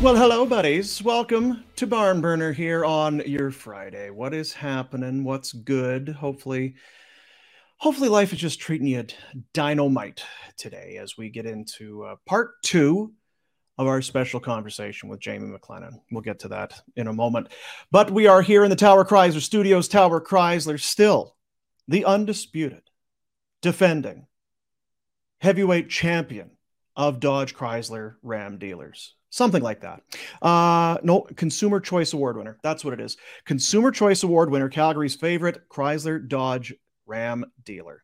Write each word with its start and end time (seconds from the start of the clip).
Well, 0.00 0.14
hello, 0.14 0.46
buddies. 0.46 1.02
Welcome 1.02 1.64
to 1.74 1.84
Barn 1.84 2.20
Burner 2.20 2.52
here 2.52 2.84
on 2.84 3.20
your 3.26 3.50
Friday. 3.50 4.10
What 4.10 4.32
is 4.32 4.52
happening? 4.52 5.24
What's 5.24 5.52
good? 5.52 6.08
Hopefully, 6.10 6.76
hopefully, 7.78 8.08
life 8.08 8.32
is 8.32 8.38
just 8.38 8.60
treating 8.60 8.86
you 8.86 9.04
dynamite 9.52 10.22
today 10.56 10.98
as 11.02 11.18
we 11.18 11.30
get 11.30 11.46
into 11.46 12.04
uh, 12.04 12.14
part 12.26 12.62
two 12.62 13.12
of 13.76 13.88
our 13.88 14.00
special 14.00 14.38
conversation 14.38 15.08
with 15.08 15.18
Jamie 15.18 15.48
McLennan. 15.48 16.00
We'll 16.12 16.22
get 16.22 16.38
to 16.40 16.48
that 16.48 16.80
in 16.94 17.08
a 17.08 17.12
moment. 17.12 17.48
But 17.90 18.12
we 18.12 18.28
are 18.28 18.40
here 18.40 18.62
in 18.62 18.70
the 18.70 18.76
Tower 18.76 19.04
Chrysler 19.04 19.40
Studios. 19.40 19.88
Tower 19.88 20.20
Chrysler 20.20 20.80
still 20.80 21.34
the 21.88 22.04
undisputed, 22.04 22.82
defending 23.62 24.28
heavyweight 25.40 25.90
champion 25.90 26.52
of 26.98 27.20
Dodge 27.20 27.54
Chrysler 27.54 28.16
Ram 28.22 28.58
dealers. 28.58 29.14
Something 29.30 29.62
like 29.62 29.82
that. 29.82 30.02
Uh, 30.42 30.98
no, 31.02 31.20
Consumer 31.36 31.80
Choice 31.80 32.12
Award 32.12 32.36
winner. 32.36 32.58
That's 32.62 32.84
what 32.84 32.94
it 32.94 33.00
is. 33.00 33.16
Consumer 33.44 33.90
Choice 33.90 34.22
Award 34.22 34.50
winner, 34.50 34.68
Calgary's 34.68 35.14
favorite 35.14 35.68
Chrysler 35.70 36.26
Dodge 36.26 36.74
Ram 37.06 37.44
dealer. 37.64 38.02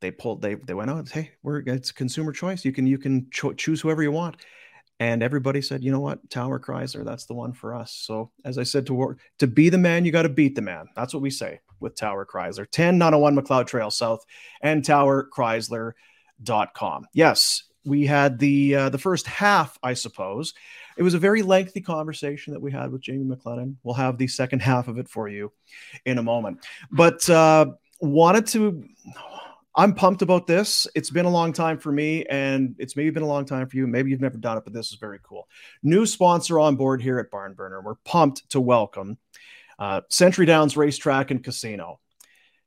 They 0.00 0.10
pulled. 0.10 0.40
They 0.40 0.54
they 0.54 0.72
went 0.72 0.90
out. 0.90 1.10
Hey, 1.10 1.32
we're 1.42 1.58
it's 1.66 1.92
consumer 1.92 2.32
choice. 2.32 2.64
You 2.64 2.72
can 2.72 2.86
you 2.86 2.96
can 2.96 3.28
cho- 3.30 3.52
choose 3.52 3.80
whoever 3.82 4.02
you 4.02 4.12
want. 4.12 4.36
And 4.98 5.22
everybody 5.22 5.62
said, 5.62 5.82
you 5.82 5.90
know 5.90 6.00
what, 6.00 6.28
Tower 6.28 6.60
Chrysler, 6.60 7.06
that's 7.06 7.24
the 7.24 7.32
one 7.32 7.54
for 7.54 7.74
us. 7.74 7.90
So 7.92 8.30
as 8.44 8.58
I 8.58 8.64
said 8.64 8.86
to 8.86 8.94
work, 8.94 9.18
to 9.38 9.46
be 9.46 9.70
the 9.70 9.78
man, 9.78 10.04
you 10.04 10.12
got 10.12 10.22
to 10.22 10.28
beat 10.28 10.54
the 10.54 10.60
man. 10.60 10.88
That's 10.94 11.14
what 11.14 11.22
we 11.22 11.30
say 11.30 11.60
with 11.80 11.96
Tower 11.96 12.26
Chrysler. 12.26 12.70
10901 12.70 13.34
Macleod 13.34 13.66
Trail 13.66 13.90
South 13.90 14.22
and 14.60 14.84
Tower 14.84 15.30
towerchrysler.com. 15.34 17.06
Yes, 17.14 17.64
we 17.84 18.06
had 18.06 18.38
the 18.38 18.74
uh, 18.74 18.88
the 18.88 18.98
first 18.98 19.26
half, 19.26 19.78
I 19.82 19.94
suppose. 19.94 20.54
It 20.96 21.02
was 21.02 21.14
a 21.14 21.18
very 21.18 21.42
lengthy 21.42 21.80
conversation 21.80 22.52
that 22.52 22.60
we 22.60 22.72
had 22.72 22.92
with 22.92 23.00
Jamie 23.00 23.24
McLennan. 23.24 23.76
We'll 23.82 23.94
have 23.94 24.18
the 24.18 24.26
second 24.26 24.60
half 24.60 24.88
of 24.88 24.98
it 24.98 25.08
for 25.08 25.28
you 25.28 25.52
in 26.04 26.18
a 26.18 26.22
moment. 26.22 26.66
But 26.90 27.28
uh, 27.30 27.66
wanted 28.00 28.46
to. 28.48 28.84
I'm 29.76 29.94
pumped 29.94 30.20
about 30.20 30.48
this. 30.48 30.88
It's 30.96 31.10
been 31.10 31.26
a 31.26 31.30
long 31.30 31.52
time 31.52 31.78
for 31.78 31.92
me, 31.92 32.24
and 32.26 32.74
it's 32.78 32.96
maybe 32.96 33.10
been 33.10 33.22
a 33.22 33.28
long 33.28 33.44
time 33.44 33.68
for 33.68 33.76
you. 33.76 33.86
Maybe 33.86 34.10
you've 34.10 34.20
never 34.20 34.36
done 34.36 34.58
it, 34.58 34.64
but 34.64 34.72
this 34.72 34.90
is 34.90 34.98
very 34.98 35.20
cool. 35.22 35.48
New 35.82 36.06
sponsor 36.06 36.58
on 36.58 36.74
board 36.74 37.00
here 37.00 37.20
at 37.20 37.30
Barnburner. 37.30 37.82
We're 37.82 37.94
pumped 38.04 38.50
to 38.50 38.60
welcome 38.60 39.16
uh, 39.78 40.00
Century 40.08 40.44
Downs 40.44 40.76
Racetrack 40.76 41.30
and 41.30 41.42
Casino. 41.42 42.00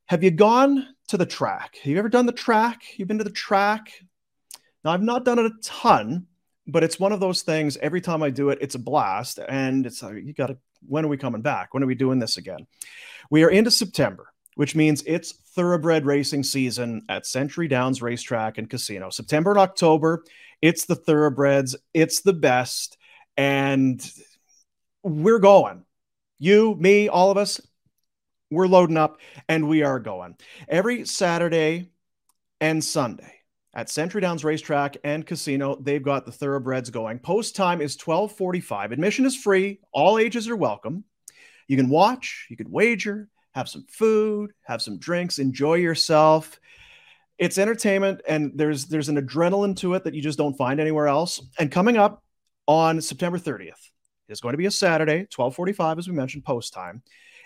Have 0.05 0.23
you 0.23 0.31
gone 0.31 0.87
to 1.09 1.17
the 1.17 1.25
track? 1.25 1.75
Have 1.75 1.91
you 1.91 1.99
ever 1.99 2.09
done 2.09 2.25
the 2.25 2.31
track? 2.31 2.83
You've 2.97 3.07
been 3.07 3.19
to 3.19 3.23
the 3.23 3.29
track? 3.29 3.91
Now, 4.83 4.91
I've 4.91 5.01
not 5.01 5.25
done 5.25 5.39
it 5.39 5.45
a 5.45 5.53
ton, 5.61 6.27
but 6.67 6.83
it's 6.83 6.99
one 6.99 7.11
of 7.11 7.19
those 7.19 7.41
things. 7.41 7.77
Every 7.77 8.01
time 8.01 8.23
I 8.23 8.29
do 8.29 8.49
it, 8.49 8.59
it's 8.61 8.75
a 8.75 8.79
blast. 8.79 9.39
And 9.47 9.85
it's 9.85 10.03
like, 10.03 10.15
you 10.23 10.33
got 10.33 10.47
to, 10.47 10.57
when 10.85 11.05
are 11.05 11.09
we 11.09 11.17
coming 11.17 11.41
back? 11.41 11.73
When 11.73 11.83
are 11.83 11.87
we 11.87 11.95
doing 11.95 12.19
this 12.19 12.37
again? 12.37 12.67
We 13.29 13.43
are 13.43 13.49
into 13.49 13.71
September, 13.71 14.27
which 14.55 14.75
means 14.75 15.03
it's 15.05 15.33
thoroughbred 15.55 16.05
racing 16.05 16.43
season 16.43 17.03
at 17.09 17.25
Century 17.25 17.67
Downs 17.67 18.01
Racetrack 18.01 18.57
and 18.57 18.69
Casino. 18.69 19.09
September 19.09 19.51
and 19.51 19.59
October, 19.59 20.23
it's 20.61 20.85
the 20.85 20.95
thoroughbreds, 20.95 21.75
it's 21.93 22.21
the 22.21 22.33
best. 22.33 22.97
And 23.37 24.05
we're 25.01 25.39
going. 25.39 25.85
You, 26.39 26.75
me, 26.75 27.07
all 27.07 27.31
of 27.31 27.37
us, 27.37 27.61
we're 28.51 28.67
loading 28.67 28.97
up 28.97 29.19
and 29.47 29.69
we 29.69 29.83
are 29.83 29.99
going. 29.99 30.35
Every 30.67 31.05
Saturday 31.05 31.89
and 32.59 32.83
Sunday 32.83 33.42
at 33.73 33.89
Century 33.89 34.21
Downs 34.21 34.43
Racetrack 34.43 34.97
and 35.03 35.25
Casino. 35.25 35.75
They've 35.81 36.03
got 36.03 36.25
the 36.25 36.31
thoroughbreds 36.31 36.89
going. 36.89 37.19
Post 37.19 37.55
time 37.55 37.81
is 37.81 37.97
1245. 37.97 38.91
Admission 38.91 39.25
is 39.25 39.35
free. 39.35 39.79
All 39.91 40.19
ages 40.19 40.47
are 40.47 40.55
welcome. 40.55 41.03
You 41.67 41.77
can 41.77 41.89
watch, 41.89 42.47
you 42.49 42.57
can 42.57 42.69
wager, 42.69 43.29
have 43.53 43.69
some 43.69 43.85
food, 43.89 44.51
have 44.63 44.81
some 44.81 44.99
drinks, 44.99 45.39
enjoy 45.39 45.75
yourself. 45.75 46.59
It's 47.37 47.57
entertainment 47.57 48.21
and 48.27 48.51
there's 48.55 48.85
there's 48.85 49.09
an 49.09 49.17
adrenaline 49.17 49.75
to 49.77 49.95
it 49.95 50.03
that 50.03 50.13
you 50.13 50.21
just 50.21 50.37
don't 50.37 50.57
find 50.57 50.79
anywhere 50.79 51.07
else. 51.07 51.41
And 51.57 51.71
coming 51.71 51.97
up 51.97 52.23
on 52.67 53.01
September 53.01 53.39
30th 53.39 53.89
is 54.29 54.39
going 54.39 54.53
to 54.53 54.57
be 54.57 54.67
a 54.67 54.71
Saturday, 54.71 55.27
1245 55.35 55.99
as 55.99 56.07
we 56.07 56.13
mentioned 56.13 56.45
post 56.45 56.73
time. 56.73 57.01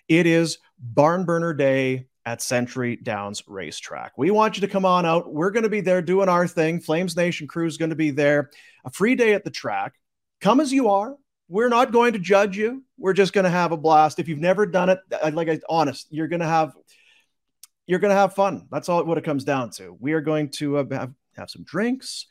It 0.08 0.26
is 0.26 0.60
Barn 0.80 1.26
Burner 1.26 1.54
Day 1.54 2.08
at 2.28 2.42
Century 2.42 2.98
Downs 2.98 3.42
Racetrack. 3.48 4.18
We 4.18 4.32
want 4.32 4.58
you 4.58 4.62
to 4.62 4.68
come 4.68 4.84
on 4.84 5.06
out. 5.06 5.34
We're 5.34 5.50
going 5.50 5.64
to 5.64 5.70
be 5.70 5.80
there 5.80 6.02
doing 6.02 6.28
our 6.28 6.46
thing. 6.46 6.82
Flames 6.82 7.16
Nation 7.16 7.48
crew 7.48 7.66
is 7.66 7.78
going 7.78 7.92
to 7.92 7.96
be 7.96 8.12
there. 8.12 8.50
A 8.84 8.92
free 8.92 9.16
day 9.16 9.34
at 9.34 9.46
the 9.46 9.50
track. 9.50 9.94
Come 10.42 10.60
as 10.60 10.74
you 10.74 10.90
are. 10.90 11.16
We're 11.48 11.70
not 11.70 11.94
going 11.94 12.12
to 12.12 12.20
judge 12.20 12.58
you. 12.58 12.84
We're 12.98 13.14
just 13.14 13.32
going 13.32 13.46
to 13.46 13.50
have 13.50 13.72
a 13.72 13.78
blast. 13.78 14.20
If 14.20 14.28
you've 14.28 14.40
never 14.40 14.66
done 14.66 14.90
it, 14.90 15.00
like 15.32 15.48
I 15.48 15.62
honest, 15.70 16.08
you're 16.10 16.28
going 16.28 16.42
to 16.42 16.48
have 16.48 16.74
you're 17.86 18.00
going 18.00 18.14
to 18.14 18.20
have 18.20 18.36
fun. 18.36 18.68
That's 18.70 18.90
all 18.90 19.06
what 19.06 19.18
it 19.18 19.24
comes 19.24 19.46
down 19.46 19.70
to. 19.78 19.96
We 19.98 20.12
are 20.12 20.20
going 20.20 20.50
to 20.50 20.80
uh, 20.80 20.86
have 20.92 21.14
have 21.38 21.50
some 21.50 21.64
drinks, 21.64 22.28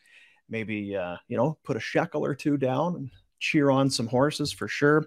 maybe 0.50 0.94
uh, 0.94 1.16
you 1.26 1.38
know, 1.38 1.56
put 1.64 1.78
a 1.78 1.81
shekel 1.81 2.22
or 2.22 2.34
two 2.34 2.58
down 2.58 2.96
and 2.96 3.10
cheer 3.38 3.70
on 3.70 3.90
some 3.90 4.06
horses 4.06 4.52
for 4.52 4.68
sure. 4.68 5.06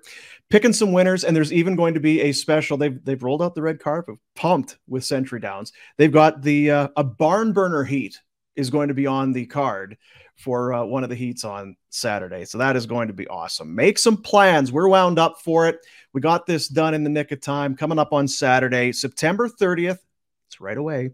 Picking 0.50 0.74
some 0.74 0.92
winners, 0.92 1.24
and 1.24 1.36
there's 1.36 1.54
even 1.54 1.76
going 1.76 1.94
to 1.94 2.00
be 2.00 2.22
a 2.22 2.32
special. 2.32 2.78
They've 2.78 3.04
they've 3.04 3.22
rolled 3.22 3.42
out 3.42 3.56
the 3.56 3.62
red 3.62 3.80
carpet, 3.80 4.16
pumped 4.36 4.78
with 4.88 5.04
Century 5.04 5.40
Downs. 5.40 5.74
They've 5.98 6.12
got 6.12 6.42
the 6.42 6.72
uh, 6.72 6.88
a 6.96 7.04
barn 7.04 7.54
burner 7.54 7.84
heat 7.84 8.20
is 8.56 8.70
going 8.70 8.90
to 8.90 8.94
be 8.94 9.08
on 9.08 9.32
the 9.32 9.46
card 9.46 9.98
for 10.36 10.74
uh, 10.74 10.84
one 10.84 11.04
of 11.04 11.10
the 11.10 11.16
heats 11.16 11.44
on 11.44 11.76
Saturday. 11.90 12.46
So 12.46 12.58
that 12.58 12.76
is 12.76 12.86
going 12.86 13.08
to 13.10 13.14
be 13.14 13.28
awesome. 13.28 13.76
Make 13.76 13.98
some 14.00 14.18
plans. 14.18 14.72
We're 14.72 14.88
wound 14.88 15.20
up 15.20 15.42
for 15.44 15.68
it. 15.68 15.80
We 16.14 16.22
got 16.22 16.46
this 16.46 16.68
done 16.68 16.94
in 16.94 17.04
the 17.04 17.10
nick 17.10 17.32
of 17.32 17.42
time. 17.42 17.76
Coming 17.76 18.00
up 18.00 18.14
on 18.14 18.28
Saturday, 18.28 18.92
September 18.92 19.50
30th. 19.50 20.00
It's 20.48 20.62
right 20.62 20.78
away. 20.78 21.12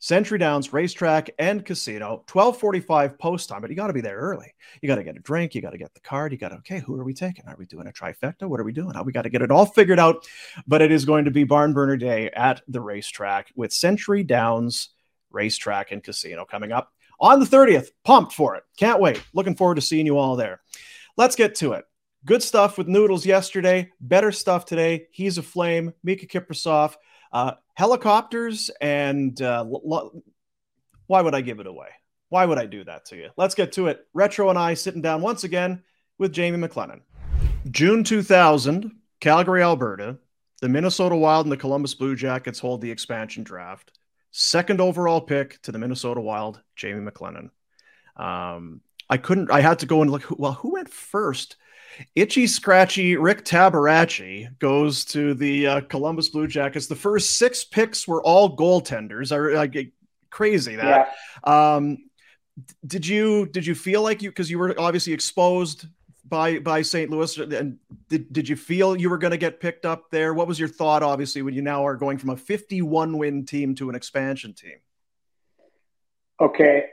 Century 0.00 0.38
Downs 0.38 0.72
Racetrack 0.72 1.30
and 1.38 1.64
Casino, 1.64 2.22
1245 2.30 3.18
post 3.18 3.48
time, 3.48 3.60
but 3.60 3.70
you 3.70 3.76
got 3.76 3.88
to 3.88 3.92
be 3.92 4.00
there 4.00 4.16
early. 4.16 4.54
You 4.80 4.86
got 4.86 4.96
to 4.96 5.02
get 5.02 5.16
a 5.16 5.20
drink. 5.20 5.54
You 5.54 5.60
got 5.60 5.70
to 5.70 5.78
get 5.78 5.92
the 5.92 6.00
card. 6.00 6.30
You 6.30 6.38
got 6.38 6.50
to, 6.50 6.56
okay, 6.56 6.78
who 6.78 6.94
are 6.94 7.04
we 7.04 7.14
taking? 7.14 7.46
Are 7.48 7.56
we 7.58 7.66
doing 7.66 7.88
a 7.88 7.92
trifecta? 7.92 8.48
What 8.48 8.60
are 8.60 8.64
we 8.64 8.72
doing? 8.72 8.94
How 8.94 9.02
we 9.02 9.12
got 9.12 9.22
to 9.22 9.30
get 9.30 9.42
it 9.42 9.50
all 9.50 9.66
figured 9.66 9.98
out. 9.98 10.24
But 10.68 10.82
it 10.82 10.92
is 10.92 11.04
going 11.04 11.24
to 11.24 11.32
be 11.32 11.42
Barn 11.42 11.72
Burner 11.72 11.96
Day 11.96 12.30
at 12.30 12.62
the 12.68 12.80
racetrack 12.80 13.52
with 13.56 13.72
Century 13.72 14.22
Downs 14.22 14.90
Racetrack 15.30 15.90
and 15.90 16.02
Casino 16.02 16.44
coming 16.44 16.70
up 16.70 16.92
on 17.18 17.40
the 17.40 17.46
30th. 17.46 17.88
Pumped 18.04 18.32
for 18.32 18.54
it. 18.54 18.62
Can't 18.76 19.00
wait. 19.00 19.20
Looking 19.34 19.56
forward 19.56 19.76
to 19.76 19.80
seeing 19.80 20.06
you 20.06 20.16
all 20.16 20.36
there. 20.36 20.60
Let's 21.16 21.34
get 21.34 21.56
to 21.56 21.72
it. 21.72 21.84
Good 22.24 22.42
stuff 22.42 22.78
with 22.78 22.86
Noodles 22.86 23.26
yesterday. 23.26 23.90
Better 24.00 24.30
stuff 24.30 24.64
today. 24.64 25.06
He's 25.10 25.38
a 25.38 25.42
flame. 25.42 25.92
Miikka 26.06 26.28
Kiprusoff. 26.28 26.94
Uh, 27.32 27.52
helicopters 27.74 28.70
and 28.80 29.40
uh, 29.42 29.64
lo- 29.66 30.22
why 31.06 31.20
would 31.20 31.34
I 31.34 31.40
give 31.40 31.60
it 31.60 31.66
away? 31.66 31.88
Why 32.28 32.44
would 32.44 32.58
I 32.58 32.66
do 32.66 32.84
that 32.84 33.06
to 33.06 33.16
you? 33.16 33.30
Let's 33.36 33.54
get 33.54 33.72
to 33.72 33.86
it. 33.88 34.06
Retro 34.12 34.50
and 34.50 34.58
I 34.58 34.74
sitting 34.74 35.02
down 35.02 35.22
once 35.22 35.44
again 35.44 35.82
with 36.18 36.32
Jamie 36.32 36.58
McLennan. 36.58 37.00
June 37.70 38.04
2000, 38.04 38.92
Calgary, 39.20 39.62
Alberta. 39.62 40.18
The 40.60 40.68
Minnesota 40.68 41.16
Wild 41.16 41.46
and 41.46 41.52
the 41.52 41.56
Columbus 41.56 41.94
Blue 41.94 42.16
Jackets 42.16 42.58
hold 42.58 42.80
the 42.80 42.90
expansion 42.90 43.44
draft. 43.44 43.92
Second 44.30 44.80
overall 44.80 45.20
pick 45.20 45.62
to 45.62 45.72
the 45.72 45.78
Minnesota 45.78 46.20
Wild, 46.20 46.60
Jamie 46.76 47.08
McLennan. 47.08 47.50
Um, 48.16 48.80
I 49.08 49.16
couldn't, 49.16 49.50
I 49.50 49.60
had 49.60 49.78
to 49.80 49.86
go 49.86 50.02
and 50.02 50.10
look, 50.10 50.24
well, 50.30 50.52
who 50.54 50.72
went 50.72 50.90
first? 50.92 51.56
Itchy 52.14 52.46
Scratchy 52.46 53.16
Rick 53.16 53.44
Tabaracci 53.44 54.58
goes 54.58 55.04
to 55.06 55.34
the 55.34 55.66
uh, 55.66 55.80
Columbus 55.82 56.28
Blue 56.28 56.46
Jackets. 56.46 56.86
The 56.86 56.96
first 56.96 57.36
six 57.38 57.64
picks 57.64 58.06
were 58.06 58.22
all 58.22 58.56
goaltenders. 58.56 59.32
I, 59.32 59.62
I 59.62 59.66
get 59.66 59.92
crazy 60.30 60.76
that. 60.76 61.14
Yeah. 61.46 61.74
Um, 61.78 61.98
did 62.86 63.06
you 63.06 63.46
did 63.46 63.66
you 63.66 63.74
feel 63.74 64.02
like 64.02 64.22
you 64.22 64.30
because 64.30 64.50
you 64.50 64.58
were 64.58 64.74
obviously 64.78 65.12
exposed 65.12 65.86
by 66.28 66.58
by 66.58 66.82
St. 66.82 67.10
Louis 67.10 67.36
and 67.38 67.78
did, 68.08 68.32
did 68.32 68.48
you 68.48 68.56
feel 68.56 68.96
you 68.96 69.10
were 69.10 69.18
going 69.18 69.30
to 69.30 69.38
get 69.38 69.60
picked 69.60 69.86
up 69.86 70.10
there? 70.10 70.34
What 70.34 70.48
was 70.48 70.58
your 70.58 70.68
thought 70.68 71.02
obviously 71.02 71.42
when 71.42 71.54
you 71.54 71.62
now 71.62 71.86
are 71.86 71.96
going 71.96 72.18
from 72.18 72.30
a 72.30 72.36
51 72.36 73.16
win 73.16 73.44
team 73.46 73.74
to 73.76 73.88
an 73.88 73.94
expansion 73.94 74.54
team? 74.54 74.78
Okay, 76.40 76.86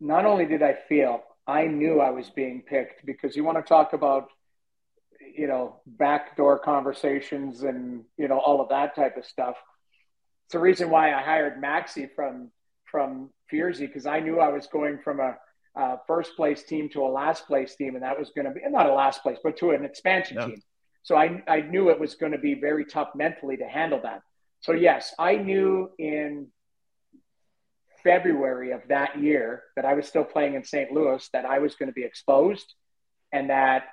not 0.00 0.26
only 0.26 0.44
did 0.44 0.62
I 0.62 0.76
feel, 0.88 1.22
I 1.46 1.66
knew 1.66 2.00
I 2.00 2.10
was 2.10 2.30
being 2.30 2.62
picked 2.62 3.04
because 3.04 3.36
you 3.36 3.44
want 3.44 3.58
to 3.58 3.62
talk 3.62 3.92
about 3.92 4.28
you 5.34 5.46
know, 5.46 5.80
backdoor 5.86 6.58
conversations 6.58 7.62
and, 7.62 8.04
you 8.16 8.28
know, 8.28 8.38
all 8.38 8.60
of 8.60 8.68
that 8.68 8.94
type 8.94 9.16
of 9.16 9.24
stuff. 9.24 9.56
It's 10.46 10.52
the 10.52 10.58
reason 10.58 10.90
why 10.90 11.14
I 11.14 11.22
hired 11.22 11.62
Maxi 11.62 12.08
from, 12.14 12.50
from 12.84 13.30
Fierzy 13.50 13.86
because 13.86 14.06
I 14.06 14.20
knew 14.20 14.40
I 14.40 14.48
was 14.48 14.66
going 14.66 14.98
from 15.02 15.20
a, 15.20 15.36
a, 15.76 15.98
first 16.06 16.36
place 16.36 16.64
team 16.64 16.88
to 16.90 17.02
a 17.02 17.08
last 17.08 17.46
place 17.46 17.74
team. 17.76 17.94
And 17.94 18.02
that 18.02 18.18
was 18.18 18.30
going 18.34 18.46
to 18.46 18.52
be 18.52 18.60
not 18.68 18.88
a 18.88 18.94
last 18.94 19.22
place, 19.22 19.38
but 19.42 19.56
to 19.58 19.70
an 19.70 19.84
expansion 19.84 20.36
team. 20.46 20.62
So 21.02 21.16
I, 21.16 21.42
I 21.48 21.62
knew 21.62 21.88
it 21.88 21.98
was 21.98 22.14
going 22.14 22.32
to 22.32 22.38
be 22.38 22.54
very 22.54 22.84
tough 22.84 23.08
mentally 23.14 23.56
to 23.56 23.64
handle 23.64 24.00
that. 24.02 24.20
So 24.60 24.72
yes, 24.72 25.14
I 25.18 25.36
knew 25.36 25.90
in 25.98 26.48
February 28.02 28.72
of 28.72 28.80
that 28.88 29.18
year 29.20 29.64
that 29.76 29.84
I 29.84 29.94
was 29.94 30.06
still 30.06 30.24
playing 30.24 30.54
in 30.54 30.64
St. 30.64 30.92
Louis 30.92 31.28
that 31.32 31.44
I 31.44 31.58
was 31.58 31.74
going 31.74 31.88
to 31.88 31.92
be 31.92 32.04
exposed 32.04 32.74
and 33.32 33.50
that 33.50 33.84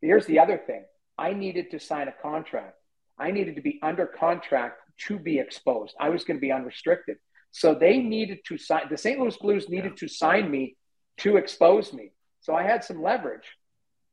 Here's 0.00 0.26
the 0.26 0.38
other 0.38 0.58
thing 0.58 0.84
I 1.16 1.32
needed 1.32 1.70
to 1.72 1.80
sign 1.80 2.08
a 2.08 2.12
contract. 2.12 2.76
I 3.18 3.30
needed 3.30 3.56
to 3.56 3.62
be 3.62 3.80
under 3.82 4.06
contract 4.06 4.80
to 5.06 5.18
be 5.18 5.38
exposed. 5.38 5.94
I 5.98 6.08
was 6.08 6.24
going 6.24 6.36
to 6.36 6.40
be 6.40 6.52
unrestricted. 6.52 7.16
So 7.50 7.74
they 7.74 7.98
needed 7.98 8.40
to 8.46 8.58
sign, 8.58 8.82
the 8.90 8.96
St. 8.96 9.18
Louis 9.18 9.36
Blues 9.36 9.68
needed 9.68 9.92
yeah. 9.92 10.06
to 10.06 10.08
sign 10.08 10.50
me 10.50 10.76
to 11.18 11.36
expose 11.36 11.92
me. 11.92 12.12
So 12.40 12.54
I 12.54 12.62
had 12.62 12.84
some 12.84 13.02
leverage. 13.02 13.56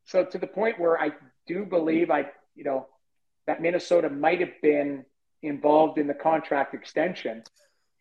So 0.05 0.25
to 0.25 0.37
the 0.37 0.47
point 0.47 0.79
where 0.79 0.99
I 0.99 1.11
do 1.45 1.65
believe 1.65 2.09
I, 2.09 2.31
you 2.55 2.63
know, 2.63 2.87
that 3.45 3.61
Minnesota 3.61 4.09
might 4.09 4.39
have 4.39 4.53
been 4.63 5.05
involved 5.43 5.99
in 5.99 6.07
the 6.07 6.13
contract 6.15 6.73
extension 6.73 7.43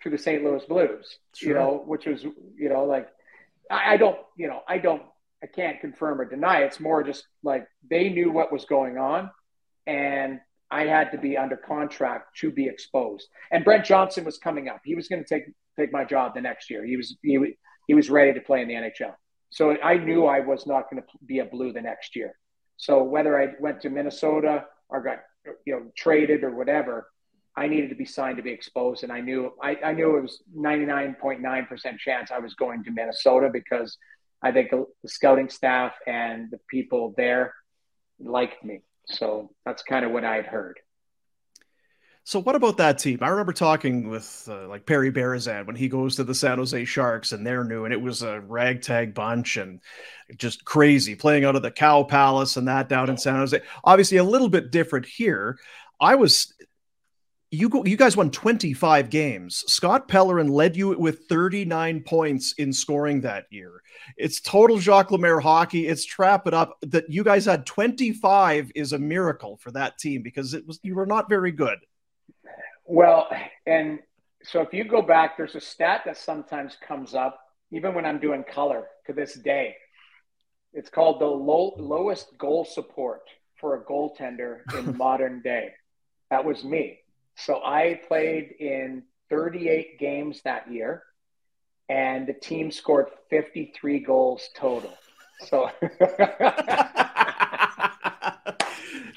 to 0.05 0.11
the 0.11 0.19
St. 0.19 0.45
Louis 0.45 0.65
Blues, 0.67 1.19
sure. 1.35 1.49
you 1.49 1.55
know, 1.55 1.83
which 1.85 2.07
was, 2.07 2.23
you 2.23 2.69
know, 2.69 2.85
like, 2.85 3.09
I, 3.71 3.95
I 3.95 3.97
don't, 3.97 4.19
you 4.37 4.47
know, 4.47 4.61
I 4.69 4.79
don't 4.79 5.03
I 5.45 5.47
can't 5.47 5.79
confirm 5.79 6.23
or 6.23 6.25
deny. 6.25 6.61
It's 6.61 6.81
more 6.81 7.03
just 7.03 7.27
like 7.43 7.67
they 7.91 8.09
knew 8.09 8.33
what 8.33 8.51
was 8.51 8.65
going 8.65 8.97
on, 8.97 9.31
and 9.87 10.41
I 10.71 10.85
had 10.85 11.13
to 11.13 11.19
be 11.19 11.37
under 11.37 11.57
contract 11.57 12.39
to 12.39 12.51
be 12.51 12.67
exposed. 12.67 13.29
And 13.53 13.63
Brent 13.63 13.85
Johnson 13.85 14.25
was 14.25 14.39
coming 14.39 14.71
up. 14.71 14.81
He 14.85 14.95
was 14.95 15.07
going 15.07 15.23
to 15.23 15.29
take 15.29 15.45
take 15.79 15.93
my 15.93 16.03
job 16.03 16.35
the 16.35 16.41
next 16.41 16.71
year. 16.71 16.83
He 16.87 16.97
was 16.97 17.19
he, 17.23 17.57
he 17.87 17.93
was 17.93 18.09
ready 18.09 18.33
to 18.33 18.41
play 18.41 18.63
in 18.63 18.69
the 18.69 18.75
NHL. 18.75 19.13
So 19.51 19.77
I 19.83 19.99
knew 19.99 20.25
I 20.25 20.41
was 20.41 20.67
not 20.67 20.91
going 20.91 21.03
to 21.03 21.09
be 21.27 21.41
a 21.41 21.45
blue 21.45 21.75
the 21.75 21.83
next 21.83 22.17
year. 22.17 22.33
So 22.79 23.03
whether 23.03 23.39
I 23.39 23.49
went 23.61 23.83
to 23.83 23.91
Minnesota 23.91 24.65
or 24.89 25.03
got 25.03 25.19
you 25.67 25.75
know 25.75 25.91
traded 25.95 26.43
or 26.43 26.57
whatever, 26.57 27.09
I 27.57 27.69
needed 27.69 27.91
to 27.91 27.95
be 27.95 28.05
signed 28.05 28.37
to 28.39 28.43
be 28.43 28.51
exposed. 28.51 29.05
And 29.05 29.13
I 29.13 29.21
knew 29.21 29.53
I, 29.63 29.77
I 29.85 29.93
knew 29.93 30.17
it 30.17 30.23
was 30.23 30.43
99.9% 30.57 31.99
chance 31.99 32.31
I 32.31 32.39
was 32.39 32.55
going 32.55 32.85
to 32.85 32.91
Minnesota 32.91 33.51
because 33.53 33.97
I 34.43 34.53
think 34.53 34.71
the 34.71 34.87
scouting 35.07 35.49
staff 35.49 35.95
and 36.07 36.51
the 36.51 36.59
people 36.69 37.15
there 37.17 37.55
liked 38.19 38.65
me. 38.65 38.83
So 39.07 39.51
that's 39.65 39.83
kind 39.83 40.05
of 40.05 40.11
what 40.11 40.25
I 40.25 40.37
had 40.37 40.47
heard. 40.47 40.79
So 42.27 42.41
what 42.41 42.57
about 42.57 42.79
that 42.79 42.99
team? 42.99 43.19
I 43.21 43.29
remember 43.29 43.53
talking 43.53 44.09
with 44.09 44.49
uh, 44.51 44.67
like 44.67 44.87
Perry 44.87 45.13
Berezan 45.13 45.67
when 45.67 45.77
he 45.77 45.89
goes 45.89 46.17
to 46.17 46.25
the 46.25 46.35
San 46.35 46.57
Jose 46.57 46.85
Sharks 46.87 47.33
and 47.33 47.47
they're 47.47 47.65
new 47.65 47.85
and 47.85 47.93
it 47.93 48.01
was 48.01 48.23
a 48.23 48.41
ragtag 48.41 49.13
bunch 49.13 49.59
and 49.59 49.81
just 50.37 50.65
crazy 50.65 51.15
playing 51.17 51.45
out 51.45 51.55
of 51.55 51.61
the 51.61 51.71
Cow 51.71 52.03
Palace 52.03 52.57
and 52.57 52.67
that 52.67 52.89
down 52.89 53.11
in 53.11 53.19
San 53.19 53.35
Jose. 53.35 53.61
Obviously 53.85 54.17
a 54.17 54.25
little 54.25 54.49
bit 54.49 54.71
different 54.71 55.05
here. 55.05 55.59
I 56.01 56.15
was 56.15 56.55
you 57.55 57.69
go, 57.69 57.85
you 57.85 57.97
guys 57.97 58.17
won 58.17 58.31
25 58.31 59.11
games. 59.11 59.65
Scott 59.67 60.09
Pellerin 60.09 60.49
led 60.49 60.77
you 60.77 60.99
with 60.99 61.27
39 61.29 62.03
points 62.03 62.55
in 62.59 62.73
scoring 62.73 63.21
that 63.23 63.47
year. 63.51 63.83
It's 64.17 64.41
total 64.41 64.79
Jacques 64.79 65.11
Lemaire 65.11 65.41
hockey. 65.41 65.87
It's 65.87 66.05
trap 66.05 66.47
it 66.47 66.55
up. 66.55 66.77
That 66.83 67.09
you 67.09 67.25
guys 67.25 67.47
had 67.47 67.65
25 67.67 68.73
is 68.75 68.93
a 68.93 68.99
miracle 68.99 69.57
for 69.57 69.71
that 69.73 69.99
team 69.99 70.23
because 70.23 70.55
it 70.55 70.67
was 70.67 70.81
you 70.83 70.95
were 70.95 71.07
not 71.07 71.29
very 71.29 71.53
good. 71.53 71.79
Well, 72.85 73.29
and 73.67 74.01
so 74.43 74.61
if 74.61 74.75
you 74.75 74.85
go 74.85 75.01
back, 75.01 75.37
there's 75.37 75.55
a 75.55 75.61
stat 75.61 76.03
that 76.05 76.19
sometimes 76.19 76.77
comes 76.87 77.15
up, 77.15 77.41
even 77.71 77.95
when 77.95 78.05
I'm 78.05 78.19
doing 78.19 78.45
color 78.45 78.89
to 79.07 79.13
this 79.13 79.35
day. 79.35 79.77
It's 80.73 80.91
called 80.91 81.21
the 81.21 81.27
low, 81.27 81.75
lowest 81.79 82.37
goal 82.37 82.65
support 82.65 83.23
for 83.61 83.77
a 83.77 83.85
goaltender 83.85 84.59
in 84.77 84.97
modern 84.99 85.41
day. 85.41 85.71
That 86.31 86.45
was 86.45 86.65
me. 86.65 86.99
So 87.37 87.61
I 87.65 88.01
played 88.07 88.55
in 88.61 89.03
38 89.31 89.99
games 89.99 90.41
that 90.45 90.71
year, 90.71 91.03
and 91.89 92.27
the 92.27 92.33
team 92.33 92.71
scored 92.71 93.09
53 93.31 94.01
goals 94.01 94.49
total. 94.57 94.97
So 95.47 95.71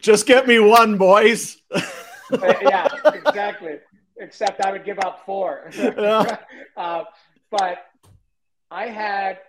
just 0.02 0.26
get 0.26 0.48
me 0.48 0.60
one, 0.60 0.98
boys. 0.98 1.58
yeah, 2.32 2.88
exactly. 3.06 3.76
Except 4.18 4.66
I 4.66 4.72
would 4.72 4.84
give 4.84 5.00
up 5.00 5.24
four. 5.26 5.70
uh, 6.78 7.04
but 7.52 7.86
I 8.72 8.88
had 8.88 9.40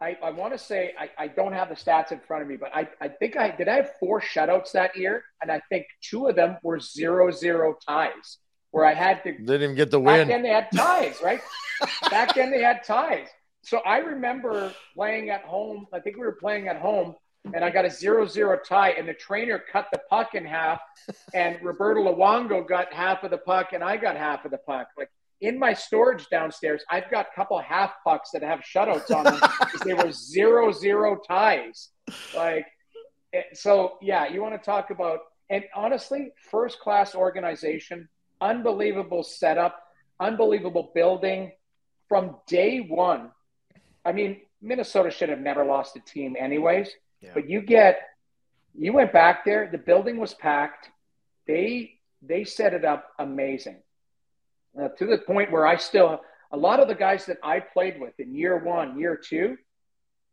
I, 0.00 0.16
I 0.22 0.30
want 0.30 0.52
to 0.52 0.58
say 0.58 0.94
I, 0.98 1.10
I 1.24 1.28
don't 1.28 1.52
have 1.52 1.68
the 1.68 1.74
stats 1.74 2.10
in 2.10 2.20
front 2.20 2.42
of 2.42 2.48
me, 2.48 2.56
but 2.56 2.74
I, 2.74 2.88
I 3.00 3.08
think 3.08 3.36
I 3.36 3.50
did 3.50 3.68
I 3.68 3.76
have 3.76 3.90
four 3.98 4.20
shutouts 4.20 4.72
that 4.72 4.96
year, 4.96 5.24
and 5.42 5.52
I 5.52 5.60
think 5.68 5.86
two 6.00 6.26
of 6.26 6.36
them 6.36 6.56
were 6.62 6.80
zero 6.80 7.30
zero 7.30 7.76
ties 7.86 8.38
where 8.70 8.86
I 8.86 8.94
had 8.94 9.22
to 9.24 9.32
didn't 9.32 9.62
even 9.62 9.74
get 9.76 9.90
the 9.90 10.00
win. 10.00 10.28
Back 10.28 10.28
then 10.28 10.42
they 10.42 10.48
had 10.48 10.68
ties, 10.74 11.20
right? 11.22 11.40
back 12.10 12.34
then 12.34 12.50
they 12.50 12.62
had 12.62 12.82
ties. 12.84 13.28
So 13.62 13.78
I 13.80 13.98
remember 13.98 14.72
playing 14.94 15.30
at 15.30 15.42
home. 15.42 15.86
I 15.92 16.00
think 16.00 16.16
we 16.16 16.22
were 16.22 16.38
playing 16.40 16.68
at 16.68 16.76
home, 16.76 17.14
and 17.52 17.62
I 17.62 17.68
got 17.68 17.84
a 17.84 17.90
zero 17.90 18.26
zero 18.26 18.58
tie, 18.66 18.90
and 18.90 19.06
the 19.06 19.14
trainer 19.14 19.62
cut 19.70 19.88
the 19.92 20.00
puck 20.08 20.34
in 20.34 20.46
half, 20.46 20.80
and 21.34 21.58
Roberto 21.62 22.02
Luongo 22.02 22.66
got 22.66 22.92
half 22.92 23.22
of 23.22 23.30
the 23.30 23.38
puck, 23.38 23.74
and 23.74 23.84
I 23.84 23.98
got 23.98 24.16
half 24.16 24.46
of 24.46 24.50
the 24.50 24.58
puck. 24.58 24.88
Like 24.96 25.10
in 25.40 25.58
my 25.58 25.72
storage 25.72 26.28
downstairs, 26.28 26.84
I've 26.90 27.10
got 27.10 27.28
a 27.32 27.34
couple 27.34 27.58
half 27.58 27.92
pucks 28.04 28.30
that 28.32 28.42
have 28.42 28.60
shutouts 28.60 29.14
on 29.14 29.24
them 29.24 29.40
because 29.60 29.80
they 29.80 29.94
were 29.94 30.12
zero 30.12 30.72
zero 30.72 31.18
ties. 31.26 31.90
Like 32.34 32.66
eh, 33.32 33.42
so 33.54 33.98
yeah, 34.02 34.28
you 34.28 34.42
want 34.42 34.60
to 34.60 34.64
talk 34.64 34.90
about 34.90 35.20
and 35.48 35.64
honestly, 35.74 36.32
first 36.50 36.78
class 36.78 37.14
organization, 37.14 38.08
unbelievable 38.40 39.24
setup, 39.24 39.82
unbelievable 40.20 40.92
building 40.94 41.52
from 42.08 42.36
day 42.46 42.78
one. 42.78 43.30
I 44.04 44.12
mean, 44.12 44.42
Minnesota 44.62 45.10
should 45.10 45.28
have 45.28 45.40
never 45.40 45.64
lost 45.64 45.96
a 45.96 46.00
team, 46.00 46.36
anyways. 46.38 46.90
Yeah. 47.20 47.30
But 47.34 47.50
you 47.50 47.62
get, 47.62 48.00
you 48.74 48.92
went 48.92 49.12
back 49.12 49.44
there. 49.44 49.68
The 49.70 49.78
building 49.78 50.18
was 50.18 50.34
packed. 50.34 50.88
They 51.46 51.94
they 52.22 52.44
set 52.44 52.74
it 52.74 52.84
up 52.84 53.06
amazing 53.18 53.78
uh, 54.80 54.88
to 54.88 55.06
the 55.06 55.18
point 55.18 55.50
where 55.50 55.66
I 55.66 55.76
still 55.76 56.20
a 56.52 56.56
lot 56.56 56.80
of 56.80 56.88
the 56.88 56.94
guys 56.94 57.26
that 57.26 57.38
I 57.42 57.60
played 57.60 58.00
with 58.00 58.18
in 58.18 58.34
year 58.34 58.58
one, 58.58 58.98
year 58.98 59.16
two, 59.16 59.56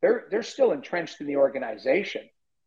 they're 0.01 0.25
they're 0.29 0.43
still 0.43 0.71
entrenched 0.71 1.21
in 1.21 1.27
the 1.27 1.37
organization. 1.37 2.23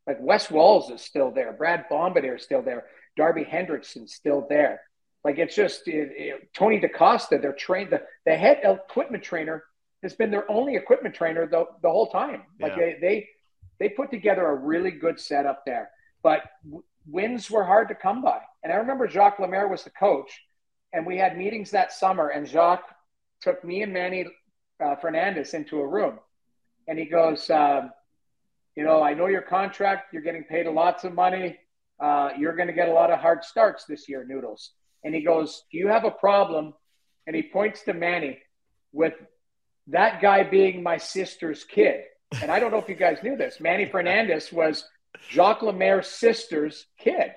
Like 0.06 0.18
Wes 0.20 0.50
Walz 0.50 0.90
is 0.90 1.02
still 1.02 1.30
there, 1.30 1.52
Brad 1.52 1.84
Bombardir 1.90 2.36
is 2.36 2.42
still 2.42 2.62
there, 2.62 2.86
Darby 3.16 3.44
Hendrickson's 3.44 4.14
still 4.14 4.46
there. 4.48 4.80
Like 5.24 5.38
it's 5.38 5.54
just 5.54 5.86
it, 5.86 6.10
it, 6.16 6.54
Tony 6.54 6.80
DaCosta, 6.80 7.38
they're 7.38 7.52
trained. 7.52 7.90
The, 7.90 8.02
the 8.24 8.36
head 8.36 8.60
equipment 8.64 9.22
trainer 9.22 9.64
has 10.02 10.14
been 10.14 10.30
their 10.30 10.50
only 10.50 10.76
equipment 10.76 11.14
trainer 11.14 11.46
the, 11.46 11.66
the 11.82 11.90
whole 11.90 12.08
time. 12.08 12.42
Like 12.58 12.72
yeah. 12.76 12.78
they, 12.78 12.98
they 13.00 13.28
they 13.78 13.88
put 13.90 14.10
together 14.10 14.46
a 14.46 14.54
really 14.54 14.90
good 14.90 15.20
setup 15.20 15.64
there. 15.66 15.90
But 16.22 16.42
w- 16.64 16.84
wins 17.06 17.50
were 17.50 17.64
hard 17.64 17.88
to 17.88 17.94
come 17.94 18.22
by. 18.22 18.40
And 18.62 18.72
I 18.72 18.76
remember 18.76 19.08
Jacques 19.08 19.38
Lemaire 19.38 19.68
was 19.68 19.84
the 19.84 19.90
coach, 19.90 20.40
and 20.92 21.06
we 21.06 21.16
had 21.16 21.36
meetings 21.36 21.70
that 21.70 21.92
summer, 21.92 22.28
and 22.28 22.46
Jacques 22.46 22.88
took 23.40 23.64
me 23.64 23.82
and 23.82 23.92
Manny 23.92 24.26
uh, 24.84 24.96
Fernandez 24.96 25.54
into 25.54 25.80
a 25.80 25.86
room, 25.86 26.18
and 26.88 26.98
he 26.98 27.04
goes, 27.04 27.48
um, 27.50 27.90
"You 28.76 28.84
know, 28.84 29.02
I 29.02 29.14
know 29.14 29.26
your 29.26 29.42
contract. 29.42 30.12
You're 30.12 30.22
getting 30.22 30.44
paid 30.44 30.66
lots 30.66 31.04
of 31.04 31.14
money. 31.14 31.58
Uh, 31.98 32.30
you're 32.38 32.56
going 32.56 32.68
to 32.68 32.74
get 32.74 32.88
a 32.88 32.92
lot 32.92 33.10
of 33.10 33.20
hard 33.20 33.44
starts 33.44 33.84
this 33.84 34.08
year, 34.08 34.24
Noodles." 34.24 34.72
And 35.04 35.14
he 35.14 35.22
goes, 35.22 35.64
"Do 35.70 35.78
you 35.78 35.88
have 35.88 36.04
a 36.04 36.10
problem?" 36.10 36.74
And 37.26 37.36
he 37.36 37.42
points 37.42 37.82
to 37.82 37.94
Manny 37.94 38.38
with 38.92 39.14
that 39.88 40.20
guy 40.20 40.42
being 40.42 40.82
my 40.82 40.96
sister's 40.96 41.64
kid. 41.64 42.04
And 42.42 42.50
I 42.50 42.60
don't 42.60 42.70
know 42.70 42.78
if 42.78 42.88
you 42.88 42.94
guys 42.94 43.18
knew 43.22 43.36
this. 43.36 43.60
Manny 43.60 43.86
Fernandez 43.86 44.52
was 44.52 44.84
Jacques 45.30 45.62
Lemaire's 45.62 46.08
sister's 46.08 46.86
kid. 46.98 47.32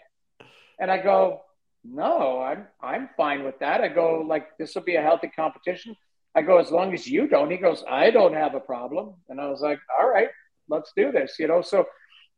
And 0.79 0.91
I 0.91 1.01
go, 1.01 1.41
no, 1.83 2.41
I'm 2.41 2.67
I'm 2.81 3.09
fine 3.17 3.43
with 3.43 3.59
that. 3.59 3.81
I 3.81 3.87
go 3.89 4.23
like 4.27 4.57
this 4.57 4.75
will 4.75 4.83
be 4.83 4.95
a 4.95 5.01
healthy 5.01 5.27
competition. 5.27 5.95
I 6.35 6.41
go 6.41 6.57
as 6.57 6.71
long 6.71 6.93
as 6.93 7.07
you 7.07 7.27
don't. 7.27 7.51
He 7.51 7.57
goes, 7.57 7.83
I 7.89 8.09
don't 8.09 8.33
have 8.33 8.55
a 8.55 8.59
problem. 8.59 9.13
And 9.29 9.39
I 9.39 9.49
was 9.49 9.61
like, 9.61 9.79
all 9.99 10.09
right, 10.09 10.29
let's 10.67 10.91
do 10.95 11.11
this. 11.11 11.35
You 11.37 11.47
know, 11.47 11.61
so 11.61 11.85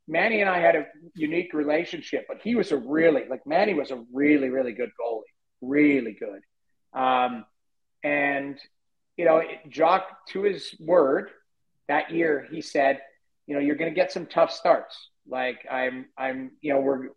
Manny 0.07 0.41
and 0.41 0.49
I 0.49 0.59
had 0.59 0.75
a 0.75 0.85
unique 1.13 1.53
relationship, 1.53 2.25
but 2.27 2.41
he 2.43 2.55
was 2.55 2.71
a 2.71 2.77
really 2.77 3.23
like 3.29 3.45
Manny 3.45 3.73
was 3.73 3.91
a 3.91 4.03
really 4.13 4.49
really 4.49 4.73
good 4.73 4.91
goalie, 4.99 5.23
really 5.61 6.17
good. 6.19 6.41
Um, 6.99 7.45
and 8.03 8.59
you 9.17 9.25
know, 9.25 9.41
Jacques 9.69 10.25
to 10.29 10.43
his 10.43 10.75
word 10.79 11.29
that 11.87 12.11
year, 12.11 12.47
he 12.51 12.61
said, 12.61 12.99
you 13.47 13.55
know, 13.55 13.61
you're 13.61 13.75
going 13.75 13.91
to 13.91 13.95
get 13.95 14.11
some 14.11 14.25
tough 14.25 14.51
starts. 14.51 15.09
Like 15.27 15.65
I'm, 15.71 16.07
I'm, 16.17 16.51
you 16.61 16.73
know, 16.73 16.81
we're 16.81 17.09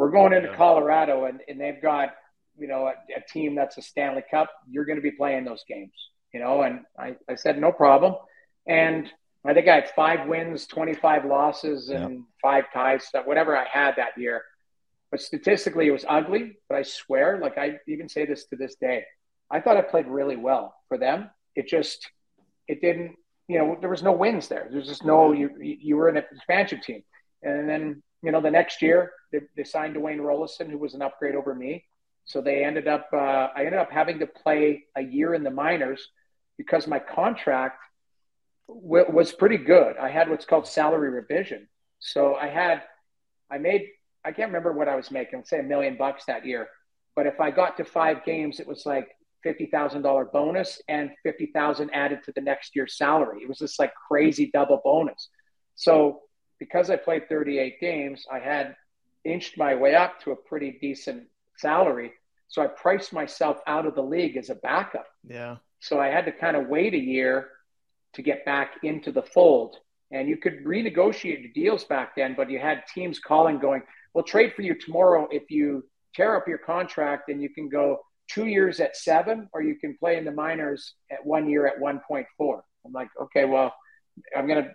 we're 0.00 0.10
going 0.10 0.32
into 0.32 0.48
yeah. 0.48 0.56
Colorado 0.56 1.26
and, 1.26 1.40
and 1.46 1.60
they've 1.60 1.82
got, 1.82 2.14
you 2.58 2.66
know, 2.66 2.86
a, 2.86 2.94
a, 3.14 3.20
team 3.30 3.54
that's 3.54 3.76
a 3.76 3.82
Stanley 3.82 4.22
Cup. 4.30 4.48
You're 4.66 4.86
going 4.86 4.96
to 4.96 5.02
be 5.02 5.10
playing 5.10 5.44
those 5.44 5.62
games, 5.68 5.92
you 6.32 6.40
know. 6.40 6.62
And 6.62 6.80
I, 6.98 7.16
I 7.28 7.34
said 7.34 7.60
no 7.60 7.70
problem. 7.70 8.14
And 8.66 9.12
I 9.44 9.52
think 9.52 9.68
I 9.68 9.74
had 9.74 9.90
five 9.90 10.26
wins, 10.26 10.66
25 10.66 11.26
losses, 11.26 11.90
and 11.90 12.14
yeah. 12.14 12.20
five 12.40 12.64
ties, 12.72 13.10
whatever 13.26 13.54
I 13.54 13.66
had 13.70 13.96
that 13.96 14.16
year. 14.16 14.42
But 15.10 15.20
statistically, 15.20 15.88
it 15.88 15.92
was 15.92 16.06
ugly. 16.08 16.56
But 16.70 16.78
I 16.78 16.82
swear, 16.82 17.38
like 17.38 17.58
I 17.58 17.76
even 17.86 18.08
say 18.08 18.24
this 18.24 18.46
to 18.46 18.56
this 18.56 18.76
day, 18.76 19.04
I 19.50 19.60
thought 19.60 19.76
I 19.76 19.82
played 19.82 20.06
really 20.06 20.36
well 20.36 20.74
for 20.88 20.96
them. 20.96 21.28
It 21.56 21.68
just, 21.68 22.08
it 22.68 22.80
didn't, 22.80 23.16
you 23.48 23.58
know, 23.58 23.76
there 23.78 23.90
was 23.90 24.02
no 24.02 24.12
wins 24.12 24.48
there. 24.48 24.66
There's 24.72 24.88
just 24.88 25.04
no, 25.04 25.32
you, 25.32 25.50
you 25.60 25.96
were 25.98 26.08
an 26.08 26.16
expansion 26.16 26.80
team. 26.80 27.02
And 27.42 27.68
then 27.68 28.02
you 28.22 28.32
know, 28.32 28.40
the 28.40 28.50
next 28.50 28.82
year 28.82 29.12
they, 29.32 29.40
they 29.56 29.64
signed 29.64 29.96
Dwayne 29.96 30.18
Roloson, 30.18 30.70
who 30.70 30.78
was 30.78 30.94
an 30.94 31.02
upgrade 31.02 31.34
over 31.34 31.54
me. 31.54 31.84
So 32.24 32.40
they 32.40 32.64
ended 32.64 32.86
up, 32.86 33.08
uh, 33.12 33.48
I 33.56 33.64
ended 33.64 33.80
up 33.80 33.90
having 33.90 34.18
to 34.20 34.26
play 34.26 34.84
a 34.96 35.02
year 35.02 35.34
in 35.34 35.42
the 35.42 35.50
minors 35.50 36.08
because 36.56 36.86
my 36.86 36.98
contract 36.98 37.82
w- 38.68 39.10
was 39.10 39.32
pretty 39.32 39.56
good. 39.56 39.96
I 39.96 40.10
had 40.10 40.28
what's 40.28 40.44
called 40.44 40.66
salary 40.66 41.10
revision. 41.10 41.68
So 41.98 42.34
I 42.34 42.48
had, 42.48 42.82
I 43.50 43.58
made, 43.58 43.88
I 44.24 44.32
can't 44.32 44.48
remember 44.48 44.72
what 44.72 44.88
I 44.88 44.96
was 44.96 45.10
making, 45.10 45.44
say 45.44 45.60
a 45.60 45.62
million 45.62 45.96
bucks 45.96 46.24
that 46.26 46.46
year. 46.46 46.68
But 47.16 47.26
if 47.26 47.40
I 47.40 47.50
got 47.50 47.76
to 47.78 47.84
five 47.84 48.24
games, 48.24 48.60
it 48.60 48.66
was 48.66 48.86
like 48.86 49.08
$50,000 49.44 50.32
bonus 50.32 50.80
and 50.88 51.10
50,000 51.22 51.90
added 51.92 52.22
to 52.24 52.32
the 52.32 52.40
next 52.40 52.76
year's 52.76 52.96
salary. 52.96 53.40
It 53.42 53.48
was 53.48 53.58
this 53.58 53.78
like 53.78 53.92
crazy 54.08 54.50
double 54.52 54.80
bonus. 54.84 55.28
So 55.74 56.20
because 56.60 56.90
I 56.90 56.96
played 56.96 57.28
38 57.28 57.80
games, 57.80 58.24
I 58.30 58.38
had 58.38 58.76
inched 59.24 59.58
my 59.58 59.74
way 59.74 59.96
up 59.96 60.20
to 60.20 60.30
a 60.30 60.36
pretty 60.36 60.78
decent 60.80 61.24
salary. 61.56 62.12
So 62.48 62.62
I 62.62 62.68
priced 62.68 63.12
myself 63.12 63.58
out 63.66 63.86
of 63.86 63.94
the 63.94 64.02
league 64.02 64.36
as 64.36 64.50
a 64.50 64.54
backup. 64.54 65.06
Yeah. 65.26 65.56
So 65.80 65.98
I 65.98 66.08
had 66.08 66.26
to 66.26 66.32
kind 66.32 66.56
of 66.56 66.68
wait 66.68 66.94
a 66.94 66.98
year 66.98 67.48
to 68.14 68.22
get 68.22 68.44
back 68.44 68.74
into 68.82 69.10
the 69.10 69.22
fold. 69.22 69.76
And 70.12 70.28
you 70.28 70.36
could 70.36 70.64
renegotiate 70.64 71.42
the 71.42 71.52
deals 71.60 71.84
back 71.84 72.16
then, 72.16 72.34
but 72.36 72.50
you 72.50 72.58
had 72.58 72.84
teams 72.92 73.20
calling, 73.20 73.58
going, 73.58 73.82
"We'll 74.12 74.24
trade 74.24 74.54
for 74.54 74.62
you 74.62 74.74
tomorrow 74.74 75.28
if 75.30 75.50
you 75.50 75.88
tear 76.14 76.36
up 76.36 76.48
your 76.48 76.58
contract, 76.58 77.28
and 77.28 77.40
you 77.40 77.48
can 77.48 77.68
go 77.68 78.00
two 78.28 78.46
years 78.46 78.80
at 78.80 78.96
seven, 78.96 79.48
or 79.52 79.62
you 79.62 79.76
can 79.76 79.96
play 79.96 80.18
in 80.18 80.24
the 80.24 80.32
minors 80.32 80.94
at 81.10 81.24
one 81.24 81.48
year 81.48 81.66
at 81.66 81.78
1.4." 81.78 82.64
I'm 82.84 82.92
like, 82.92 83.08
okay, 83.22 83.44
well, 83.44 83.72
I'm 84.36 84.48
going 84.48 84.64
to 84.64 84.70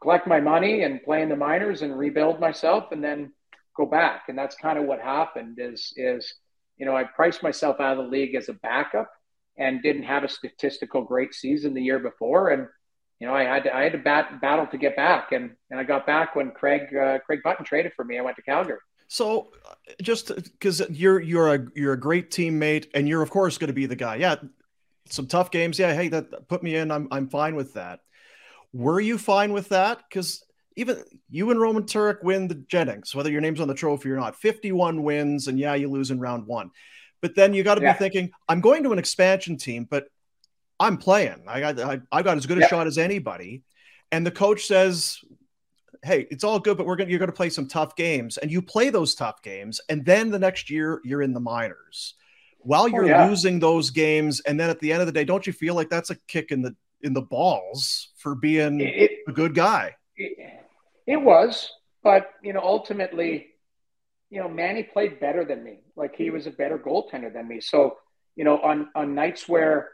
collect 0.00 0.26
my 0.26 0.40
money 0.40 0.82
and 0.82 1.02
play 1.02 1.22
in 1.22 1.28
the 1.28 1.36
minors 1.36 1.82
and 1.82 1.96
rebuild 1.96 2.40
myself 2.40 2.92
and 2.92 3.02
then 3.02 3.32
go 3.76 3.86
back. 3.86 4.24
And 4.28 4.38
that's 4.38 4.56
kind 4.56 4.78
of 4.78 4.84
what 4.84 5.00
happened 5.00 5.58
is, 5.60 5.92
is, 5.96 6.34
you 6.76 6.86
know, 6.86 6.96
I 6.96 7.04
priced 7.04 7.42
myself 7.42 7.80
out 7.80 7.98
of 7.98 8.04
the 8.04 8.10
league 8.10 8.34
as 8.34 8.48
a 8.48 8.54
backup 8.54 9.10
and 9.58 9.82
didn't 9.82 10.04
have 10.04 10.24
a 10.24 10.28
statistical 10.28 11.02
great 11.02 11.34
season 11.34 11.74
the 11.74 11.82
year 11.82 11.98
before. 11.98 12.48
And, 12.48 12.66
you 13.18 13.26
know, 13.26 13.34
I 13.34 13.44
had 13.44 13.64
to, 13.64 13.76
I 13.76 13.82
had 13.82 13.92
to 13.92 13.98
bat, 13.98 14.40
battle 14.40 14.66
to 14.68 14.78
get 14.78 14.96
back. 14.96 15.32
And, 15.32 15.50
and 15.70 15.78
I 15.78 15.84
got 15.84 16.06
back 16.06 16.34
when 16.34 16.50
Craig, 16.52 16.94
uh, 16.94 17.18
Craig 17.20 17.40
Button 17.44 17.64
traded 17.64 17.92
for 17.94 18.04
me. 18.04 18.18
I 18.18 18.22
went 18.22 18.36
to 18.36 18.42
Calgary. 18.42 18.78
So, 19.10 19.50
uh, 19.68 19.74
just 20.00 20.32
because 20.36 20.88
you're 20.88 21.18
you're 21.18 21.52
a 21.52 21.66
you're 21.74 21.94
a 21.94 21.98
great 21.98 22.30
teammate, 22.30 22.86
and 22.94 23.08
you're 23.08 23.22
of 23.22 23.30
course 23.30 23.58
going 23.58 23.66
to 23.66 23.74
be 23.74 23.86
the 23.86 23.96
guy. 23.96 24.14
Yeah, 24.14 24.36
some 25.08 25.26
tough 25.26 25.50
games. 25.50 25.80
Yeah, 25.80 25.92
hey, 25.92 26.06
that 26.08 26.46
put 26.46 26.62
me 26.62 26.76
in. 26.76 26.92
I'm 26.92 27.08
I'm 27.10 27.28
fine 27.28 27.56
with 27.56 27.74
that. 27.74 28.02
Were 28.72 29.00
you 29.00 29.18
fine 29.18 29.52
with 29.52 29.70
that? 29.70 30.02
Because 30.08 30.44
even 30.76 31.02
you 31.28 31.50
and 31.50 31.60
Roman 31.60 31.82
Turek 31.84 32.22
win 32.22 32.48
the 32.48 32.54
Jennings, 32.54 33.14
whether 33.14 33.30
your 33.30 33.40
name's 33.40 33.60
on 33.60 33.68
the 33.68 33.74
trophy 33.74 34.10
or 34.10 34.16
not. 34.16 34.36
51 34.36 35.02
wins, 35.02 35.48
and 35.48 35.58
yeah, 35.58 35.74
you 35.74 35.88
lose 35.88 36.10
in 36.10 36.20
round 36.20 36.46
one. 36.46 36.70
But 37.20 37.34
then 37.34 37.52
you 37.52 37.62
got 37.62 37.74
to 37.74 37.82
yeah. 37.82 37.92
be 37.92 37.98
thinking, 37.98 38.30
I'm 38.48 38.60
going 38.60 38.82
to 38.84 38.92
an 38.92 38.98
expansion 38.98 39.56
team, 39.56 39.86
but 39.88 40.06
I'm 40.78 40.96
playing. 40.96 41.44
I 41.46 41.60
got 41.60 41.80
I, 41.80 42.00
I 42.10 42.22
got 42.22 42.38
as 42.38 42.46
good 42.46 42.58
a 42.58 42.62
yeah. 42.62 42.68
shot 42.68 42.86
as 42.86 42.98
anybody. 42.98 43.62
And 44.10 44.26
the 44.26 44.30
coach 44.30 44.66
says, 44.66 45.18
Hey, 46.02 46.26
it's 46.30 46.44
all 46.44 46.58
good, 46.58 46.78
but 46.78 46.86
we're 46.86 46.96
gonna 46.96 47.10
you're 47.10 47.18
gonna 47.18 47.32
play 47.32 47.50
some 47.50 47.68
tough 47.68 47.94
games. 47.94 48.38
And 48.38 48.50
you 48.50 48.62
play 48.62 48.88
those 48.88 49.14
tough 49.14 49.42
games, 49.42 49.80
and 49.90 50.04
then 50.04 50.30
the 50.30 50.38
next 50.38 50.70
year 50.70 51.00
you're 51.04 51.22
in 51.22 51.34
the 51.34 51.40
minors. 51.40 52.14
While 52.60 52.84
oh, 52.84 52.86
you're 52.86 53.04
oh, 53.04 53.08
yeah. 53.08 53.26
losing 53.26 53.58
those 53.58 53.90
games, 53.90 54.40
and 54.40 54.58
then 54.58 54.70
at 54.70 54.80
the 54.80 54.92
end 54.92 55.02
of 55.02 55.06
the 55.06 55.12
day, 55.12 55.24
don't 55.24 55.46
you 55.46 55.52
feel 55.52 55.74
like 55.74 55.90
that's 55.90 56.10
a 56.10 56.16
kick 56.26 56.50
in 56.50 56.62
the 56.62 56.74
in 57.02 57.12
the 57.12 57.22
balls 57.22 58.10
for 58.18 58.34
being 58.34 58.80
it, 58.80 59.10
a 59.26 59.32
good 59.32 59.54
guy. 59.54 59.94
It, 60.16 60.36
it 61.06 61.16
was, 61.16 61.70
but 62.02 62.30
you 62.42 62.52
know, 62.52 62.60
ultimately, 62.60 63.48
you 64.30 64.40
know, 64.40 64.48
Manny 64.48 64.82
played 64.82 65.20
better 65.20 65.44
than 65.44 65.62
me. 65.64 65.80
Like 65.96 66.16
he 66.16 66.30
was 66.30 66.46
a 66.46 66.50
better 66.50 66.78
goaltender 66.78 67.32
than 67.32 67.48
me. 67.48 67.60
So, 67.60 67.96
you 68.36 68.44
know, 68.44 68.58
on 68.60 68.88
on 68.94 69.14
nights 69.14 69.48
where, 69.48 69.88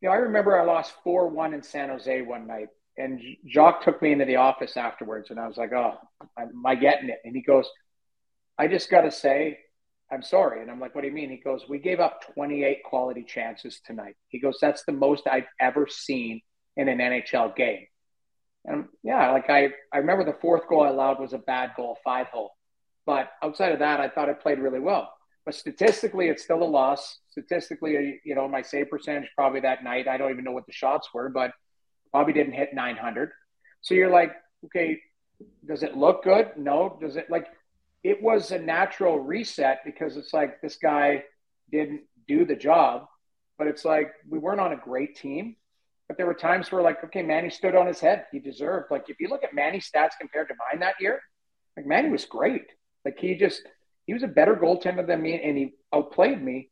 you 0.00 0.08
know, 0.08 0.14
I 0.14 0.18
remember 0.18 0.58
I 0.58 0.64
lost 0.64 0.94
four 1.04 1.28
one 1.28 1.54
in 1.54 1.62
San 1.62 1.88
Jose 1.88 2.22
one 2.22 2.46
night, 2.46 2.68
and 2.96 3.20
Jacques 3.48 3.84
took 3.84 4.02
me 4.02 4.12
into 4.12 4.24
the 4.24 4.36
office 4.36 4.76
afterwards, 4.76 5.30
and 5.30 5.38
I 5.38 5.46
was 5.46 5.56
like, 5.56 5.72
"Oh, 5.72 5.98
am 6.38 6.66
I 6.66 6.74
getting 6.74 7.08
it?" 7.08 7.20
And 7.24 7.34
he 7.34 7.42
goes, 7.42 7.68
"I 8.58 8.68
just 8.68 8.90
got 8.90 9.02
to 9.02 9.10
say, 9.10 9.58
I'm 10.12 10.22
sorry. 10.22 10.62
And 10.62 10.70
I'm 10.70 10.80
like, 10.80 10.94
what 10.94 11.02
do 11.02 11.08
you 11.08 11.14
mean? 11.14 11.30
He 11.30 11.38
goes, 11.38 11.62
we 11.68 11.78
gave 11.78 12.00
up 12.00 12.22
28 12.34 12.84
quality 12.84 13.24
chances 13.24 13.80
tonight. 13.84 14.16
He 14.28 14.40
goes, 14.40 14.58
that's 14.60 14.84
the 14.84 14.92
most 14.92 15.26
I've 15.26 15.46
ever 15.60 15.88
seen 15.88 16.42
in 16.76 16.88
an 16.88 16.98
NHL 16.98 17.56
game. 17.56 17.86
And 18.64 18.86
yeah, 19.02 19.32
like 19.32 19.50
I, 19.50 19.70
I 19.92 19.98
remember 19.98 20.24
the 20.24 20.38
fourth 20.40 20.68
goal 20.68 20.82
I 20.84 20.88
allowed 20.88 21.20
was 21.20 21.32
a 21.32 21.38
bad 21.38 21.72
goal, 21.76 21.98
five 22.04 22.28
hole. 22.28 22.52
But 23.06 23.30
outside 23.42 23.72
of 23.72 23.80
that, 23.80 24.00
I 24.00 24.08
thought 24.08 24.28
I 24.30 24.34
played 24.34 24.60
really 24.60 24.80
well. 24.80 25.12
But 25.44 25.54
statistically, 25.56 26.28
it's 26.28 26.44
still 26.44 26.62
a 26.62 26.64
loss. 26.64 27.18
Statistically, 27.30 27.96
uh, 27.96 28.00
you 28.24 28.34
know, 28.36 28.46
my 28.48 28.62
save 28.62 28.90
percentage 28.90 29.30
probably 29.36 29.60
that 29.60 29.82
night, 29.82 30.06
I 30.06 30.16
don't 30.18 30.30
even 30.30 30.44
know 30.44 30.52
what 30.52 30.66
the 30.66 30.72
shots 30.72 31.08
were, 31.12 31.30
but 31.30 31.52
probably 32.12 32.34
didn't 32.34 32.52
hit 32.52 32.74
900. 32.74 33.30
So 33.80 33.94
you're 33.94 34.10
like, 34.10 34.32
okay, 34.66 35.00
Does 35.66 35.82
it 35.82 35.96
look 35.96 36.24
good? 36.24 36.52
No. 36.56 36.98
Does 37.00 37.16
it 37.16 37.30
like 37.30 37.46
it 38.04 38.22
was 38.22 38.50
a 38.50 38.58
natural 38.58 39.18
reset 39.18 39.80
because 39.84 40.16
it's 40.16 40.32
like 40.32 40.60
this 40.60 40.76
guy 40.76 41.24
didn't 41.70 42.02
do 42.26 42.44
the 42.44 42.56
job, 42.56 43.06
but 43.58 43.66
it's 43.66 43.84
like 43.84 44.12
we 44.28 44.38
weren't 44.38 44.60
on 44.60 44.72
a 44.72 44.76
great 44.76 45.16
team. 45.16 45.56
But 46.08 46.16
there 46.16 46.26
were 46.26 46.34
times 46.34 46.70
where 46.70 46.82
like, 46.82 47.02
okay, 47.04 47.22
Manny 47.22 47.48
stood 47.48 47.74
on 47.74 47.86
his 47.86 48.00
head. 48.00 48.26
He 48.32 48.38
deserved 48.38 48.90
like 48.90 49.08
if 49.08 49.20
you 49.20 49.28
look 49.28 49.44
at 49.44 49.54
Manny's 49.54 49.90
stats 49.90 50.12
compared 50.20 50.48
to 50.48 50.54
mine 50.70 50.80
that 50.80 50.96
year, 51.00 51.20
like 51.76 51.86
Manny 51.86 52.10
was 52.10 52.24
great. 52.24 52.66
Like 53.04 53.18
he 53.18 53.34
just 53.34 53.62
he 54.06 54.12
was 54.12 54.22
a 54.22 54.28
better 54.28 54.56
goaltender 54.56 55.06
than 55.06 55.22
me 55.22 55.40
and 55.42 55.56
he 55.56 55.74
outplayed 55.94 56.42
me. 56.42 56.70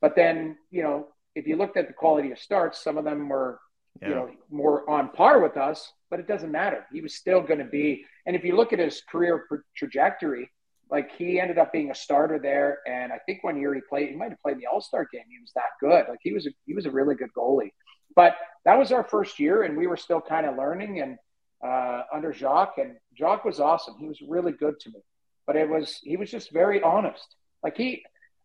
But 0.00 0.14
then, 0.14 0.58
you 0.70 0.82
know, 0.82 1.08
if 1.34 1.46
you 1.46 1.56
looked 1.56 1.76
at 1.76 1.88
the 1.88 1.94
quality 1.94 2.30
of 2.32 2.38
starts, 2.38 2.82
some 2.82 2.98
of 2.98 3.04
them 3.04 3.28
were, 3.28 3.58
yeah. 4.02 4.08
you 4.08 4.14
know, 4.14 4.30
more 4.50 4.88
on 4.88 5.08
par 5.10 5.40
with 5.40 5.56
us, 5.56 5.92
but 6.10 6.20
it 6.20 6.28
doesn't 6.28 6.52
matter. 6.52 6.84
He 6.92 7.00
was 7.00 7.14
still 7.14 7.40
going 7.40 7.58
to 7.58 7.64
be. 7.64 8.04
And 8.26 8.36
if 8.36 8.44
you 8.44 8.56
look 8.56 8.72
at 8.72 8.78
his 8.78 9.02
career 9.10 9.46
trajectory, 9.74 10.50
like 10.90 11.10
he 11.16 11.40
ended 11.40 11.58
up 11.58 11.72
being 11.72 11.90
a 11.90 11.94
starter 11.94 12.38
there. 12.38 12.78
And 12.86 13.12
I 13.12 13.18
think 13.26 13.42
one 13.42 13.58
year 13.60 13.74
he 13.74 13.80
played, 13.88 14.10
he 14.10 14.16
might 14.16 14.30
have 14.30 14.42
played 14.42 14.58
the 14.58 14.66
All 14.66 14.80
Star 14.80 15.06
game. 15.12 15.24
He 15.28 15.40
was 15.40 15.52
that 15.54 15.70
good. 15.80 16.08
Like 16.08 16.20
he 16.22 16.32
was, 16.32 16.46
a, 16.46 16.50
he 16.64 16.74
was 16.74 16.86
a 16.86 16.90
really 16.90 17.14
good 17.14 17.30
goalie. 17.36 17.72
But 18.14 18.36
that 18.64 18.78
was 18.78 18.92
our 18.92 19.04
first 19.04 19.38
year, 19.38 19.62
and 19.62 19.76
we 19.76 19.86
were 19.86 19.96
still 19.96 20.20
kind 20.20 20.46
of 20.46 20.56
learning. 20.56 21.00
And 21.00 21.18
uh, 21.64 22.02
under 22.12 22.32
Jacques, 22.32 22.78
and 22.78 22.96
Jacques 23.16 23.44
was 23.44 23.60
awesome. 23.60 23.96
He 23.98 24.08
was 24.08 24.20
really 24.26 24.52
good 24.52 24.78
to 24.80 24.90
me. 24.90 25.00
But 25.46 25.56
it 25.56 25.68
was 25.68 26.00
he 26.02 26.16
was 26.16 26.30
just 26.30 26.52
very 26.52 26.82
honest. 26.82 27.34
Like 27.62 27.76
he, 27.76 28.02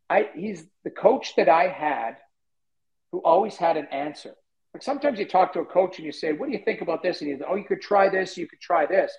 I 0.10 0.30
he's 0.36 0.66
the 0.84 0.92
coach 0.92 1.36
that 1.38 1.50
I 1.50 1.68
had, 1.68 2.18
who 3.12 3.20
always 3.20 3.56
had 3.56 3.78
an 3.78 3.88
answer. 3.92 4.34
Like 4.74 4.84
sometimes 4.84 5.20
you 5.20 5.26
talk 5.26 5.54
to 5.54 5.62
a 5.62 5.66
coach 5.66 5.98
and 5.98 6.06
you 6.06 6.12
say, 6.12 6.34
"What 6.34 6.48
do 6.48 6.52
you 6.52 6.64
think 6.64 6.82
about 6.82 7.02
this?" 7.02 7.22
And 7.22 7.32
he's, 7.32 7.42
"Oh, 7.48 7.56
you 7.56 7.66
could 7.66 7.82
try 7.82 8.10
this. 8.10 8.38
You 8.38 8.48
could 8.48 8.62
try 8.62 8.86
this." 8.86 9.12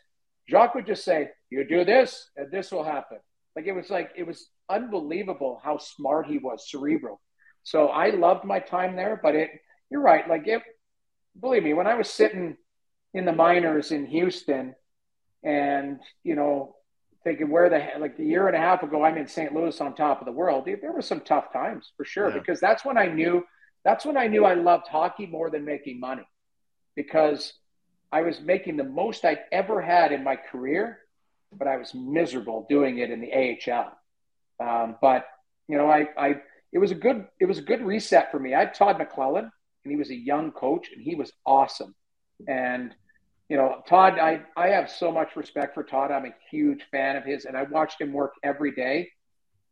Jacques 0.48 0.74
would 0.74 0.86
just 0.86 1.04
say, 1.04 1.28
"You 1.52 1.64
do 1.64 1.84
this, 1.84 2.30
and 2.36 2.50
this 2.50 2.72
will 2.72 2.84
happen." 2.84 3.18
Like 3.54 3.66
it 3.66 3.72
was 3.72 3.90
like 3.90 4.10
it 4.16 4.26
was 4.26 4.48
unbelievable 4.70 5.60
how 5.62 5.78
smart 5.78 6.26
he 6.26 6.38
was, 6.38 6.70
cerebral. 6.70 7.20
So 7.62 7.88
I 7.88 8.10
loved 8.10 8.44
my 8.44 8.58
time 8.58 8.96
there. 8.96 9.20
But 9.22 9.34
it, 9.34 9.50
you're 9.90 10.00
right. 10.00 10.28
Like 10.28 10.46
it, 10.46 10.62
believe 11.38 11.62
me, 11.62 11.74
when 11.74 11.86
I 11.86 11.94
was 11.94 12.08
sitting 12.08 12.56
in 13.14 13.24
the 13.24 13.32
minors 13.32 13.92
in 13.92 14.06
Houston, 14.06 14.74
and 15.44 16.00
you 16.24 16.34
know, 16.34 16.76
thinking 17.24 17.50
where 17.50 17.68
the 17.68 18.00
like 18.00 18.18
a 18.18 18.24
year 18.24 18.46
and 18.46 18.56
a 18.56 18.60
half 18.60 18.82
ago, 18.82 19.04
I'm 19.04 19.18
in 19.18 19.28
St. 19.28 19.54
Louis 19.54 19.78
on 19.80 19.94
top 19.94 20.20
of 20.20 20.26
the 20.26 20.32
world. 20.32 20.64
There 20.66 20.92
were 20.92 21.02
some 21.02 21.20
tough 21.20 21.52
times 21.52 21.92
for 21.96 22.04
sure 22.04 22.30
yeah. 22.30 22.38
because 22.38 22.60
that's 22.60 22.84
when 22.84 22.96
I 22.96 23.06
knew 23.06 23.44
that's 23.84 24.06
when 24.06 24.16
I 24.16 24.28
knew 24.28 24.44
I 24.44 24.54
loved 24.54 24.88
hockey 24.88 25.26
more 25.26 25.50
than 25.50 25.64
making 25.64 26.00
money 26.00 26.26
because 26.94 27.52
I 28.10 28.22
was 28.22 28.40
making 28.40 28.76
the 28.76 28.84
most 28.84 29.24
I'd 29.24 29.40
ever 29.50 29.80
had 29.80 30.12
in 30.12 30.22
my 30.22 30.36
career, 30.36 30.98
but 31.58 31.68
I 31.68 31.76
was 31.76 31.94
miserable 31.94 32.66
doing 32.68 32.98
it 32.98 33.10
in 33.10 33.20
the 33.20 33.32
AHL. 33.32 33.92
Um, 34.60 34.96
but 35.00 35.26
you 35.68 35.76
know, 35.76 35.90
I, 35.90 36.08
I 36.16 36.36
it 36.72 36.78
was 36.78 36.90
a 36.90 36.94
good 36.94 37.26
it 37.40 37.46
was 37.46 37.58
a 37.58 37.62
good 37.62 37.82
reset 37.82 38.30
for 38.30 38.38
me. 38.38 38.54
I 38.54 38.60
had 38.60 38.74
Todd 38.74 38.98
McLellan, 38.98 39.50
and 39.84 39.90
he 39.90 39.96
was 39.96 40.10
a 40.10 40.14
young 40.14 40.52
coach, 40.52 40.88
and 40.92 41.02
he 41.02 41.14
was 41.14 41.32
awesome. 41.46 41.94
And 42.48 42.94
you 43.48 43.56
know, 43.56 43.82
Todd, 43.88 44.18
I 44.18 44.42
I 44.56 44.68
have 44.68 44.90
so 44.90 45.12
much 45.12 45.36
respect 45.36 45.74
for 45.74 45.82
Todd. 45.82 46.10
I'm 46.10 46.26
a 46.26 46.34
huge 46.50 46.82
fan 46.90 47.16
of 47.16 47.24
his, 47.24 47.44
and 47.44 47.56
I 47.56 47.64
watched 47.64 48.00
him 48.00 48.12
work 48.12 48.32
every 48.42 48.72
day, 48.72 49.10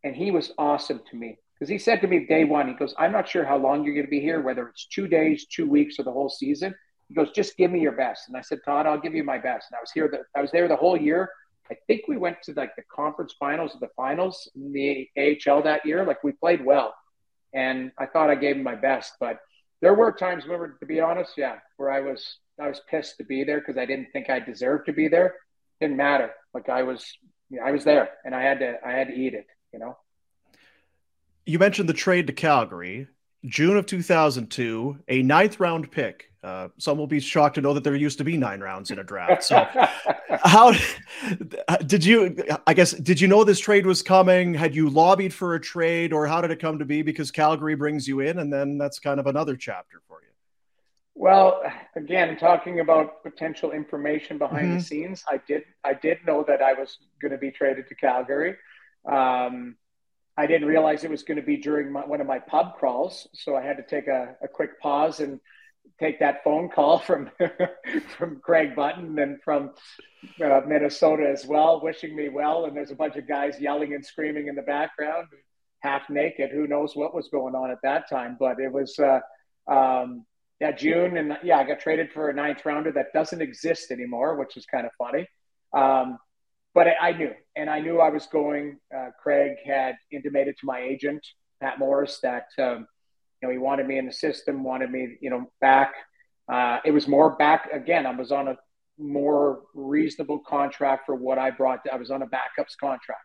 and 0.04 0.14
he 0.14 0.30
was 0.30 0.52
awesome 0.58 1.00
to 1.10 1.16
me 1.16 1.38
because 1.54 1.68
he 1.68 1.78
said 1.78 2.00
to 2.00 2.08
me 2.08 2.26
day 2.26 2.44
one, 2.44 2.68
he 2.68 2.74
goes, 2.74 2.94
"I'm 2.98 3.12
not 3.12 3.28
sure 3.28 3.44
how 3.44 3.56
long 3.56 3.84
you're 3.84 3.94
going 3.94 4.06
to 4.06 4.10
be 4.10 4.20
here, 4.20 4.40
whether 4.40 4.68
it's 4.68 4.86
two 4.86 5.08
days, 5.08 5.46
two 5.46 5.68
weeks, 5.68 5.98
or 5.98 6.04
the 6.04 6.12
whole 6.12 6.28
season." 6.28 6.74
He 7.10 7.16
goes, 7.16 7.32
just 7.32 7.56
give 7.56 7.72
me 7.72 7.80
your 7.80 7.92
best. 7.92 8.28
And 8.28 8.36
I 8.36 8.40
said, 8.40 8.60
Todd, 8.64 8.86
I'll 8.86 9.00
give 9.00 9.16
you 9.16 9.24
my 9.24 9.36
best. 9.36 9.66
And 9.68 9.76
I 9.76 9.80
was 9.80 9.90
here, 9.92 10.08
the, 10.08 10.20
I 10.38 10.40
was 10.40 10.52
there 10.52 10.68
the 10.68 10.76
whole 10.76 10.96
year. 10.96 11.28
I 11.70 11.76
think 11.86 12.02
we 12.08 12.16
went 12.16 12.42
to 12.44 12.52
like 12.54 12.74
the 12.76 12.82
conference 12.94 13.34
finals 13.38 13.74
of 13.74 13.80
the 13.80 13.90
finals 13.96 14.50
in 14.56 14.72
the 14.72 15.08
AHL 15.16 15.62
that 15.62 15.86
year. 15.86 16.04
Like 16.04 16.24
we 16.24 16.32
played 16.32 16.64
well. 16.64 16.94
And 17.54 17.92
I 17.98 18.06
thought 18.06 18.30
I 18.30 18.34
gave 18.34 18.56
my 18.56 18.74
best. 18.74 19.12
But 19.20 19.38
there 19.80 19.94
were 19.94 20.12
times, 20.12 20.44
remember, 20.44 20.76
to 20.80 20.86
be 20.86 21.00
honest, 21.00 21.32
yeah, 21.36 21.56
where 21.76 21.90
I 21.90 22.00
was 22.00 22.38
I 22.60 22.68
was 22.68 22.80
pissed 22.90 23.16
to 23.18 23.24
be 23.24 23.44
there 23.44 23.60
because 23.60 23.78
I 23.78 23.86
didn't 23.86 24.08
think 24.12 24.28
I 24.28 24.40
deserved 24.40 24.86
to 24.86 24.92
be 24.92 25.08
there. 25.08 25.34
Didn't 25.80 25.96
matter. 25.96 26.30
Like 26.52 26.68
I 26.68 26.82
was 26.82 27.06
I 27.64 27.70
was 27.70 27.84
there 27.84 28.10
and 28.24 28.34
I 28.34 28.42
had 28.42 28.58
to 28.60 28.76
I 28.84 28.92
had 28.92 29.08
to 29.08 29.14
eat 29.14 29.34
it, 29.34 29.46
you 29.72 29.78
know. 29.78 29.96
You 31.46 31.58
mentioned 31.58 31.88
the 31.88 31.94
trade 31.94 32.26
to 32.26 32.32
Calgary. 32.32 33.08
June 33.46 33.78
of 33.78 33.86
2002, 33.86 34.98
a 35.08 35.22
ninth 35.22 35.58
round 35.58 35.90
pick. 35.90 36.29
Uh, 36.42 36.68
some 36.78 36.96
will 36.96 37.06
be 37.06 37.20
shocked 37.20 37.56
to 37.56 37.60
know 37.60 37.74
that 37.74 37.84
there 37.84 37.94
used 37.94 38.16
to 38.16 38.24
be 38.24 38.36
nine 38.36 38.60
rounds 38.60 38.90
in 38.90 38.98
a 38.98 39.04
draft. 39.04 39.44
So, 39.44 39.66
how 40.42 40.72
did 41.84 42.02
you? 42.02 42.34
I 42.66 42.72
guess 42.72 42.92
did 42.92 43.20
you 43.20 43.28
know 43.28 43.44
this 43.44 43.60
trade 43.60 43.84
was 43.84 44.00
coming? 44.00 44.54
Had 44.54 44.74
you 44.74 44.88
lobbied 44.88 45.34
for 45.34 45.54
a 45.54 45.60
trade, 45.60 46.14
or 46.14 46.26
how 46.26 46.40
did 46.40 46.50
it 46.50 46.58
come 46.58 46.78
to 46.78 46.86
be? 46.86 47.02
Because 47.02 47.30
Calgary 47.30 47.74
brings 47.74 48.08
you 48.08 48.20
in, 48.20 48.38
and 48.38 48.50
then 48.50 48.78
that's 48.78 48.98
kind 48.98 49.20
of 49.20 49.26
another 49.26 49.54
chapter 49.54 50.00
for 50.08 50.22
you. 50.22 50.28
Well, 51.14 51.62
again, 51.94 52.38
talking 52.38 52.80
about 52.80 53.22
potential 53.22 53.72
information 53.72 54.38
behind 54.38 54.68
mm-hmm. 54.68 54.78
the 54.78 54.82
scenes, 54.82 55.24
I 55.30 55.42
did 55.46 55.64
I 55.84 55.92
did 55.92 56.18
know 56.26 56.42
that 56.48 56.62
I 56.62 56.72
was 56.72 56.96
going 57.20 57.32
to 57.32 57.38
be 57.38 57.50
traded 57.50 57.86
to 57.88 57.94
Calgary. 57.94 58.56
Um, 59.04 59.76
I 60.38 60.46
didn't 60.46 60.68
realize 60.68 61.04
it 61.04 61.10
was 61.10 61.22
going 61.22 61.36
to 61.36 61.42
be 61.42 61.58
during 61.58 61.92
my, 61.92 62.00
one 62.06 62.22
of 62.22 62.26
my 62.26 62.38
pub 62.38 62.78
crawls, 62.78 63.28
so 63.34 63.56
I 63.56 63.60
had 63.60 63.76
to 63.76 63.82
take 63.82 64.06
a, 64.06 64.36
a 64.42 64.48
quick 64.48 64.80
pause 64.80 65.20
and 65.20 65.38
take 66.00 66.18
that 66.18 66.42
phone 66.42 66.68
call 66.68 66.98
from 66.98 67.30
from 68.16 68.40
Craig 68.40 68.74
Button 68.74 69.18
and 69.18 69.40
from 69.42 69.70
uh, 70.42 70.62
Minnesota 70.66 71.28
as 71.30 71.46
well, 71.46 71.80
wishing 71.82 72.16
me 72.16 72.28
well. 72.28 72.64
And 72.64 72.76
there's 72.76 72.90
a 72.90 72.96
bunch 72.96 73.16
of 73.16 73.28
guys 73.28 73.60
yelling 73.60 73.94
and 73.94 74.04
screaming 74.04 74.48
in 74.48 74.54
the 74.54 74.62
background, 74.62 75.28
half 75.80 76.08
naked. 76.08 76.50
Who 76.50 76.66
knows 76.66 76.96
what 76.96 77.14
was 77.14 77.28
going 77.28 77.54
on 77.54 77.70
at 77.70 77.78
that 77.82 78.08
time? 78.08 78.36
But 78.40 78.58
it 78.58 78.72
was 78.72 78.98
uh, 78.98 79.20
um, 79.70 80.24
yeah 80.60 80.72
June, 80.72 81.16
and 81.16 81.36
yeah, 81.42 81.58
I 81.58 81.64
got 81.64 81.80
traded 81.80 82.10
for 82.12 82.30
a 82.30 82.34
ninth 82.34 82.64
rounder 82.64 82.92
that 82.92 83.12
doesn't 83.12 83.42
exist 83.42 83.90
anymore, 83.90 84.36
which 84.36 84.56
is 84.56 84.66
kind 84.66 84.86
of 84.86 84.92
funny. 84.98 85.28
Um, 85.72 86.18
but 86.72 86.86
I, 87.00 87.12
knew, 87.12 87.32
and 87.56 87.68
I 87.68 87.80
knew 87.80 87.98
I 87.98 88.10
was 88.10 88.26
going. 88.26 88.78
Uh, 88.96 89.08
Craig 89.20 89.56
had 89.66 89.96
intimated 90.12 90.56
to 90.58 90.66
my 90.66 90.80
agent, 90.80 91.26
Pat 91.60 91.80
Morris, 91.80 92.20
that 92.22 92.46
um, 92.58 92.86
you 93.40 93.48
know 93.48 93.52
he 93.52 93.58
wanted 93.58 93.86
me 93.86 93.98
in 93.98 94.06
the 94.06 94.12
system, 94.12 94.64
wanted 94.64 94.90
me, 94.90 95.16
you 95.20 95.30
know, 95.30 95.50
back. 95.60 95.94
Uh, 96.50 96.78
it 96.84 96.90
was 96.90 97.06
more 97.06 97.36
back 97.36 97.70
again. 97.72 98.06
I 98.06 98.14
was 98.14 98.32
on 98.32 98.48
a 98.48 98.56
more 98.98 99.62
reasonable 99.74 100.40
contract 100.40 101.06
for 101.06 101.14
what 101.14 101.38
I 101.38 101.50
brought. 101.50 101.80
I 101.90 101.96
was 101.96 102.10
on 102.10 102.22
a 102.22 102.26
backups 102.26 102.76
contract, 102.78 103.24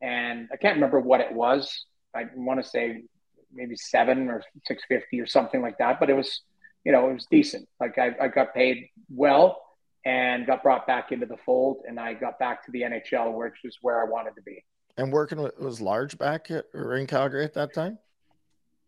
and 0.00 0.48
I 0.52 0.56
can't 0.56 0.76
remember 0.76 1.00
what 1.00 1.20
it 1.20 1.32
was. 1.32 1.84
I 2.14 2.24
want 2.34 2.62
to 2.62 2.68
say 2.68 3.04
maybe 3.52 3.76
seven 3.76 4.28
or 4.28 4.42
six 4.66 4.82
fifty 4.88 5.20
or 5.20 5.26
something 5.26 5.62
like 5.62 5.78
that, 5.78 6.00
but 6.00 6.10
it 6.10 6.14
was, 6.14 6.42
you 6.84 6.92
know, 6.92 7.10
it 7.10 7.14
was 7.14 7.26
decent. 7.30 7.68
Like 7.80 7.98
I, 7.98 8.14
I 8.20 8.28
got 8.28 8.54
paid 8.54 8.88
well 9.08 9.60
and 10.04 10.46
got 10.46 10.62
brought 10.62 10.86
back 10.86 11.12
into 11.12 11.26
the 11.26 11.36
fold. 11.44 11.78
And 11.86 11.98
I 11.98 12.14
got 12.14 12.38
back 12.38 12.64
to 12.66 12.72
the 12.72 12.82
NHL, 12.82 13.36
which 13.36 13.54
is 13.64 13.78
where 13.82 14.00
I 14.00 14.10
wanted 14.10 14.34
to 14.36 14.42
be. 14.42 14.64
And 14.96 15.12
working 15.12 15.40
with, 15.40 15.58
was 15.58 15.80
Large 15.80 16.18
back 16.18 16.50
or 16.74 16.96
in 16.96 17.06
Calgary 17.06 17.44
at 17.44 17.54
that 17.54 17.74
time? 17.74 17.98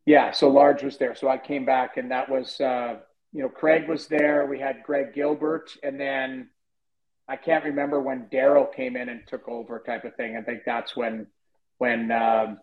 Yeah, 0.05 0.33
so 0.33 0.49
Large 0.49 0.83
was 0.83 0.99
there. 0.99 1.15
So 1.15 1.29
I 1.29 1.38
came 1.38 1.65
back, 1.65 1.97
and 1.97 2.11
that 2.11 2.29
was, 2.29 2.61
uh, 2.61 2.97
you 3.33 3.43
know, 3.43 3.49
Craig 3.49 3.88
was 3.88 4.09
there. 4.09 4.47
We 4.47 4.59
had 4.59 4.83
Greg 4.85 5.15
Gilbert, 5.15 5.77
and 5.83 5.99
then 5.99 6.51
I 7.29 7.37
can't 7.37 7.65
remember 7.65 8.01
when 8.01 8.27
Daryl 8.33 8.73
came 8.75 8.97
in 8.97 9.09
and 9.09 9.21
took 9.27 9.49
over, 9.49 9.83
type 9.85 10.05
of 10.05 10.17
thing. 10.17 10.37
I 10.37 10.43
think 10.43 10.62
that's 10.67 10.97
when 10.97 11.29
when 11.79 12.11
um, 12.11 12.59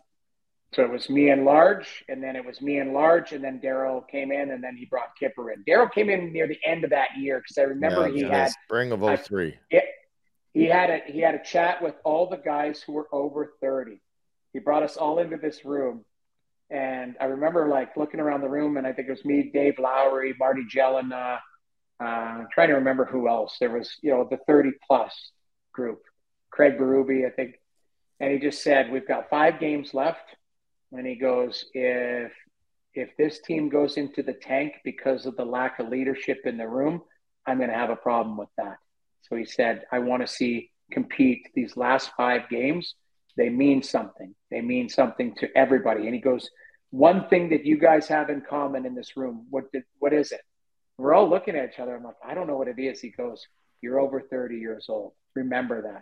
so 0.73 0.83
it 0.83 0.91
was 0.91 1.09
me 1.09 1.29
and 1.29 1.45
Large, 1.45 2.05
and 2.09 2.21
then 2.21 2.35
it 2.35 2.45
was 2.45 2.61
me 2.61 2.77
and 2.77 2.93
Large, 2.93 3.31
and 3.31 3.43
then 3.43 3.59
Daryl 3.59 4.07
came 4.07 4.31
in, 4.31 4.51
and 4.51 4.63
then 4.63 4.75
he 4.77 4.85
brought 4.85 5.15
Kipper 5.19 5.51
in. 5.51 5.63
Daryl 5.63 5.91
came 5.91 6.09
in 6.09 6.31
near 6.31 6.47
the 6.47 6.59
end 6.65 6.83
of 6.83 6.91
that 6.91 7.17
year 7.17 7.39
because 7.39 7.57
I 7.57 7.63
remember 7.63 8.07
yeah, 8.07 8.13
he 8.13 8.23
had 8.23 8.51
spring 8.65 8.91
of 8.91 9.01
03. 9.01 9.57
It, 9.71 9.83
he 10.53 10.65
had 10.65 10.89
a 10.89 11.01
he 11.07 11.19
had 11.19 11.35
a 11.35 11.43
chat 11.43 11.81
with 11.81 11.95
all 12.03 12.29
the 12.29 12.37
guys 12.37 12.81
who 12.81 12.93
were 12.93 13.07
over 13.11 13.53
30. 13.61 13.99
He 14.53 14.59
brought 14.59 14.83
us 14.83 14.97
all 14.97 15.19
into 15.19 15.37
this 15.37 15.65
room. 15.65 16.05
And 16.71 17.15
I 17.19 17.25
remember 17.25 17.67
like 17.67 17.97
looking 17.97 18.19
around 18.19 18.41
the 18.41 18.49
room, 18.49 18.77
and 18.77 18.85
I 18.85 18.93
think 18.93 19.07
it 19.07 19.11
was 19.11 19.25
me, 19.25 19.49
Dave 19.53 19.79
Lowry, 19.79 20.35
Marty 20.39 20.63
Gelinas, 20.73 21.39
uh, 21.99 22.43
trying 22.53 22.69
to 22.69 22.75
remember 22.75 23.05
who 23.05 23.27
else. 23.27 23.57
There 23.59 23.71
was, 23.71 23.89
you 24.01 24.11
know, 24.11 24.27
the 24.29 24.37
30 24.47 24.71
plus 24.87 25.31
group, 25.73 26.01
Craig 26.51 26.77
Berube, 26.77 27.25
I 27.25 27.31
think. 27.31 27.55
And 28.19 28.31
he 28.31 28.39
just 28.39 28.63
said, 28.63 28.91
We've 28.91 29.07
got 29.07 29.29
five 29.29 29.59
games 29.59 29.93
left 29.93 30.35
and 30.91 31.05
he 31.05 31.15
goes, 31.15 31.65
if 31.73 32.31
if 32.95 33.15
this 33.17 33.39
team 33.39 33.69
goes 33.69 33.97
into 33.97 34.23
the 34.23 34.33
tank 34.33 34.73
because 34.83 35.25
of 35.25 35.35
the 35.37 35.45
lack 35.45 35.79
of 35.79 35.89
leadership 35.89 36.39
in 36.45 36.57
the 36.57 36.67
room, 36.67 37.01
I'm 37.45 37.57
going 37.57 37.69
to 37.69 37.75
have 37.75 37.91
a 37.91 37.95
problem 37.95 38.35
with 38.35 38.49
that. 38.57 38.77
So 39.21 39.35
he 39.35 39.45
said, 39.45 39.83
I 39.91 39.99
want 39.99 40.25
to 40.25 40.27
see 40.27 40.71
compete 40.91 41.47
these 41.53 41.77
last 41.77 42.09
five 42.17 42.49
games. 42.49 42.95
They 43.39 43.47
mean 43.47 43.81
something. 43.81 44.35
They 44.51 44.59
mean 44.59 44.89
something 44.89 45.33
to 45.35 45.47
everybody. 45.55 46.05
And 46.07 46.13
he 46.13 46.19
goes, 46.19 46.49
one 46.89 47.29
thing 47.29 47.51
that 47.51 47.65
you 47.65 47.77
guys 47.77 48.05
have 48.09 48.29
in 48.29 48.41
common 48.41 48.85
in 48.85 48.95
this 48.95 49.15
room, 49.15 49.45
what 49.49 49.71
did, 49.71 49.83
what 49.99 50.11
is 50.11 50.33
it? 50.33 50.41
We're 50.97 51.13
all 51.13 51.29
looking 51.29 51.55
at 51.55 51.69
each 51.69 51.79
other. 51.79 51.95
I'm 51.95 52.03
like, 52.03 52.17
I 52.21 52.33
don't 52.33 52.47
know 52.47 52.57
what 52.57 52.67
it 52.67 52.77
is. 52.77 52.99
He 52.99 53.11
goes, 53.11 53.47
you're 53.81 53.97
over 53.97 54.19
30 54.19 54.57
years 54.57 54.87
old. 54.89 55.13
Remember 55.35 55.83
that. 55.83 56.01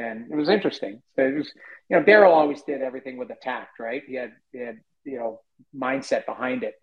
And 0.00 0.30
it 0.30 0.36
was 0.36 0.48
interesting. 0.48 1.02
So 1.16 1.26
it 1.26 1.34
was, 1.34 1.52
you 1.90 1.96
know, 1.96 2.04
Daryl 2.04 2.30
always 2.30 2.62
did 2.62 2.80
everything 2.80 3.16
with 3.16 3.30
a 3.30 3.36
tact, 3.42 3.80
right? 3.80 4.04
He 4.06 4.14
had, 4.14 4.34
he 4.52 4.60
had, 4.60 4.78
you 5.02 5.18
know, 5.18 5.40
mindset 5.74 6.26
behind 6.26 6.62
it. 6.62 6.74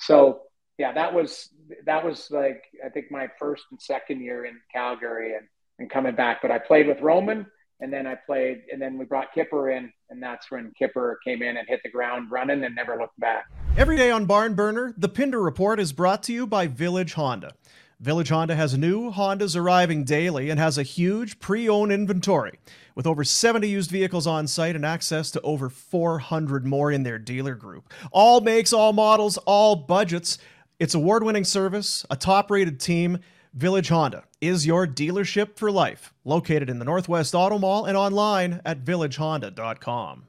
So 0.00 0.40
yeah, 0.78 0.94
that 0.94 1.14
was, 1.14 1.48
that 1.86 2.04
was 2.04 2.28
like, 2.28 2.64
I 2.84 2.88
think 2.88 3.12
my 3.12 3.28
first 3.38 3.62
and 3.70 3.80
second 3.80 4.20
year 4.20 4.46
in 4.46 4.58
Calgary 4.72 5.36
and, 5.36 5.46
and 5.78 5.88
coming 5.88 6.16
back, 6.16 6.42
but 6.42 6.50
I 6.50 6.58
played 6.58 6.88
with 6.88 7.00
Roman 7.00 7.46
and 7.80 7.92
then 7.92 8.06
I 8.06 8.14
played, 8.14 8.62
and 8.72 8.80
then 8.80 8.98
we 8.98 9.04
brought 9.04 9.32
Kipper 9.34 9.70
in, 9.70 9.92
and 10.10 10.22
that's 10.22 10.50
when 10.50 10.72
Kipper 10.78 11.18
came 11.24 11.42
in 11.42 11.56
and 11.56 11.66
hit 11.68 11.80
the 11.84 11.90
ground 11.90 12.30
running 12.30 12.64
and 12.64 12.74
never 12.74 12.96
looked 12.96 13.18
back. 13.18 13.46
Every 13.76 13.96
day 13.96 14.10
on 14.10 14.26
Barn 14.26 14.54
Burner, 14.54 14.94
the 14.96 15.08
Pinder 15.08 15.42
Report 15.42 15.80
is 15.80 15.92
brought 15.92 16.22
to 16.24 16.32
you 16.32 16.46
by 16.46 16.66
Village 16.66 17.14
Honda. 17.14 17.54
Village 18.00 18.28
Honda 18.28 18.54
has 18.54 18.76
new 18.76 19.10
Hondas 19.10 19.56
arriving 19.56 20.04
daily 20.04 20.50
and 20.50 20.60
has 20.60 20.76
a 20.76 20.82
huge 20.82 21.38
pre 21.38 21.68
owned 21.68 21.92
inventory. 21.92 22.58
With 22.94 23.06
over 23.06 23.24
70 23.24 23.68
used 23.68 23.90
vehicles 23.90 24.26
on 24.26 24.46
site 24.46 24.76
and 24.76 24.84
access 24.84 25.30
to 25.32 25.40
over 25.40 25.68
400 25.68 26.66
more 26.66 26.92
in 26.92 27.02
their 27.02 27.18
dealer 27.18 27.54
group. 27.54 27.92
All 28.12 28.40
makes, 28.40 28.72
all 28.72 28.92
models, 28.92 29.36
all 29.38 29.74
budgets. 29.74 30.38
It's 30.78 30.94
award 30.94 31.24
winning 31.24 31.44
service, 31.44 32.04
a 32.10 32.16
top 32.16 32.50
rated 32.50 32.78
team. 32.78 33.18
Village 33.54 33.88
Honda 33.88 34.24
is 34.46 34.66
your 34.66 34.86
dealership 34.86 35.56
for 35.56 35.70
life, 35.70 36.12
located 36.24 36.70
in 36.70 36.78
the 36.78 36.84
Northwest 36.84 37.34
Auto 37.34 37.58
Mall 37.58 37.84
and 37.86 37.96
online 37.96 38.60
at 38.64 38.84
villagehonda.com. 38.84 40.24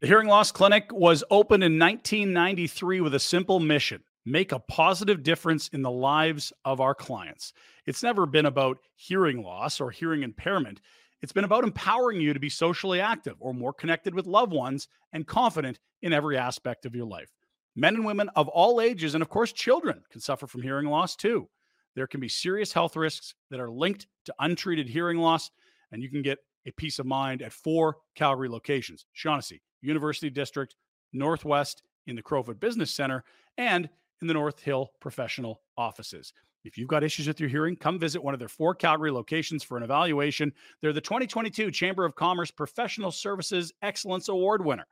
The 0.00 0.06
Hearing 0.06 0.28
Loss 0.28 0.52
Clinic 0.52 0.92
was 0.92 1.24
opened 1.30 1.64
in 1.64 1.78
1993 1.78 3.00
with 3.00 3.14
a 3.14 3.20
simple 3.20 3.60
mission 3.60 4.02
make 4.26 4.52
a 4.52 4.58
positive 4.58 5.22
difference 5.22 5.68
in 5.68 5.82
the 5.82 5.90
lives 5.90 6.52
of 6.64 6.80
our 6.80 6.94
clients. 6.94 7.52
It's 7.86 8.02
never 8.02 8.26
been 8.26 8.46
about 8.46 8.78
hearing 8.96 9.42
loss 9.42 9.80
or 9.80 9.90
hearing 9.90 10.22
impairment. 10.22 10.80
It's 11.22 11.32
been 11.32 11.44
about 11.44 11.64
empowering 11.64 12.20
you 12.20 12.32
to 12.32 12.40
be 12.40 12.48
socially 12.48 13.00
active 13.00 13.36
or 13.38 13.54
more 13.54 13.72
connected 13.72 14.14
with 14.14 14.26
loved 14.26 14.52
ones 14.52 14.88
and 15.12 15.26
confident 15.26 15.78
in 16.02 16.12
every 16.12 16.36
aspect 16.36 16.86
of 16.86 16.94
your 16.94 17.06
life. 17.06 17.32
Men 17.76 17.96
and 17.96 18.04
women 18.04 18.30
of 18.36 18.48
all 18.48 18.80
ages, 18.80 19.14
and 19.14 19.22
of 19.22 19.28
course, 19.28 19.52
children 19.52 20.02
can 20.10 20.20
suffer 20.20 20.46
from 20.46 20.62
hearing 20.62 20.86
loss 20.86 21.16
too. 21.16 21.48
There 21.94 22.06
can 22.06 22.20
be 22.20 22.28
serious 22.28 22.72
health 22.72 22.96
risks 22.96 23.34
that 23.50 23.60
are 23.60 23.70
linked 23.70 24.06
to 24.26 24.34
untreated 24.40 24.88
hearing 24.88 25.18
loss, 25.18 25.50
and 25.92 26.02
you 26.02 26.10
can 26.10 26.22
get 26.22 26.38
a 26.66 26.72
peace 26.72 26.98
of 26.98 27.06
mind 27.06 27.42
at 27.42 27.52
four 27.52 27.98
Calgary 28.14 28.48
locations 28.48 29.06
Shawnessy, 29.16 29.60
University 29.82 30.30
District, 30.30 30.74
Northwest 31.12 31.82
in 32.06 32.16
the 32.16 32.22
Crowfoot 32.22 32.60
Business 32.60 32.90
Center, 32.90 33.24
and 33.58 33.88
in 34.20 34.26
the 34.26 34.34
North 34.34 34.60
Hill 34.60 34.90
professional 35.00 35.62
offices. 35.76 36.32
If 36.64 36.78
you've 36.78 36.88
got 36.88 37.04
issues 37.04 37.28
with 37.28 37.38
your 37.38 37.50
hearing, 37.50 37.76
come 37.76 37.98
visit 37.98 38.24
one 38.24 38.32
of 38.32 38.40
their 38.40 38.48
four 38.48 38.74
Calgary 38.74 39.10
locations 39.10 39.62
for 39.62 39.76
an 39.76 39.82
evaluation. 39.82 40.52
They're 40.80 40.94
the 40.94 41.00
2022 41.00 41.70
Chamber 41.70 42.06
of 42.06 42.14
Commerce 42.14 42.50
Professional 42.50 43.10
Services 43.10 43.72
Excellence 43.82 44.28
Award 44.28 44.64
winner. 44.64 44.86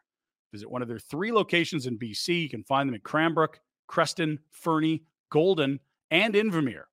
Visit 0.53 0.71
one 0.71 0.83
of 0.83 0.89
their 0.89 0.99
three 0.99 1.33
locations 1.33 1.87
in 1.87 1.99
BC. 1.99 2.43
You 2.43 2.51
can 2.51 2.63
find 2.63 2.87
them 2.87 2.95
in 2.95 3.01
Cranbrook, 3.01 3.59
Creston, 3.87 4.39
Fernie, 4.51 5.03
Golden, 5.31 5.81
and 6.11 6.35
Invermere. 6.35 6.85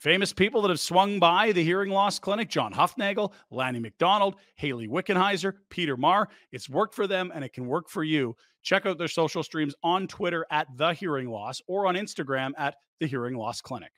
Famous 0.00 0.32
people 0.32 0.62
that 0.62 0.70
have 0.70 0.80
swung 0.80 1.18
by 1.18 1.52
the 1.52 1.62
hearing 1.62 1.90
loss 1.90 2.18
clinic 2.18 2.48
John 2.48 2.72
Hufnagel, 2.72 3.34
Lanny 3.50 3.80
McDonald, 3.80 4.36
Hayley 4.54 4.88
Wickenheiser, 4.88 5.52
Peter 5.68 5.94
Maher. 5.94 6.30
It's 6.52 6.70
worked 6.70 6.94
for 6.94 7.06
them 7.06 7.30
and 7.34 7.44
it 7.44 7.52
can 7.52 7.66
work 7.66 7.86
for 7.90 8.02
you. 8.02 8.34
Check 8.62 8.86
out 8.86 8.96
their 8.96 9.08
social 9.08 9.42
streams 9.42 9.74
on 9.82 10.08
Twitter 10.08 10.46
at 10.50 10.68
The 10.74 10.94
Hearing 10.94 11.28
Loss 11.28 11.60
or 11.66 11.86
on 11.86 11.96
Instagram 11.96 12.52
at 12.56 12.76
The 12.98 13.08
Hearing 13.08 13.34
Loss 13.34 13.60
Clinic. 13.60 13.92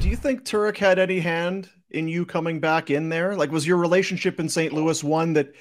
Do 0.00 0.10
you 0.10 0.16
think 0.16 0.44
Turek 0.44 0.76
had 0.76 0.98
any 0.98 1.18
hand 1.18 1.70
in 1.88 2.08
you 2.08 2.26
coming 2.26 2.60
back 2.60 2.90
in 2.90 3.08
there? 3.08 3.34
Like, 3.34 3.50
was 3.50 3.66
your 3.66 3.78
relationship 3.78 4.38
in 4.38 4.50
St. 4.50 4.74
Louis 4.74 5.02
one 5.02 5.32
that 5.32 5.54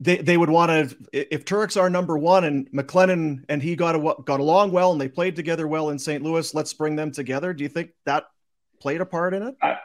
they, 0.00 0.18
they 0.18 0.36
would 0.36 0.50
want 0.50 0.70
to, 0.70 0.96
if 1.14 1.46
Turek's 1.46 1.78
our 1.78 1.88
number 1.88 2.18
one 2.18 2.44
and 2.44 2.70
McLennan 2.72 3.46
and 3.48 3.62
he 3.62 3.74
got, 3.74 3.94
a, 3.94 4.22
got 4.26 4.40
along 4.40 4.70
well 4.70 4.92
and 4.92 5.00
they 5.00 5.08
played 5.08 5.34
together 5.34 5.66
well 5.66 5.88
in 5.88 5.98
St. 5.98 6.22
Louis, 6.22 6.52
let's 6.52 6.74
bring 6.74 6.94
them 6.94 7.10
together? 7.10 7.54
Do 7.54 7.62
you 7.62 7.70
think 7.70 7.92
that 8.04 8.24
played 8.82 9.00
a 9.00 9.06
part 9.06 9.32
in 9.32 9.44
it? 9.44 9.54
I, 9.62 9.76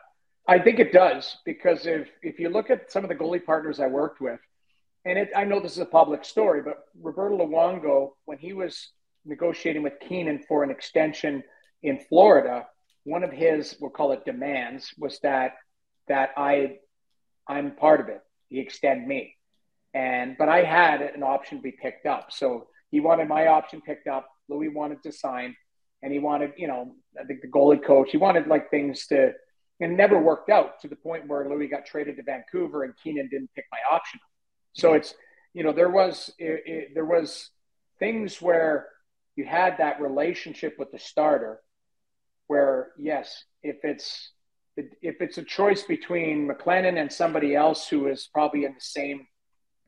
I 0.48 0.60
think 0.60 0.80
it 0.80 0.92
does 0.92 1.38
because 1.46 1.86
if 1.86 2.10
if 2.24 2.40
you 2.40 2.50
look 2.50 2.70
at 2.72 2.92
some 2.92 3.04
of 3.04 3.10
the 3.10 3.16
goalie 3.16 3.46
partners 3.46 3.80
I 3.80 3.88
worked 3.88 4.20
with, 4.20 4.40
and 5.06 5.20
it, 5.20 5.30
I 5.36 5.44
know 5.44 5.60
this 5.60 5.74
is 5.74 5.78
a 5.78 5.86
public 5.86 6.26
story, 6.26 6.62
but 6.64 6.78
Roberto 7.00 7.38
Luongo, 7.38 8.14
when 8.26 8.40
he 8.40 8.54
was 8.54 8.90
negotiating 9.24 9.84
with 9.84 10.00
Keenan 10.00 10.44
for 10.48 10.64
an 10.64 10.72
extension 10.72 11.44
in 11.84 12.00
Florida, 12.10 12.66
one 13.04 13.24
of 13.24 13.32
his 13.32 13.78
we'll 13.80 13.92
call 13.92 14.14
it 14.14 14.26
demands 14.26 14.94
was 14.98 15.20
that 15.20 15.52
that 16.08 16.32
I 16.36 16.78
I'm 17.48 17.76
part 17.76 18.02
of 18.02 18.10
it. 18.10 18.22
He 18.50 18.60
extend 18.60 19.08
me, 19.08 19.36
and 19.94 20.36
but 20.40 20.50
I 20.50 20.64
had 20.64 21.02
an 21.02 21.22
option 21.22 21.60
to 21.60 21.62
be 21.62 21.72
picked 21.72 22.08
up, 22.08 22.32
so 22.32 22.68
he 22.90 23.00
wanted 23.00 23.28
my 23.28 23.46
option 23.48 23.80
picked 23.82 24.08
up. 24.08 24.28
Louis 24.50 24.70
wanted 24.70 25.04
to 25.04 25.12
sign 25.12 25.56
and 26.02 26.14
he 26.14 26.20
wanted, 26.20 26.54
you 26.58 26.68
know, 26.68 26.96
I 27.20 27.24
think 27.26 27.42
the 27.42 27.48
goalie 27.48 27.84
coach, 27.84 28.10
he 28.12 28.18
wanted 28.18 28.48
like 28.48 28.70
things 28.70 29.08
to, 29.08 29.34
and 29.80 29.98
never 29.98 30.20
worked 30.20 30.50
out 30.50 30.80
to 30.82 30.88
the 30.88 30.96
point 30.96 31.28
where 31.28 31.50
Louis 31.50 31.68
got 31.68 31.86
traded 31.86 32.18
to 32.18 32.24
Vancouver 32.24 32.84
and 32.84 32.94
Keenan 33.04 33.30
didn't 33.30 33.52
pick 33.56 33.66
my 33.72 33.80
option. 33.96 34.20
So 34.74 34.94
it's, 34.94 35.14
you 35.54 35.64
know, 35.64 35.74
there 35.74 35.90
was, 35.90 36.32
it, 36.38 36.64
it, 36.66 36.88
there 36.94 37.06
was 37.06 37.50
things 38.00 38.42
where 38.42 38.88
you 39.36 39.46
had 39.46 39.78
that 39.78 40.02
relationship 40.02 40.76
with 40.78 40.92
the 40.92 41.00
starter 41.00 41.60
where, 42.48 42.92
yes, 42.98 43.44
if 43.64 43.78
it's, 43.84 44.32
if 44.76 45.22
it's 45.22 45.40
a 45.40 45.44
choice 45.44 45.84
between 45.84 46.48
McLennan 46.48 47.00
and 47.00 47.12
somebody 47.12 47.56
else 47.56 47.88
who 47.88 48.08
is 48.08 48.30
probably 48.32 48.66
in 48.66 48.74
the 48.74 48.80
same, 48.80 49.26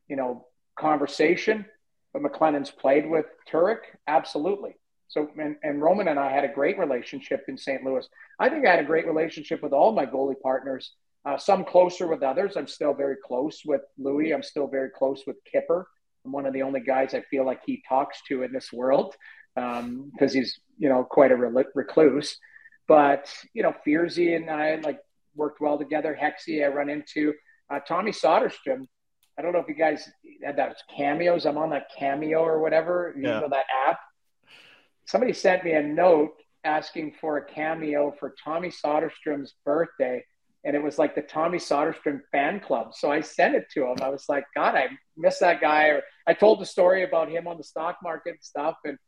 you 0.07 0.15
know, 0.15 0.47
conversation, 0.77 1.65
but 2.13 2.23
McLennan's 2.23 2.71
played 2.71 3.07
with 3.07 3.25
Turek, 3.51 3.79
absolutely. 4.07 4.75
So, 5.09 5.27
and, 5.39 5.55
and 5.63 5.81
Roman 5.81 6.07
and 6.07 6.19
I 6.19 6.31
had 6.31 6.45
a 6.45 6.53
great 6.53 6.77
relationship 6.77 7.43
in 7.47 7.57
St. 7.57 7.83
Louis. 7.83 8.07
I 8.39 8.47
think 8.47 8.65
I 8.65 8.71
had 8.71 8.79
a 8.79 8.87
great 8.87 9.07
relationship 9.07 9.61
with 9.63 9.73
all 9.73 9.91
my 9.91 10.05
goalie 10.05 10.39
partners, 10.39 10.93
uh, 11.25 11.35
some 11.35 11.65
closer 11.65 12.07
with 12.07 12.21
others. 12.21 12.55
I'm 12.55 12.67
still 12.67 12.93
very 12.93 13.15
close 13.25 13.63
with 13.65 13.81
Louis. 13.97 14.31
I'm 14.31 14.43
still 14.43 14.67
very 14.67 14.91
close 14.91 15.23
with 15.25 15.37
Kipper. 15.51 15.87
I'm 16.23 16.31
one 16.31 16.45
of 16.45 16.53
the 16.53 16.61
only 16.61 16.81
guys 16.81 17.15
I 17.15 17.21
feel 17.21 17.43
like 17.43 17.61
he 17.65 17.81
talks 17.89 18.21
to 18.27 18.43
in 18.43 18.53
this 18.53 18.71
world 18.71 19.15
because 19.55 19.79
um, 19.79 20.11
he's, 20.19 20.59
you 20.77 20.89
know, 20.89 21.03
quite 21.03 21.31
a 21.31 21.35
recluse. 21.35 22.37
But, 22.87 23.33
you 23.53 23.63
know, 23.63 23.73
Fierzy 23.85 24.35
and 24.35 24.49
I 24.49 24.75
like 24.75 24.99
worked 25.35 25.59
well 25.59 25.79
together. 25.79 26.17
Hexy, 26.19 26.63
I 26.63 26.67
run 26.67 26.89
into 26.89 27.33
uh, 27.71 27.79
Tommy 27.79 28.11
Soderstrom. 28.11 28.85
I 29.37 29.41
don't 29.41 29.53
know 29.53 29.59
if 29.59 29.67
you 29.67 29.75
guys 29.75 30.07
had 30.43 30.57
that 30.57 30.75
cameos. 30.95 31.47
I'm 31.47 31.57
on 31.57 31.71
that 31.71 31.87
cameo 31.97 32.41
or 32.41 32.59
whatever, 32.59 33.13
you 33.15 33.23
know, 33.23 33.47
that 33.49 33.65
app 33.87 33.99
somebody 35.09 35.33
sent 35.33 35.63
me 35.63 35.71
a 35.71 35.81
note 35.81 36.35
asking 36.63 37.11
for 37.19 37.37
a 37.37 37.45
cameo 37.45 38.13
for 38.19 38.35
Tommy 38.43 38.69
Soderstrom's 38.69 39.55
birthday. 39.65 40.23
And 40.63 40.75
it 40.75 40.83
was 40.83 40.99
like 40.99 41.15
the 41.15 41.23
Tommy 41.23 41.57
Soderstrom 41.57 42.21
fan 42.31 42.59
club. 42.59 42.93
So 42.93 43.11
I 43.11 43.21
sent 43.21 43.55
it 43.55 43.65
to 43.73 43.85
him. 43.85 43.95
I 44.03 44.09
was 44.09 44.25
like, 44.29 44.43
God, 44.55 44.75
I 44.75 44.87
miss 45.17 45.39
that 45.39 45.61
guy. 45.61 45.87
Or 45.87 46.01
I 46.27 46.33
told 46.33 46.61
the 46.61 46.65
story 46.65 47.03
about 47.03 47.31
him 47.31 47.47
on 47.47 47.57
the 47.57 47.63
stock 47.63 47.97
market 48.03 48.31
and 48.31 48.43
stuff. 48.43 48.75
And 48.85 48.99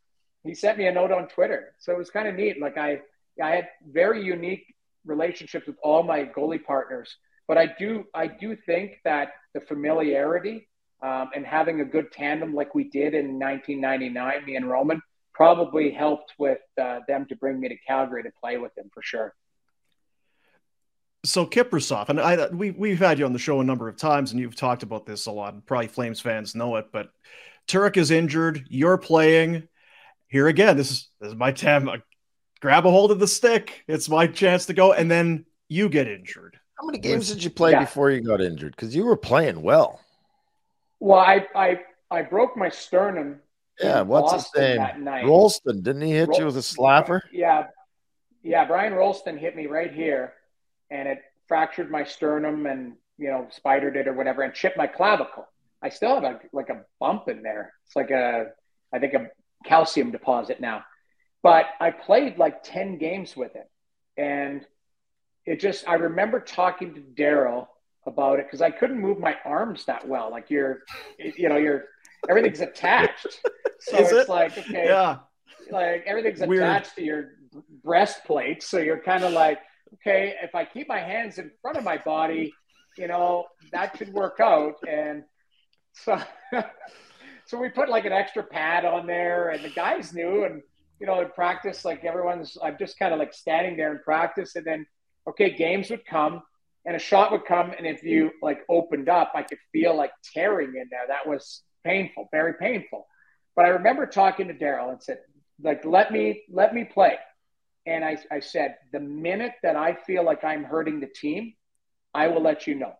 he 0.44 0.56
sent 0.56 0.80
me 0.80 0.88
a 0.88 0.92
note 0.92 1.12
on 1.12 1.28
Twitter. 1.28 1.76
So 1.78 1.92
it 1.92 2.00
was 2.00 2.10
kind 2.10 2.28
of 2.28 2.34
neat. 2.34 2.60
Like 2.60 2.80
I, 2.80 3.02
I 3.40 3.52
had 3.52 3.68
very 3.88 4.24
unique 4.24 4.66
relationships 5.06 5.68
with 5.68 5.76
all 5.84 6.02
my 6.02 6.24
goalie 6.24 6.64
partners. 6.64 7.16
But 7.48 7.60
I 7.60 7.68
do, 7.78 8.06
I 8.16 8.26
do 8.26 8.56
think 8.66 8.94
that 9.04 9.34
the 9.54 9.62
familiarity 9.62 10.68
um, 11.04 11.30
and 11.36 11.46
having 11.46 11.82
a 11.82 11.86
good 11.86 12.12
tandem 12.12 12.56
like 12.56 12.74
we 12.74 12.86
did 12.86 13.14
in 13.14 13.38
1999, 13.38 14.46
me 14.46 14.56
and 14.56 14.68
Roman, 14.68 15.00
probably 15.34 15.92
helped 15.92 16.34
with 16.38 16.60
uh, 16.80 17.00
them 17.08 17.26
to 17.30 17.36
bring 17.36 17.60
me 17.60 17.70
to 17.70 17.76
Calgary 17.88 18.24
to 18.24 18.32
play 18.42 18.58
with 18.58 18.74
them 18.76 18.90
for 18.94 19.02
sure. 19.02 19.34
So 21.24 21.46
Kiprusoff, 21.46 22.10
and 22.10 22.20
I 22.20 22.48
we 22.48 22.72
we've 22.72 23.00
had 23.00 23.20
you 23.20 23.26
on 23.26 23.34
the 23.34 23.40
show 23.40 23.62
a 23.62 23.64
number 23.64 23.88
of 23.88 23.96
times, 23.96 24.32
and 24.32 24.40
you've 24.40 24.56
talked 24.56 24.82
about 24.82 25.06
this 25.06 25.28
a 25.28 25.32
lot. 25.32 25.54
And 25.54 25.66
probably 25.66 25.88
Flames 25.88 26.20
fans 26.20 26.56
know 26.56 26.78
it, 26.78 26.88
but 26.92 27.10
Turek 27.68 27.98
is 27.98 28.10
injured. 28.10 28.66
You're 28.70 28.98
playing 28.98 29.68
here 30.28 30.48
again. 30.48 30.78
This 30.78 30.92
is 30.92 31.10
this 31.20 31.30
is 31.30 31.36
my 31.36 31.52
time. 31.52 31.90
Grab 32.60 32.86
a 32.86 32.92
hold 32.92 33.12
of 33.12 33.20
the 33.20 33.28
stick. 33.28 33.84
It's 33.88 34.10
my 34.10 34.28
chance 34.28 34.66
to 34.68 34.74
go, 34.74 34.94
and 34.94 35.10
then 35.10 35.46
you 35.68 35.90
get 35.90 36.08
injured. 36.08 36.60
How 36.80 36.88
many 36.88 36.98
games 36.98 37.30
did 37.30 37.44
you 37.44 37.52
play 37.52 37.72
yeah. 37.72 37.82
before 37.82 38.10
you 38.10 38.22
got 38.22 38.42
injured? 38.42 38.76
Because 38.76 38.96
you 38.96 39.06
were 39.06 39.16
playing 39.16 39.62
well. 39.62 40.00
Well, 41.00 41.20
I 41.20 41.46
I 41.56 41.80
I 42.10 42.24
broke 42.24 42.58
my 42.58 42.70
sternum 42.70 43.42
yeah, 43.82 44.02
what's 44.02 44.32
Boston 44.32 44.82
his 44.96 45.04
name? 45.04 45.26
Rolston. 45.26 45.82
Didn't 45.82 46.02
he 46.02 46.12
hit 46.12 46.30
Rol- 46.30 46.40
you 46.40 46.46
with 46.46 46.58
a 46.58 46.62
slapper? 46.62 47.22
Yeah. 47.32 47.68
Yeah, 48.44 48.66
Brian 48.66 48.94
Rolston 48.94 49.38
hit 49.38 49.56
me 49.56 49.68
right 49.68 49.94
here 49.94 50.34
and 50.90 51.08
it 51.08 51.20
fractured 51.48 51.92
my 51.92 52.04
sternum 52.04 52.66
and, 52.66 52.94
you 53.18 53.30
know, 53.30 53.48
spidered 53.52 53.96
it 53.96 54.08
or 54.08 54.14
whatever 54.14 54.42
and 54.42 54.54
chipped 54.54 54.78
my 54.78 54.88
clavicle. 54.88 55.48
I 55.82 55.90
still 55.90 56.16
have 56.16 56.24
a, 56.24 56.40
like 56.54 56.70
a 56.70 56.84
bump 57.00 57.28
in 57.28 57.44
there. 57.44 57.74
It's 57.86 57.96
like 57.96 58.12
a, 58.12 58.48
I 58.94 59.00
think 59.00 59.14
a 59.14 59.28
calcium 59.66 60.12
deposit 60.12 60.60
now. 60.60 60.84
But 61.44 61.66
I 61.80 61.92
played 61.92 62.38
like 62.38 62.64
10 62.64 62.98
games 62.98 63.36
with 63.36 63.56
it. 63.56 63.70
And 64.18 64.66
it 65.46 65.60
just 65.60 65.88
I 65.88 65.96
remember 65.96 66.40
talking 66.40 66.94
to 66.96 67.02
Daryl 67.02 67.68
about 68.06 68.40
it 68.40 68.46
because 68.48 68.62
I 68.62 68.72
couldn't 68.72 69.00
move 69.00 69.20
my 69.20 69.36
arms 69.46 69.86
that 69.86 70.08
well. 70.08 70.30
Like 70.32 70.50
you're, 70.50 70.84
you 71.18 71.50
know, 71.50 71.58
you're 71.58 71.86
everything's 72.30 72.62
attached. 72.62 73.40
So 73.84 73.98
Is 73.98 74.12
it's 74.12 74.22
it? 74.22 74.30
like 74.30 74.56
okay, 74.60 74.86
Yeah. 74.86 75.18
like 75.72 76.04
everything's 76.06 76.40
Weird. 76.42 76.62
attached 76.62 76.94
to 76.98 77.04
your 77.04 77.30
breastplate. 77.84 78.62
So 78.62 78.78
you're 78.78 79.00
kind 79.00 79.24
of 79.24 79.34
like, 79.34 79.58
okay, 79.96 80.36
if 80.44 80.54
I 80.54 80.66
keep 80.66 80.88
my 80.88 81.00
hands 81.00 81.40
in 81.40 81.50
front 81.64 81.78
of 81.78 81.84
my 81.84 81.98
body, 81.98 82.54
you 82.96 83.08
know, 83.08 83.46
that 83.72 83.94
could 83.96 84.14
work 84.14 84.40
out. 84.40 84.76
And 84.88 85.24
so, 85.94 86.22
so 87.48 87.58
we 87.60 87.70
put 87.70 87.90
like 87.90 88.06
an 88.06 88.12
extra 88.14 88.44
pad 88.44 88.86
on 88.86 89.08
there, 89.08 89.50
and 89.50 89.64
the 89.64 89.70
guys 89.72 90.14
knew. 90.14 90.44
And 90.44 90.62
you 91.00 91.08
know, 91.08 91.20
in 91.22 91.30
practice, 91.32 91.84
like 91.84 92.06
everyone's, 92.06 92.56
I'm 92.64 92.78
just 92.78 93.00
kind 93.00 93.14
of 93.14 93.20
like 93.20 93.34
standing 93.34 93.76
there 93.78 93.92
in 93.92 94.00
practice, 94.04 94.56
and 94.56 94.64
then 94.64 94.86
okay, 95.28 95.56
games 95.56 95.90
would 95.90 96.06
come. 96.06 96.44
And 96.86 96.96
a 96.96 97.00
shot 97.00 97.32
would 97.32 97.46
come, 97.46 97.72
and 97.78 97.88
if 97.88 98.04
you 98.04 98.30
like 98.44 98.60
opened 98.70 99.10
up, 99.10 99.32
I 99.34 99.42
could 99.42 99.60
feel 99.72 99.96
like 99.96 100.12
tearing 100.36 100.70
in 100.76 100.88
there. 100.92 101.06
That 101.08 101.28
was 101.28 101.64
painful, 101.84 102.30
very 102.32 102.54
painful. 102.54 103.08
But 103.56 103.66
I 103.66 103.70
remember 103.70 104.06
talking 104.06 104.48
to 104.48 104.54
Daryl 104.54 104.92
and 104.92 105.02
said, 105.02 105.20
like, 105.62 105.86
let 105.86 106.12
me 106.12 106.44
let 106.50 106.74
me 106.74 106.84
play. 106.84 107.18
And 107.86 108.06
I, 108.06 108.18
I 108.32 108.40
said, 108.40 108.76
the 108.92 109.00
minute 109.00 109.54
that 109.64 109.76
I 109.76 109.94
feel 109.94 110.24
like 110.24 110.44
I'm 110.44 110.64
hurting 110.64 111.00
the 111.00 111.08
team, 111.08 111.54
I 112.14 112.28
will 112.28 112.42
let 112.42 112.68
you 112.68 112.76
know. 112.76 112.94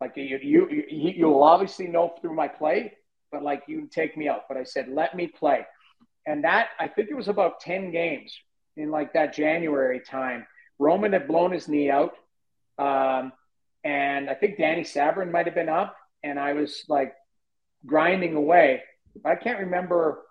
Like 0.00 0.16
you, 0.16 0.38
you, 0.42 0.68
you 0.70 1.12
you'll 1.16 1.42
obviously 1.42 1.86
know 1.86 2.14
through 2.20 2.34
my 2.34 2.48
play, 2.48 2.92
but 3.30 3.42
like 3.42 3.64
you 3.66 3.78
can 3.78 3.88
take 3.88 4.16
me 4.16 4.28
out. 4.28 4.42
But 4.48 4.56
I 4.56 4.64
said, 4.64 4.88
let 4.88 5.14
me 5.14 5.26
play. 5.26 5.66
And 6.26 6.44
that 6.44 6.68
I 6.78 6.88
think 6.88 7.08
it 7.10 7.14
was 7.14 7.28
about 7.28 7.60
10 7.60 7.90
games 7.90 8.36
in 8.76 8.90
like 8.90 9.12
that 9.14 9.34
January 9.34 10.00
time. 10.00 10.46
Roman 10.78 11.12
had 11.12 11.28
blown 11.28 11.52
his 11.52 11.68
knee 11.68 11.90
out. 11.90 12.14
Um, 12.78 13.32
and 13.84 14.30
I 14.30 14.34
think 14.34 14.58
Danny 14.58 14.82
Sabourin 14.82 15.30
might 15.30 15.46
have 15.46 15.54
been 15.54 15.68
up. 15.68 15.96
And 16.24 16.38
I 16.38 16.52
was 16.52 16.84
like 16.88 17.14
grinding 17.86 18.34
away. 18.34 18.82
I 19.24 19.34
can't 19.34 19.60
remember 19.60 20.22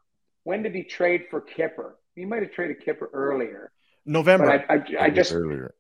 when 0.44 0.64
did 0.64 0.74
he 0.74 0.84
trade 0.84 1.26
for 1.30 1.42
Kipper. 1.42 1.98
He 2.16 2.26
might 2.26 2.42
have 2.42 2.52
traded 2.52 2.84
Kipper 2.84 3.10
earlier. 3.14 3.72
November. 4.06 4.64
But 4.68 4.72
I, 4.72 5.04
I, 5.04 5.06
I 5.06 5.10
just 5.10 5.34
earlier. 5.34 5.74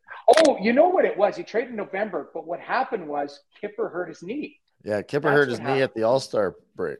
oh, 0.47 0.57
you 0.61 0.73
know 0.73 0.89
what 0.89 1.05
it 1.05 1.17
was? 1.17 1.35
He 1.35 1.43
traded 1.43 1.71
in 1.71 1.77
November, 1.77 2.29
but 2.33 2.45
what 2.45 2.59
happened 2.59 3.07
was 3.07 3.41
Kipper 3.59 3.89
hurt 3.89 4.09
his 4.09 4.21
knee. 4.21 4.59
Yeah, 4.83 5.01
Kipper 5.01 5.29
That's 5.29 5.39
hurt 5.39 5.49
his 5.49 5.59
what 5.59 5.69
knee 5.69 5.81
at 5.81 5.93
the 5.95 6.03
All 6.03 6.19
Star 6.19 6.55
break. 6.75 6.99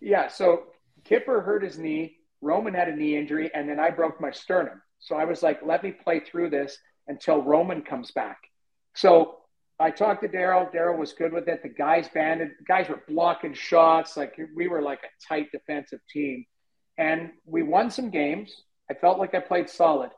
Yeah, 0.00 0.28
so 0.28 0.64
Kipper 1.04 1.42
hurt 1.42 1.62
his 1.62 1.78
knee. 1.78 2.16
Roman 2.40 2.74
had 2.74 2.88
a 2.88 2.96
knee 2.96 3.16
injury, 3.16 3.50
and 3.54 3.68
then 3.68 3.78
I 3.78 3.90
broke 3.90 4.20
my 4.20 4.30
sternum. 4.30 4.80
So 4.98 5.16
I 5.16 5.24
was 5.24 5.42
like, 5.42 5.60
let 5.64 5.82
me 5.82 5.92
play 5.92 6.20
through 6.20 6.50
this 6.50 6.78
until 7.08 7.42
Roman 7.42 7.82
comes 7.82 8.10
back. 8.10 8.38
So 8.94 9.38
I 9.80 9.90
talked 9.90 10.22
to 10.22 10.28
Daryl. 10.28 10.72
Daryl 10.72 10.98
was 10.98 11.12
good 11.12 11.32
with 11.32 11.48
it. 11.48 11.62
The 11.62 11.68
guys 11.68 12.08
banded. 12.12 12.50
The 12.58 12.64
guys 12.64 12.88
were 12.88 13.02
blocking 13.08 13.54
shots. 13.54 14.16
Like 14.16 14.38
we 14.54 14.68
were 14.68 14.82
like 14.82 15.00
a 15.02 15.26
tight 15.28 15.50
defensive 15.52 16.00
team, 16.12 16.44
and 16.96 17.30
we 17.44 17.62
won 17.62 17.90
some 17.90 18.10
games. 18.10 18.54
I 18.90 18.94
felt 18.94 19.18
like 19.18 19.34
I 19.34 19.40
played 19.40 19.68
solid, 19.68 20.10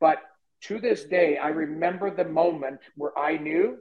but 0.00 0.18
to 0.62 0.78
this 0.78 1.04
day, 1.04 1.38
I 1.38 1.48
remember 1.48 2.14
the 2.14 2.24
moment 2.24 2.80
where 2.94 3.18
I 3.18 3.38
knew 3.38 3.78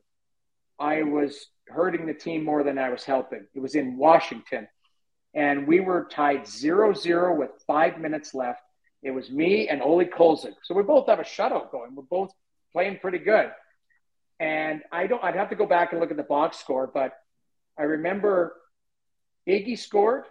I 0.79 1.03
was 1.03 1.47
hurting 1.67 2.05
the 2.05 2.13
team 2.13 2.43
more 2.43 2.63
than 2.63 2.77
I 2.77 2.89
was 2.89 3.03
helping. 3.03 3.45
It 3.53 3.59
was 3.59 3.75
in 3.75 3.97
Washington, 3.97 4.67
and 5.33 5.67
we 5.67 5.81
were 5.81 6.07
tied 6.09 6.43
0-0 6.43 7.37
with 7.37 7.49
five 7.67 7.99
minutes 7.99 8.33
left. 8.33 8.61
It 9.03 9.11
was 9.11 9.29
me 9.29 9.67
and 9.67 9.81
Olie 9.81 10.05
Kolzig. 10.05 10.53
So 10.63 10.73
we 10.73 10.83
both 10.83 11.07
have 11.07 11.19
a 11.19 11.23
shutout 11.23 11.71
going. 11.71 11.95
We're 11.95 12.03
both 12.03 12.31
playing 12.71 12.99
pretty 12.99 13.19
good. 13.19 13.51
And 14.39 14.81
I 14.91 15.07
don't 15.07 15.23
I'd 15.23 15.35
have 15.35 15.49
to 15.49 15.55
go 15.55 15.65
back 15.65 15.91
and 15.91 15.99
look 15.99 16.11
at 16.11 16.17
the 16.17 16.23
box 16.23 16.57
score, 16.57 16.87
but 16.87 17.13
I 17.77 17.83
remember 17.83 18.55
Iggy 19.47 19.77
scored 19.77 20.25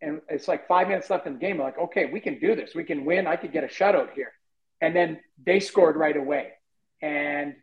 and 0.00 0.20
it's 0.28 0.48
like 0.48 0.68
five 0.68 0.88
minutes 0.88 1.10
left 1.10 1.26
in 1.26 1.34
the 1.34 1.38
game. 1.38 1.60
I'm 1.60 1.66
like, 1.66 1.78
okay, 1.78 2.06
we 2.12 2.20
can 2.20 2.38
do 2.38 2.54
this. 2.54 2.74
We 2.74 2.84
can 2.84 3.04
win. 3.04 3.26
I 3.26 3.36
could 3.36 3.52
get 3.52 3.64
a 3.64 3.68
shutout 3.68 4.12
here. 4.14 4.32
And 4.80 4.94
then 4.94 5.20
they 5.44 5.60
scored 5.60 5.96
right 5.96 6.16
away. 6.16 6.52
And 7.02 7.54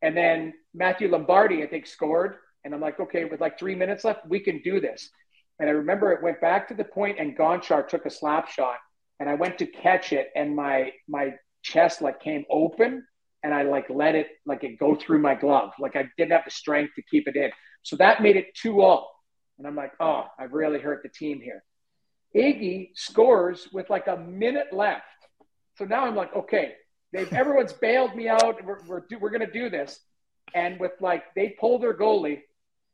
and 0.00 0.16
then 0.16 0.54
Matthew 0.74 1.08
Lombardi, 1.08 1.62
I 1.62 1.66
think, 1.66 1.86
scored. 1.86 2.36
And 2.64 2.74
I'm 2.74 2.80
like, 2.80 3.00
okay, 3.00 3.24
with 3.24 3.40
like 3.40 3.58
three 3.58 3.74
minutes 3.74 4.04
left, 4.04 4.26
we 4.28 4.40
can 4.40 4.60
do 4.62 4.80
this. 4.80 5.10
And 5.58 5.68
I 5.68 5.72
remember 5.72 6.12
it 6.12 6.22
went 6.22 6.40
back 6.40 6.68
to 6.68 6.74
the 6.74 6.84
point 6.84 7.18
and 7.18 7.36
Gonchar 7.36 7.86
took 7.86 8.06
a 8.06 8.10
slap 8.10 8.48
shot. 8.48 8.76
And 9.20 9.28
I 9.28 9.34
went 9.34 9.58
to 9.58 9.66
catch 9.66 10.12
it 10.12 10.30
and 10.34 10.54
my 10.54 10.92
my 11.08 11.34
chest 11.62 12.02
like 12.02 12.20
came 12.20 12.44
open 12.50 13.06
and 13.42 13.52
I 13.52 13.62
like 13.62 13.86
let 13.90 14.14
it 14.14 14.28
like 14.46 14.64
it 14.64 14.78
go 14.78 14.94
through 14.94 15.20
my 15.20 15.34
glove. 15.34 15.72
Like 15.78 15.96
I 15.96 16.04
didn't 16.16 16.32
have 16.32 16.44
the 16.44 16.50
strength 16.50 16.94
to 16.96 17.02
keep 17.02 17.28
it 17.28 17.36
in. 17.36 17.50
So 17.82 17.96
that 17.96 18.22
made 18.22 18.36
it 18.36 18.54
two 18.54 18.80
all. 18.80 19.10
And 19.58 19.66
I'm 19.66 19.76
like, 19.76 19.92
oh, 20.00 20.24
I've 20.38 20.52
really 20.52 20.78
hurt 20.78 21.02
the 21.02 21.08
team 21.08 21.40
here. 21.40 21.62
Iggy 22.34 22.90
scores 22.94 23.68
with 23.72 23.90
like 23.90 24.06
a 24.06 24.16
minute 24.16 24.72
left. 24.72 25.02
So 25.76 25.84
now 25.84 26.06
I'm 26.06 26.16
like, 26.16 26.34
okay, 26.34 26.74
they've 27.12 27.32
everyone's 27.32 27.72
bailed 27.72 28.14
me 28.14 28.28
out. 28.28 28.64
We're 28.64 28.84
we're, 28.86 29.00
do, 29.08 29.18
we're 29.18 29.30
gonna 29.30 29.50
do 29.50 29.68
this. 29.68 30.00
And 30.54 30.78
with 30.78 30.92
like 31.00 31.24
they 31.34 31.56
pull 31.60 31.78
their 31.78 31.96
goalie 31.96 32.40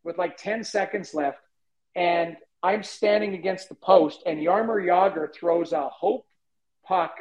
with 0.04 0.18
like 0.18 0.36
10 0.36 0.64
seconds 0.64 1.12
left, 1.12 1.38
and 1.94 2.36
I'm 2.62 2.82
standing 2.82 3.34
against 3.34 3.68
the 3.68 3.74
post, 3.74 4.22
and 4.26 4.38
Jaromir 4.38 4.84
Jagr 4.84 5.32
throws 5.34 5.72
a 5.72 5.88
hope 5.88 6.26
puck 6.84 7.12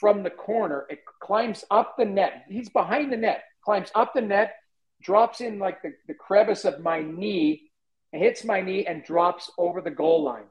from 0.00 0.22
the 0.22 0.30
corner. 0.30 0.86
It 0.88 1.00
climbs 1.20 1.64
up 1.70 1.96
the 1.96 2.04
net. 2.04 2.46
He's 2.48 2.70
behind 2.70 3.12
the 3.12 3.16
net, 3.16 3.44
climbs 3.64 3.90
up 3.94 4.14
the 4.14 4.22
net, 4.22 4.54
drops 5.02 5.40
in 5.40 5.58
like 5.58 5.82
the, 5.82 5.92
the 6.08 6.14
crevice 6.14 6.64
of 6.64 6.80
my 6.80 7.02
knee, 7.02 7.70
hits 8.12 8.42
my 8.44 8.60
knee 8.60 8.86
and 8.86 9.04
drops 9.04 9.50
over 9.58 9.80
the 9.80 9.90
goal 9.90 10.24
line. 10.24 10.46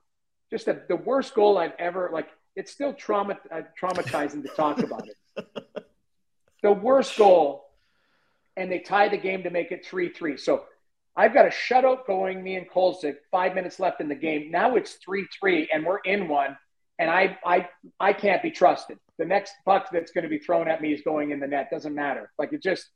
Just 0.51 0.67
the, 0.67 0.83
the 0.87 0.95
worst 0.95 1.33
goal 1.33 1.57
I've 1.57 1.73
ever 1.79 2.09
like. 2.13 2.29
It's 2.55 2.71
still 2.71 2.93
trauma, 2.93 3.37
uh, 3.51 3.61
traumatizing 3.79 4.43
to 4.43 4.49
talk 4.49 4.79
about 4.79 5.07
it. 5.07 5.47
the 6.63 6.71
worst 6.71 7.17
goal, 7.17 7.65
and 8.57 8.71
they 8.71 8.79
tie 8.79 9.07
the 9.07 9.17
game 9.17 9.43
to 9.43 9.49
make 9.49 9.71
it 9.71 9.85
three 9.85 10.09
three. 10.09 10.37
So 10.37 10.63
I've 11.15 11.33
got 11.33 11.45
a 11.45 11.49
shutout 11.49 12.05
going, 12.07 12.41
me 12.41 12.55
and 12.55 12.69
Kolzig, 12.69 13.17
five 13.29 13.53
minutes 13.53 13.79
left 13.79 13.99
in 13.99 14.07
the 14.07 14.15
game. 14.15 14.51
Now 14.51 14.75
it's 14.75 14.93
3 14.93 15.27
3, 15.37 15.69
and 15.73 15.85
we're 15.85 15.99
in 15.99 16.29
one, 16.29 16.57
and 16.99 17.09
I, 17.09 17.37
I, 17.45 17.69
I 17.99 18.11
can't 18.11 18.43
be 18.43 18.51
trusted. 18.51 18.99
The 19.17 19.25
next 19.25 19.53
puck 19.65 19.87
that's 19.91 20.11
going 20.11 20.23
to 20.23 20.29
be 20.29 20.37
thrown 20.37 20.67
at 20.67 20.81
me 20.81 20.93
is 20.93 21.01
going 21.01 21.31
in 21.31 21.39
the 21.39 21.47
net. 21.47 21.69
Doesn't 21.71 21.95
matter. 21.95 22.29
Like 22.37 22.51
it 22.51 22.61
just, 22.61 22.89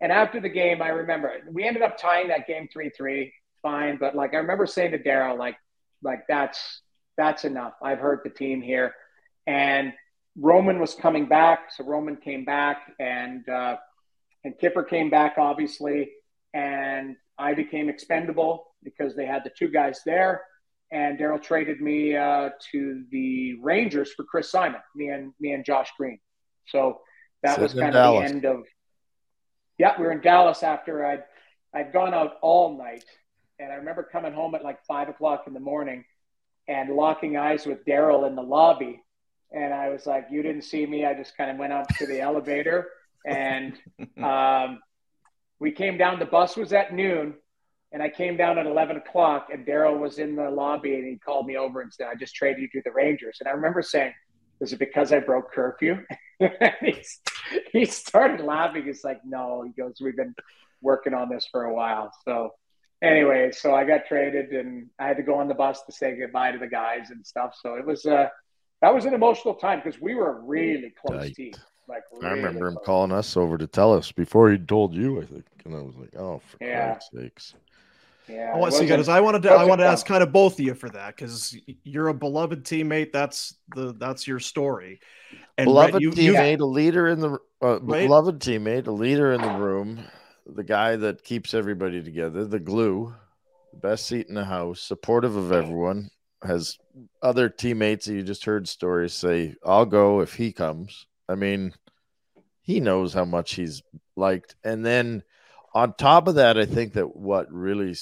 and 0.00 0.10
after 0.10 0.40
the 0.40 0.48
game, 0.48 0.82
I 0.82 0.88
remember 0.88 1.32
we 1.50 1.64
ended 1.64 1.82
up 1.82 1.96
tying 1.96 2.28
that 2.28 2.48
game 2.48 2.68
3 2.72 2.90
3, 2.90 3.32
fine. 3.62 3.98
But 3.98 4.16
like 4.16 4.34
I 4.34 4.38
remember 4.38 4.66
saying 4.66 4.90
to 4.90 4.98
Daryl, 4.98 5.38
like, 5.38 5.56
like 6.02 6.24
that's, 6.28 6.82
that's 7.16 7.44
enough. 7.44 7.74
I've 7.80 8.00
hurt 8.00 8.24
the 8.24 8.30
team 8.30 8.60
here. 8.60 8.92
And 9.46 9.92
Roman 10.36 10.80
was 10.80 10.94
coming 10.94 11.26
back. 11.26 11.70
So 11.74 11.84
Roman 11.84 12.16
came 12.16 12.44
back, 12.44 12.92
and, 12.98 13.48
uh, 13.48 13.76
and 14.44 14.58
Kipper 14.58 14.82
came 14.82 15.08
back, 15.08 15.36
obviously. 15.38 16.10
And 16.52 17.16
I 17.38 17.54
became 17.54 17.88
expendable 17.88 18.74
because 18.82 19.14
they 19.14 19.24
had 19.24 19.44
the 19.44 19.50
two 19.56 19.68
guys 19.68 20.00
there. 20.04 20.42
And 20.92 21.18
Daryl 21.18 21.42
traded 21.42 21.80
me 21.80 22.16
uh, 22.16 22.50
to 22.70 23.04
the 23.10 23.54
Rangers 23.60 24.12
for 24.12 24.24
Chris 24.24 24.50
Simon, 24.50 24.80
me 24.94 25.08
and 25.08 25.32
me 25.40 25.52
and 25.52 25.64
Josh 25.64 25.90
Green. 25.98 26.20
So 26.68 27.00
that 27.42 27.60
was 27.60 27.72
Sitting 27.72 27.92
kind 27.92 27.96
of 27.96 28.22
the 28.22 28.28
end 28.28 28.44
of. 28.44 28.64
Yeah, 29.78 29.94
we 29.98 30.04
were 30.06 30.12
in 30.12 30.20
Dallas 30.20 30.62
after 30.62 31.04
I'd 31.04 31.24
I'd 31.74 31.92
gone 31.92 32.14
out 32.14 32.34
all 32.40 32.78
night, 32.78 33.04
and 33.58 33.72
I 33.72 33.76
remember 33.76 34.08
coming 34.10 34.32
home 34.32 34.54
at 34.54 34.64
like 34.64 34.84
five 34.86 35.08
o'clock 35.08 35.44
in 35.46 35.54
the 35.54 35.60
morning, 35.60 36.04
and 36.68 36.94
locking 36.94 37.36
eyes 37.36 37.66
with 37.66 37.84
Daryl 37.84 38.26
in 38.26 38.34
the 38.34 38.42
lobby, 38.42 39.02
and 39.52 39.74
I 39.74 39.90
was 39.90 40.06
like, 40.06 40.28
"You 40.30 40.42
didn't 40.42 40.62
see 40.62 40.86
me." 40.86 41.04
I 41.04 41.14
just 41.14 41.36
kind 41.36 41.50
of 41.50 41.56
went 41.56 41.72
up 41.72 41.88
to 41.98 42.06
the 42.06 42.20
elevator, 42.20 42.88
and 43.26 43.74
um, 44.22 44.80
we 45.58 45.72
came 45.72 45.98
down. 45.98 46.18
The 46.18 46.26
bus 46.26 46.56
was 46.56 46.72
at 46.72 46.94
noon, 46.94 47.34
and 47.92 48.02
I 48.02 48.08
came 48.08 48.36
down 48.36 48.58
at 48.58 48.66
eleven 48.66 48.96
o'clock. 48.96 49.48
And 49.52 49.66
Daryl 49.66 49.98
was 49.98 50.18
in 50.18 50.36
the 50.36 50.50
lobby, 50.50 50.94
and 50.94 51.06
he 51.06 51.16
called 51.16 51.46
me 51.46 51.56
over 51.56 51.80
and 51.80 51.92
said, 51.92 52.08
"I 52.08 52.14
just 52.14 52.34
traded 52.34 52.62
you 52.62 52.68
to 52.68 52.82
the 52.84 52.92
Rangers." 52.92 53.38
And 53.40 53.48
I 53.48 53.52
remember 53.52 53.82
saying, 53.82 54.12
"Is 54.60 54.72
it 54.72 54.78
because 54.78 55.12
I 55.12 55.20
broke 55.20 55.52
curfew?" 55.52 55.98
He's, 56.80 57.20
he 57.72 57.84
started 57.84 58.40
laughing. 58.44 58.84
He's 58.84 59.04
like, 59.04 59.20
"No," 59.24 59.62
he 59.62 59.72
goes, 59.80 59.96
"We've 60.00 60.16
been 60.16 60.34
working 60.82 61.14
on 61.14 61.28
this 61.28 61.48
for 61.50 61.64
a 61.64 61.74
while." 61.74 62.12
So, 62.24 62.54
anyway, 63.02 63.52
so 63.52 63.74
I 63.74 63.84
got 63.84 64.06
traded, 64.06 64.50
and 64.50 64.88
I 64.98 65.06
had 65.06 65.16
to 65.16 65.22
go 65.22 65.36
on 65.36 65.48
the 65.48 65.54
bus 65.54 65.82
to 65.84 65.92
say 65.92 66.16
goodbye 66.16 66.52
to 66.52 66.58
the 66.58 66.68
guys 66.68 67.10
and 67.10 67.26
stuff. 67.26 67.54
So 67.60 67.74
it 67.74 67.86
was 67.86 68.04
uh, 68.04 68.28
that 68.82 68.94
was 68.94 69.04
an 69.04 69.14
emotional 69.14 69.54
time 69.54 69.80
because 69.82 70.00
we 70.00 70.14
were 70.14 70.38
a 70.38 70.40
really 70.40 70.92
close 71.04 71.32
team. 71.32 71.52
Like 71.88 72.02
I 72.22 72.30
remember 72.30 72.64
really 72.64 72.74
him 72.74 72.78
calling 72.84 73.12
us 73.12 73.36
over 73.36 73.56
to 73.58 73.66
tell 73.66 73.94
us 73.94 74.10
before 74.10 74.50
he 74.50 74.58
told 74.58 74.94
you, 74.94 75.20
I 75.20 75.24
think. 75.24 75.44
And 75.64 75.74
I 75.74 75.80
was 75.80 75.96
like, 75.96 76.14
oh, 76.16 76.40
for 76.40 76.56
Yeah. 76.60 76.92
Christ's 76.92 77.10
sakes. 77.14 77.54
Yeah, 78.28 78.52
I 78.52 78.56
want 78.56 78.72
to 78.72 78.78
see, 78.78 78.84
wasn't- 78.84 79.00
guys. 79.00 79.08
I 79.08 79.20
wanted 79.20 79.42
to. 79.42 79.50
I 79.50 79.52
wasn't 79.52 79.70
wanted 79.70 79.82
to 79.84 79.88
ask 79.90 80.06
kind 80.06 80.22
of 80.22 80.32
both 80.32 80.54
of 80.54 80.60
you 80.60 80.74
for 80.74 80.88
that 80.90 81.14
because 81.16 81.56
you're 81.84 82.08
a 82.08 82.14
beloved 82.14 82.64
teammate. 82.64 83.12
That's 83.12 83.54
the 83.74 83.92
that's 83.92 84.26
your 84.26 84.40
story. 84.40 85.00
And 85.58 85.66
Beloved 85.66 85.92
Brett, 85.92 86.02
you, 86.02 86.10
you 86.10 86.32
teammate, 86.32 86.60
a 86.60 86.64
leader 86.64 87.08
in 87.08 87.20
the 87.20 87.38
Uh, 87.62 87.80
Right? 87.80 88.06
Beloved 88.06 88.40
teammate, 88.40 88.86
a 88.86 88.92
leader 88.92 89.32
in 89.32 89.40
the 89.40 89.52
room, 89.52 90.00
the 90.46 90.64
guy 90.64 90.96
that 90.96 91.24
keeps 91.24 91.54
everybody 91.54 92.02
together, 92.02 92.44
the 92.44 92.60
glue, 92.60 93.14
best 93.72 94.06
seat 94.06 94.28
in 94.28 94.34
the 94.34 94.44
house, 94.44 94.80
supportive 94.80 95.34
of 95.36 95.52
everyone, 95.52 96.10
has 96.42 96.76
other 97.22 97.48
teammates 97.48 98.06
that 98.06 98.14
you 98.14 98.22
just 98.22 98.44
heard 98.44 98.68
stories 98.68 99.14
say, 99.14 99.54
I'll 99.64 99.86
go 99.86 100.20
if 100.20 100.34
he 100.34 100.52
comes. 100.52 101.06
I 101.28 101.34
mean, 101.34 101.72
he 102.60 102.80
knows 102.80 103.14
how 103.14 103.24
much 103.24 103.54
he's 103.54 103.82
liked. 104.16 104.56
And 104.62 104.84
then 104.84 105.22
on 105.76 105.92
top 105.92 106.26
of 106.26 106.36
that, 106.36 106.56
I 106.56 106.64
think 106.64 106.94
that 106.94 107.14
what 107.14 107.52
really 107.52 107.94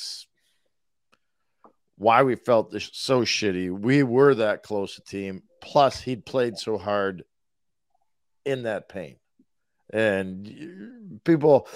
why 1.96 2.22
we 2.22 2.36
felt 2.36 2.70
this 2.70 2.88
so 2.92 3.22
shitty, 3.22 3.68
we 3.68 4.04
were 4.04 4.36
that 4.36 4.62
close 4.62 4.96
a 4.96 5.02
team. 5.02 5.42
Plus, 5.60 6.00
he'd 6.00 6.24
played 6.24 6.56
so 6.56 6.78
hard 6.78 7.24
in 8.44 8.62
that 8.62 8.88
pain. 8.88 9.16
And 9.92 11.20
people, 11.24 11.66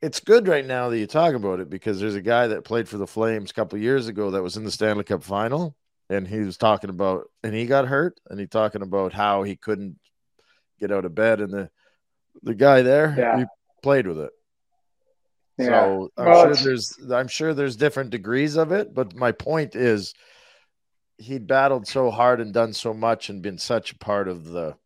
it's 0.00 0.20
good 0.20 0.46
right 0.46 0.64
now 0.64 0.90
that 0.90 0.98
you 0.98 1.06
talk 1.08 1.34
about 1.34 1.58
it 1.58 1.68
because 1.68 1.98
there's 1.98 2.14
a 2.14 2.22
guy 2.22 2.46
that 2.46 2.62
played 2.64 2.88
for 2.88 2.98
the 2.98 3.06
Flames 3.06 3.50
a 3.50 3.54
couple 3.54 3.76
of 3.76 3.82
years 3.82 4.06
ago 4.06 4.30
that 4.30 4.42
was 4.42 4.56
in 4.56 4.62
the 4.62 4.70
Stanley 4.70 5.02
Cup 5.02 5.24
final. 5.24 5.74
And 6.10 6.28
he 6.28 6.38
was 6.38 6.58
talking 6.58 6.90
about, 6.90 7.24
and 7.42 7.52
he 7.52 7.66
got 7.66 7.88
hurt, 7.88 8.20
and 8.30 8.38
he 8.38 8.46
talking 8.46 8.82
about 8.82 9.12
how 9.12 9.42
he 9.42 9.56
couldn't 9.56 9.98
get 10.78 10.92
out 10.92 11.04
of 11.04 11.14
bed. 11.16 11.40
And 11.40 11.52
the 11.52 11.70
the 12.44 12.54
guy 12.54 12.82
there, 12.82 13.14
Yeah. 13.18 13.38
he 13.38 13.44
played 13.82 14.06
with 14.06 14.18
it. 14.20 14.30
Yeah. 15.58 15.66
So 15.66 16.10
I'm 16.16 16.26
Well, 16.26 16.42
sure 16.54 16.56
there's 16.56 16.98
I'm 17.12 17.28
sure 17.28 17.54
there's 17.54 17.76
different 17.76 18.10
degrees 18.10 18.56
of 18.56 18.72
it, 18.72 18.92
but 18.94 19.14
my 19.14 19.32
point 19.32 19.76
is 19.76 20.14
he'd 21.18 21.46
battled 21.46 21.86
so 21.86 22.10
hard 22.10 22.40
and 22.40 22.52
done 22.52 22.72
so 22.72 22.92
much 22.92 23.28
and 23.28 23.40
been 23.42 23.58
such 23.58 23.92
a 23.92 23.98
part 23.98 24.26
of 24.28 24.44
the 24.44 24.76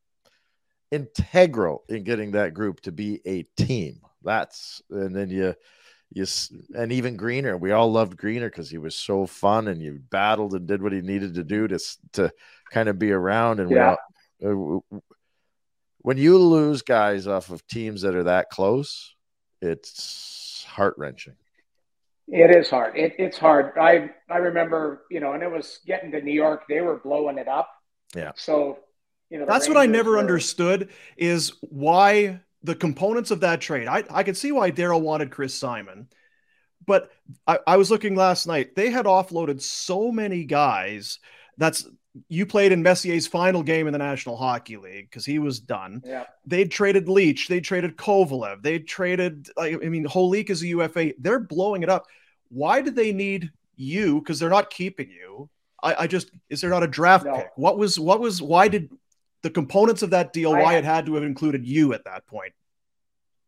integral 0.90 1.84
in 1.88 2.04
getting 2.04 2.32
that 2.32 2.54
group 2.54 2.80
to 2.82 2.92
be 2.92 3.20
a 3.26 3.42
team. 3.56 4.00
That's 4.22 4.82
and 4.90 5.14
then 5.14 5.30
you 5.30 5.54
you 6.10 6.26
and 6.74 6.90
even 6.92 7.16
Greener, 7.16 7.56
we 7.56 7.72
all 7.72 7.90
loved 7.92 8.16
Greener 8.16 8.48
because 8.48 8.70
he 8.70 8.78
was 8.78 8.94
so 8.94 9.26
fun 9.26 9.68
and 9.68 9.82
you 9.82 10.00
battled 10.10 10.54
and 10.54 10.66
did 10.66 10.82
what 10.82 10.92
he 10.92 11.00
needed 11.02 11.34
to 11.34 11.44
do 11.44 11.68
to 11.68 11.78
to 12.12 12.32
kind 12.70 12.88
of 12.88 12.98
be 12.98 13.12
around 13.12 13.60
and 13.60 13.70
Yeah. 13.70 13.96
we 14.40 14.46
all, 14.48 14.84
uh, 14.92 14.98
when 16.00 16.16
you 16.16 16.38
lose 16.38 16.82
guys 16.82 17.26
off 17.26 17.50
of 17.50 17.66
teams 17.66 18.02
that 18.02 18.14
are 18.14 18.24
that 18.24 18.48
close, 18.50 19.14
it's 19.60 20.02
heart 20.68 20.94
wrenching. 20.98 21.34
It 22.28 22.54
is 22.54 22.68
hard. 22.68 22.96
It, 22.96 23.14
it's 23.18 23.38
hard. 23.38 23.78
I 23.78 24.10
I 24.30 24.36
remember, 24.36 25.04
you 25.10 25.20
know, 25.20 25.32
and 25.32 25.42
it 25.42 25.50
was 25.50 25.80
getting 25.86 26.12
to 26.12 26.20
New 26.20 26.32
York. 26.32 26.64
They 26.68 26.80
were 26.82 26.98
blowing 26.98 27.38
it 27.38 27.48
up. 27.48 27.70
Yeah. 28.14 28.32
So, 28.36 28.78
you 29.30 29.38
know, 29.38 29.46
the 29.46 29.52
That's 29.52 29.68
what 29.68 29.78
I 29.78 29.86
never 29.86 30.12
were- 30.12 30.18
understood 30.18 30.90
is 31.16 31.52
why 31.62 32.40
the 32.62 32.74
components 32.74 33.30
of 33.30 33.40
that 33.40 33.60
trade. 33.60 33.88
I, 33.88 34.04
I 34.10 34.24
could 34.24 34.36
see 34.36 34.52
why 34.52 34.70
Daryl 34.70 35.00
wanted 35.00 35.30
Chris 35.30 35.54
Simon, 35.54 36.08
but 36.86 37.10
I, 37.46 37.60
I 37.66 37.76
was 37.78 37.90
looking 37.90 38.14
last 38.14 38.46
night. 38.46 38.74
They 38.74 38.90
had 38.90 39.06
offloaded 39.06 39.62
so 39.62 40.10
many 40.12 40.44
guys. 40.44 41.18
That's 41.56 41.88
you 42.28 42.46
played 42.46 42.72
in 42.72 42.82
Messier's 42.82 43.26
final 43.26 43.62
game 43.62 43.86
in 43.86 43.92
the 43.92 43.98
National 43.98 44.36
Hockey 44.36 44.76
League 44.76 45.08
because 45.10 45.24
he 45.24 45.38
was 45.38 45.60
done. 45.60 46.02
Yeah. 46.04 46.24
They'd 46.46 46.70
traded 46.70 47.06
Leetch, 47.06 47.48
they 47.48 47.60
traded 47.60 47.96
Kovalev, 47.96 48.62
they 48.62 48.78
traded. 48.80 49.48
I 49.58 49.76
mean, 49.76 50.06
Holik 50.06 50.50
is 50.50 50.62
a 50.62 50.66
UFA. 50.68 51.12
They're 51.18 51.38
blowing 51.40 51.82
it 51.82 51.88
up. 51.88 52.06
Why 52.48 52.80
did 52.80 52.96
they 52.96 53.12
need 53.12 53.52
you? 53.76 54.20
Because 54.20 54.38
they're 54.40 54.48
not 54.48 54.70
keeping 54.70 55.10
you. 55.10 55.48
I, 55.82 55.94
I 56.00 56.06
just 56.06 56.30
is 56.48 56.60
there 56.60 56.70
not 56.70 56.82
a 56.82 56.88
draft 56.88 57.26
No. 57.26 57.36
pick? 57.36 57.50
What 57.56 57.78
was 57.78 58.00
what 58.00 58.20
was 58.20 58.42
why 58.42 58.68
did 58.68 58.90
the 59.42 59.50
components 59.50 60.02
of 60.02 60.10
that 60.10 60.32
deal? 60.32 60.52
I- 60.52 60.62
why 60.62 60.74
it 60.76 60.84
had 60.84 61.06
to 61.06 61.14
have 61.14 61.24
included 61.24 61.66
you 61.66 61.92
at 61.92 62.04
that 62.04 62.26
point? 62.26 62.52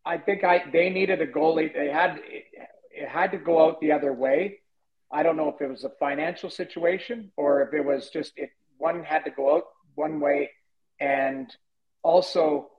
I 0.05 0.17
think 0.17 0.43
I 0.43 0.63
they 0.71 0.89
needed 0.89 1.21
a 1.21 1.27
goalie. 1.27 1.73
They 1.73 1.89
had 1.89 2.19
it, 2.23 2.45
it 2.91 3.09
had 3.09 3.31
to 3.31 3.37
go 3.37 3.65
out 3.67 3.81
the 3.81 3.91
other 3.91 4.13
way. 4.13 4.60
I 5.11 5.23
don't 5.23 5.37
know 5.37 5.49
if 5.49 5.61
it 5.61 5.69
was 5.69 5.83
a 5.83 5.89
financial 5.99 6.49
situation 6.49 7.31
or 7.35 7.61
if 7.63 7.73
it 7.73 7.81
was 7.81 8.09
just 8.09 8.33
it. 8.37 8.51
One 8.77 9.03
had 9.03 9.25
to 9.25 9.31
go 9.31 9.57
out 9.57 9.65
one 9.95 10.19
way, 10.19 10.49
and 10.99 11.53
also 12.03 12.69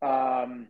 um, 0.00 0.68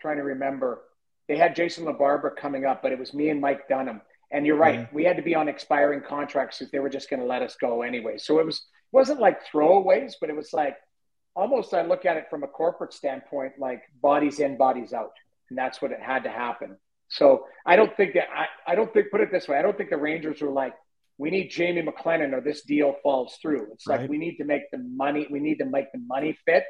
trying 0.00 0.16
to 0.16 0.22
remember 0.22 0.82
they 1.28 1.36
had 1.36 1.54
Jason 1.54 1.84
LaBarbera 1.84 2.34
coming 2.34 2.64
up, 2.64 2.82
but 2.82 2.90
it 2.90 2.98
was 2.98 3.14
me 3.14 3.28
and 3.28 3.40
Mike 3.40 3.68
Dunham. 3.68 4.00
And 4.32 4.46
you're 4.46 4.56
right, 4.56 4.92
we 4.92 5.04
had 5.04 5.16
to 5.16 5.22
be 5.22 5.34
on 5.34 5.48
expiring 5.48 6.02
contracts 6.02 6.58
because 6.58 6.70
they 6.70 6.78
were 6.78 6.88
just 6.88 7.10
going 7.10 7.20
to 7.20 7.26
let 7.26 7.42
us 7.42 7.56
go 7.60 7.82
anyway. 7.82 8.18
So 8.18 8.38
it 8.38 8.46
was 8.46 8.56
it 8.56 8.92
wasn't 8.96 9.20
like 9.20 9.46
throwaways, 9.46 10.14
but 10.20 10.30
it 10.30 10.36
was 10.36 10.52
like 10.52 10.76
almost 11.34 11.74
I 11.74 11.82
look 11.82 12.04
at 12.04 12.16
it 12.16 12.26
from 12.30 12.42
a 12.42 12.48
corporate 12.48 12.92
standpoint, 12.92 13.54
like 13.58 13.82
bodies 14.00 14.40
in, 14.40 14.56
bodies 14.56 14.92
out, 14.92 15.12
and 15.48 15.58
that's 15.58 15.82
what 15.82 15.92
it 15.92 16.00
had 16.00 16.24
to 16.24 16.30
happen. 16.30 16.76
So 17.10 17.44
I 17.66 17.76
don't 17.76 17.94
think 17.96 18.14
that 18.14 18.28
I, 18.34 18.72
I 18.72 18.74
don't 18.74 18.92
think 18.92 19.10
put 19.10 19.20
it 19.20 19.30
this 19.30 19.48
way, 19.48 19.58
I 19.58 19.62
don't 19.62 19.76
think 19.76 19.90
the 19.90 19.96
Rangers 19.96 20.40
were 20.40 20.50
like, 20.50 20.74
we 21.18 21.30
need 21.30 21.48
Jamie 21.50 21.82
McLennan 21.82 22.32
or 22.32 22.40
this 22.40 22.62
deal 22.62 22.96
falls 23.02 23.36
through. 23.42 23.68
It's 23.72 23.86
like 23.86 24.08
we 24.08 24.16
need 24.16 24.36
to 24.38 24.44
make 24.44 24.70
the 24.70 24.78
money, 24.78 25.26
we 25.30 25.38
need 25.38 25.58
to 25.58 25.66
make 25.66 25.92
the 25.92 25.98
money 25.98 26.38
fit. 26.46 26.64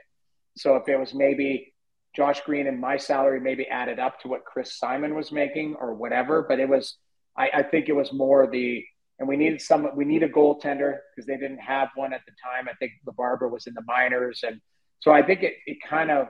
So 0.57 0.75
if 0.75 0.89
it 0.89 0.99
was 0.99 1.15
maybe 1.15 1.73
Josh 2.17 2.41
Green 2.41 2.67
and 2.67 2.81
my 2.81 2.97
salary 2.97 3.41
maybe 3.41 3.69
added 3.69 4.01
up 4.01 4.19
to 4.21 4.29
what 4.29 4.45
Chris 4.45 4.77
Simon 4.77 5.15
was 5.15 5.31
making 5.31 5.77
or 5.79 5.95
whatever, 5.95 6.45
but 6.49 6.59
it 6.59 6.69
was 6.69 6.97
I, 7.37 7.51
I 7.55 7.63
think 7.63 7.89
it 7.89 7.95
was 7.95 8.13
more 8.13 8.49
the 8.51 8.85
and 9.21 9.29
we 9.29 9.37
needed 9.37 9.61
some 9.61 9.89
we 9.95 10.05
need 10.05 10.25
a 10.25 10.29
goaltender 10.29 10.97
because 11.15 11.27
they 11.27 11.37
didn't 11.37 11.59
have 11.59 11.91
one 11.95 12.13
at 12.13 12.23
the 12.27 12.33
time. 12.43 12.69
I 12.69 12.75
think 12.81 12.93
the 13.05 13.13
Barber 13.13 13.49
was 13.49 13.69
in 13.69 13.75
the 13.75 13.85
minors 13.87 14.41
and 14.43 14.61
so 14.99 15.13
I 15.13 15.23
think 15.23 15.43
it, 15.43 15.55
it 15.67 15.79
kind 15.89 16.11
of 16.11 16.27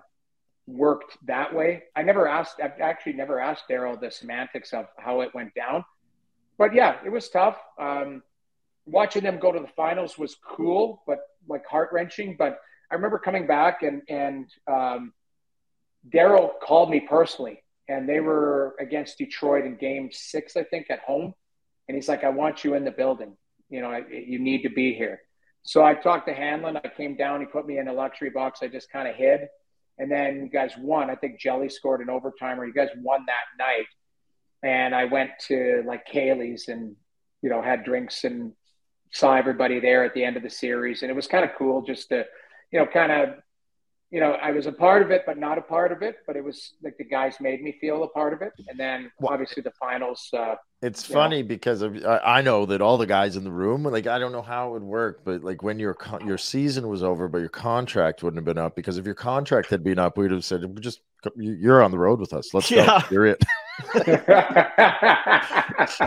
worked 0.70 1.16
that 1.26 1.54
way. 1.54 1.85
I 1.96 2.02
never 2.02 2.28
asked 2.28 2.61
I've 2.62 2.80
actually 2.80 3.14
never 3.14 3.40
asked 3.40 3.64
Daryl 3.70 4.00
the 4.00 4.11
semantics 4.11 4.72
of 4.72 4.87
how 4.98 5.20
it 5.20 5.35
went 5.35 5.54
down. 5.54 5.85
But 6.59 6.74
yeah, 6.74 6.98
it 7.04 7.11
was 7.11 7.28
tough. 7.28 7.56
Um, 7.78 8.22
watching 8.87 9.22
them 9.22 9.38
go 9.38 9.52
to 9.52 9.61
the 9.61 9.68
finals 9.76 10.18
was 10.18 10.37
cool, 10.46 11.02
but 11.06 11.20
like 11.48 11.66
heart 11.66 11.90
wrenching. 11.92 12.37
But 12.38 12.59
I 12.90 12.94
remember 12.94 13.18
coming 13.18 13.46
back 13.46 13.83
and 13.83 14.02
and 14.09 14.46
um, 14.70 15.12
Daryl 16.12 16.52
called 16.62 16.90
me 16.90 17.00
personally, 17.00 17.62
and 17.88 18.09
they 18.09 18.20
were 18.20 18.74
against 18.80 19.18
Detroit 19.18 19.64
in 19.64 19.76
Game 19.76 20.11
Six, 20.12 20.56
I 20.56 20.64
think, 20.64 20.90
at 20.90 21.00
home. 21.00 21.35
And 21.88 21.96
he's 21.96 22.09
like, 22.09 22.24
"I 22.24 22.30
want 22.30 22.64
you 22.64 22.74
in 22.74 22.85
the 22.85 22.90
building. 22.90 23.37
You 23.68 23.83
know, 23.83 23.90
I, 23.90 24.02
you 24.09 24.38
need 24.38 24.62
to 24.62 24.70
be 24.70 24.94
here." 24.94 25.20
So 25.62 25.85
I 25.85 25.94
talked 25.94 26.26
to 26.28 26.35
Hanlon. 26.35 26.76
I 26.76 26.88
came 26.88 27.16
down. 27.16 27.40
He 27.40 27.46
put 27.46 27.66
me 27.66 27.78
in 27.78 27.88
a 27.88 27.92
luxury 27.92 28.30
box. 28.30 28.61
I 28.62 28.68
just 28.68 28.90
kind 28.90 29.06
of 29.06 29.14
hid, 29.14 29.48
and 30.00 30.10
then 30.10 30.36
you 30.36 30.48
guys 30.48 30.72
won. 30.78 31.10
I 31.10 31.14
think 31.14 31.38
Jelly 31.38 31.68
scored 31.68 32.00
an 32.00 32.08
overtime, 32.08 32.58
or 32.58 32.64
you 32.64 32.72
guys 32.72 32.88
won 33.02 33.26
that 33.26 33.62
night. 33.62 33.86
And 34.62 34.94
I 34.94 35.04
went 35.04 35.30
to 35.48 35.82
like 35.86 36.06
Kaylee's 36.06 36.68
and 36.68 36.96
you 37.42 37.50
know 37.50 37.60
had 37.60 37.84
drinks 37.84 38.24
and 38.24 38.52
saw 39.12 39.36
everybody 39.36 39.78
there 39.78 40.04
at 40.04 40.14
the 40.14 40.24
end 40.24 40.36
of 40.36 40.42
the 40.42 40.50
series, 40.50 41.02
and 41.02 41.10
it 41.10 41.14
was 41.14 41.26
kind 41.26 41.44
of 41.44 41.50
cool 41.56 41.82
just 41.82 42.08
to 42.08 42.24
you 42.72 42.78
know 42.78 42.86
kind 42.86 43.12
of 43.12 43.34
you 44.10 44.18
know, 44.20 44.32
I 44.32 44.50
was 44.50 44.66
a 44.66 44.72
part 44.72 45.02
of 45.02 45.10
it, 45.12 45.22
but 45.24 45.38
not 45.38 45.56
a 45.56 45.60
part 45.62 45.92
of 45.92 46.02
it. 46.02 46.16
But 46.26 46.34
it 46.36 46.42
was 46.44 46.74
like 46.82 46.96
the 46.98 47.04
guys 47.04 47.36
made 47.40 47.62
me 47.62 47.76
feel 47.80 48.02
a 48.02 48.08
part 48.08 48.32
of 48.32 48.42
it. 48.42 48.52
And 48.68 48.78
then 48.78 49.10
obviously 49.22 49.62
the 49.62 49.70
finals. 49.78 50.28
Uh, 50.32 50.56
It's 50.82 51.08
you 51.08 51.14
funny 51.14 51.42
because 51.44 51.80
of, 51.82 52.04
I, 52.04 52.18
I 52.38 52.42
know 52.42 52.66
that 52.66 52.80
all 52.80 52.98
the 52.98 53.06
guys 53.06 53.36
in 53.36 53.44
the 53.44 53.52
room, 53.52 53.84
like 53.84 54.06
I 54.08 54.18
don't 54.18 54.32
know 54.32 54.42
how 54.42 54.68
it 54.68 54.72
would 54.72 54.82
work, 54.82 55.20
but 55.24 55.44
like 55.44 55.62
when 55.62 55.78
your 55.78 55.94
con- 55.94 56.26
your 56.26 56.38
season 56.38 56.88
was 56.88 57.02
over, 57.04 57.28
but 57.28 57.38
your 57.38 57.48
contract 57.50 58.22
wouldn't 58.24 58.38
have 58.38 58.44
been 58.44 58.58
up 58.62 58.74
because 58.74 58.98
if 58.98 59.04
your 59.06 59.14
contract 59.14 59.70
had 59.70 59.84
been 59.84 59.98
up, 60.00 60.18
we'd 60.18 60.32
have 60.32 60.44
said, 60.44 60.64
"Just 60.80 61.00
you- 61.36 61.52
you're 61.52 61.82
on 61.82 61.90
the 61.92 61.98
road 61.98 62.18
with 62.18 62.32
us. 62.32 62.52
Let's 62.52 62.68
Yeah. 62.70 62.86
go. 62.86 63.06
You're 63.12 63.26
it. 63.26 63.44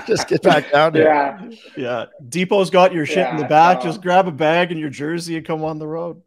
Just 0.07 0.27
get 0.27 0.41
back 0.43 0.71
down 0.71 0.93
there." 0.93 1.05
yeah, 1.05 1.49
Yeah, 1.77 2.05
Depot's 2.29 2.69
got 2.69 2.93
your 2.93 3.05
shit 3.05 3.29
in 3.29 3.37
the 3.37 3.45
back. 3.45 3.77
no. 3.79 3.83
Just 3.85 4.01
grab 4.01 4.27
a 4.27 4.31
bag 4.31 4.71
and 4.71 4.79
your 4.79 4.89
jersey 4.89 5.37
and 5.37 5.45
come 5.45 5.63
on 5.63 5.79
the 5.79 5.87
road. 5.87 6.21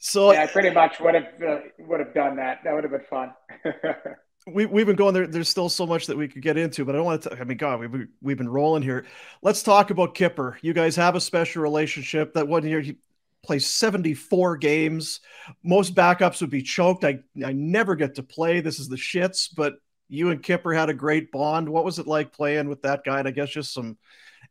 So 0.00 0.32
yeah, 0.32 0.44
I 0.44 0.46
pretty 0.46 0.70
much 0.70 0.98
would 0.98 1.14
have 1.14 1.42
uh, 1.46 1.60
would 1.78 2.00
have 2.00 2.14
done 2.14 2.36
that. 2.36 2.60
That 2.64 2.74
would 2.74 2.84
have 2.84 2.90
been 2.90 3.04
fun. 3.08 3.34
we, 4.46 4.64
we've 4.64 4.86
been 4.86 4.96
going 4.96 5.12
there. 5.12 5.26
There's 5.26 5.50
still 5.50 5.68
so 5.68 5.86
much 5.86 6.06
that 6.06 6.16
we 6.16 6.26
could 6.26 6.40
get 6.40 6.56
into, 6.56 6.86
but 6.86 6.94
I 6.94 6.98
don't 6.98 7.04
want 7.04 7.22
to. 7.22 7.38
I 7.38 7.44
mean, 7.44 7.58
God, 7.58 7.80
we've 7.80 8.08
we've 8.22 8.38
been 8.38 8.48
rolling 8.48 8.82
here. 8.82 9.04
Let's 9.42 9.62
talk 9.62 9.90
about 9.90 10.14
Kipper. 10.14 10.58
You 10.62 10.72
guys 10.72 10.96
have 10.96 11.16
a 11.16 11.20
special 11.20 11.62
relationship. 11.62 12.32
That 12.32 12.48
one 12.48 12.66
year 12.66 12.80
he 12.80 12.96
plays 13.44 13.66
74 13.66 14.56
games. 14.56 15.20
Most 15.62 15.94
backups 15.94 16.40
would 16.40 16.50
be 16.50 16.62
choked. 16.62 17.04
I 17.04 17.18
I 17.44 17.52
never 17.52 17.94
get 17.94 18.14
to 18.14 18.22
play. 18.22 18.60
This 18.60 18.80
is 18.80 18.88
the 18.88 18.96
shits. 18.96 19.50
But 19.54 19.74
you 20.08 20.30
and 20.30 20.42
Kipper 20.42 20.72
had 20.72 20.88
a 20.88 20.94
great 20.94 21.30
bond. 21.30 21.68
What 21.68 21.84
was 21.84 21.98
it 21.98 22.06
like 22.06 22.32
playing 22.32 22.70
with 22.70 22.80
that 22.82 23.04
guy? 23.04 23.18
And 23.18 23.28
I 23.28 23.32
guess 23.32 23.50
just 23.50 23.74
some 23.74 23.98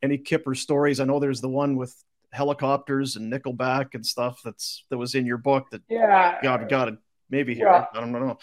any 0.03 0.19
Kipper 0.19 0.53
stories. 0.53 0.99
I 0.99 1.05
know 1.05 1.19
there's 1.19 1.41
the 1.41 1.49
one 1.49 1.75
with 1.75 1.95
helicopters 2.31 3.15
and 3.15 3.31
Nickelback 3.31 3.95
and 3.95 4.05
stuff 4.05 4.41
that's 4.43 4.85
that 4.89 4.97
was 4.97 5.15
in 5.15 5.25
your 5.25 5.37
book 5.37 5.69
that 5.71 5.81
yeah, 5.89 6.37
God 6.43 6.69
got 6.69 6.87
it 6.89 6.97
maybe 7.29 7.55
here. 7.55 7.67
Yeah. 7.67 7.85
I 7.93 7.99
don't 7.99 8.11
know. 8.11 8.37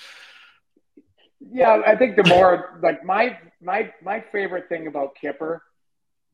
Yeah, 1.53 1.82
I 1.87 1.97
think 1.97 2.16
the 2.16 2.24
more 2.24 2.80
like 2.82 3.05
my 3.05 3.39
my 3.62 3.93
my 4.03 4.20
favorite 4.32 4.68
thing 4.68 4.87
about 4.87 5.14
Kipper 5.14 5.62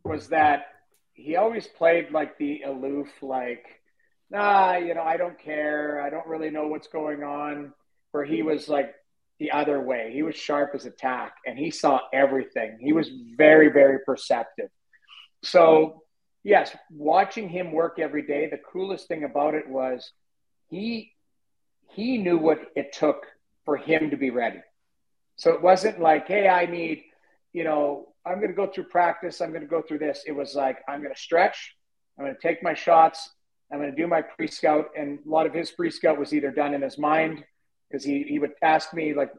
was 0.04 0.28
that 0.28 0.66
he 1.14 1.36
always 1.36 1.66
played 1.66 2.10
like 2.10 2.38
the 2.38 2.62
aloof, 2.62 3.08
like, 3.20 3.64
nah, 4.30 4.76
you 4.76 4.94
know, 4.94 5.02
I 5.02 5.16
don't 5.16 5.38
care. 5.38 6.00
I 6.00 6.10
don't 6.10 6.26
really 6.26 6.50
know 6.50 6.68
what's 6.68 6.88
going 6.88 7.22
on. 7.22 7.72
where 8.12 8.24
he 8.24 8.42
was 8.42 8.68
like 8.68 8.94
the 9.38 9.50
other 9.50 9.80
way. 9.80 10.10
He 10.12 10.22
was 10.22 10.36
sharp 10.36 10.70
as 10.74 10.86
a 10.86 10.90
tack 10.90 11.34
and 11.46 11.58
he 11.58 11.70
saw 11.70 12.00
everything. 12.12 12.78
He 12.80 12.92
was 12.92 13.10
very, 13.36 13.70
very 13.70 13.98
perceptive. 14.06 14.68
So, 15.42 16.01
yes, 16.44 16.74
watching 16.90 17.48
him 17.48 17.72
work 17.72 17.98
every 17.98 18.22
day, 18.22 18.48
the 18.50 18.58
coolest 18.58 19.08
thing 19.08 19.24
about 19.24 19.54
it 19.54 19.68
was 19.68 20.12
he 20.68 21.12
he 21.90 22.18
knew 22.18 22.38
what 22.38 22.58
it 22.74 22.92
took 22.92 23.26
for 23.64 23.76
him 23.76 24.10
to 24.10 24.16
be 24.16 24.30
ready. 24.30 24.60
So 25.36 25.52
it 25.52 25.62
wasn't 25.62 26.00
like, 26.00 26.26
hey, 26.26 26.48
I 26.48 26.66
need, 26.66 27.02
you 27.52 27.64
know, 27.64 28.08
I'm 28.24 28.36
going 28.36 28.48
to 28.48 28.54
go 28.54 28.66
through 28.66 28.84
practice. 28.84 29.40
I'm 29.40 29.50
going 29.50 29.62
to 29.62 29.68
go 29.68 29.82
through 29.82 29.98
this. 29.98 30.22
It 30.26 30.32
was 30.32 30.54
like, 30.54 30.78
I'm 30.88 31.02
going 31.02 31.14
to 31.14 31.20
stretch. 31.20 31.74
I'm 32.18 32.24
going 32.24 32.34
to 32.34 32.40
take 32.40 32.62
my 32.62 32.74
shots. 32.74 33.30
I'm 33.70 33.78
going 33.78 33.90
to 33.90 33.96
do 33.96 34.06
my 34.06 34.22
pre 34.22 34.46
scout. 34.46 34.90
And 34.96 35.18
a 35.26 35.28
lot 35.28 35.46
of 35.46 35.52
his 35.52 35.70
pre 35.70 35.90
scout 35.90 36.18
was 36.18 36.32
either 36.32 36.50
done 36.50 36.74
in 36.74 36.82
his 36.82 36.98
mind 36.98 37.44
because 37.90 38.04
he, 38.04 38.22
he 38.22 38.38
would 38.38 38.52
ask 38.62 38.94
me, 38.94 39.14
like, 39.14 39.32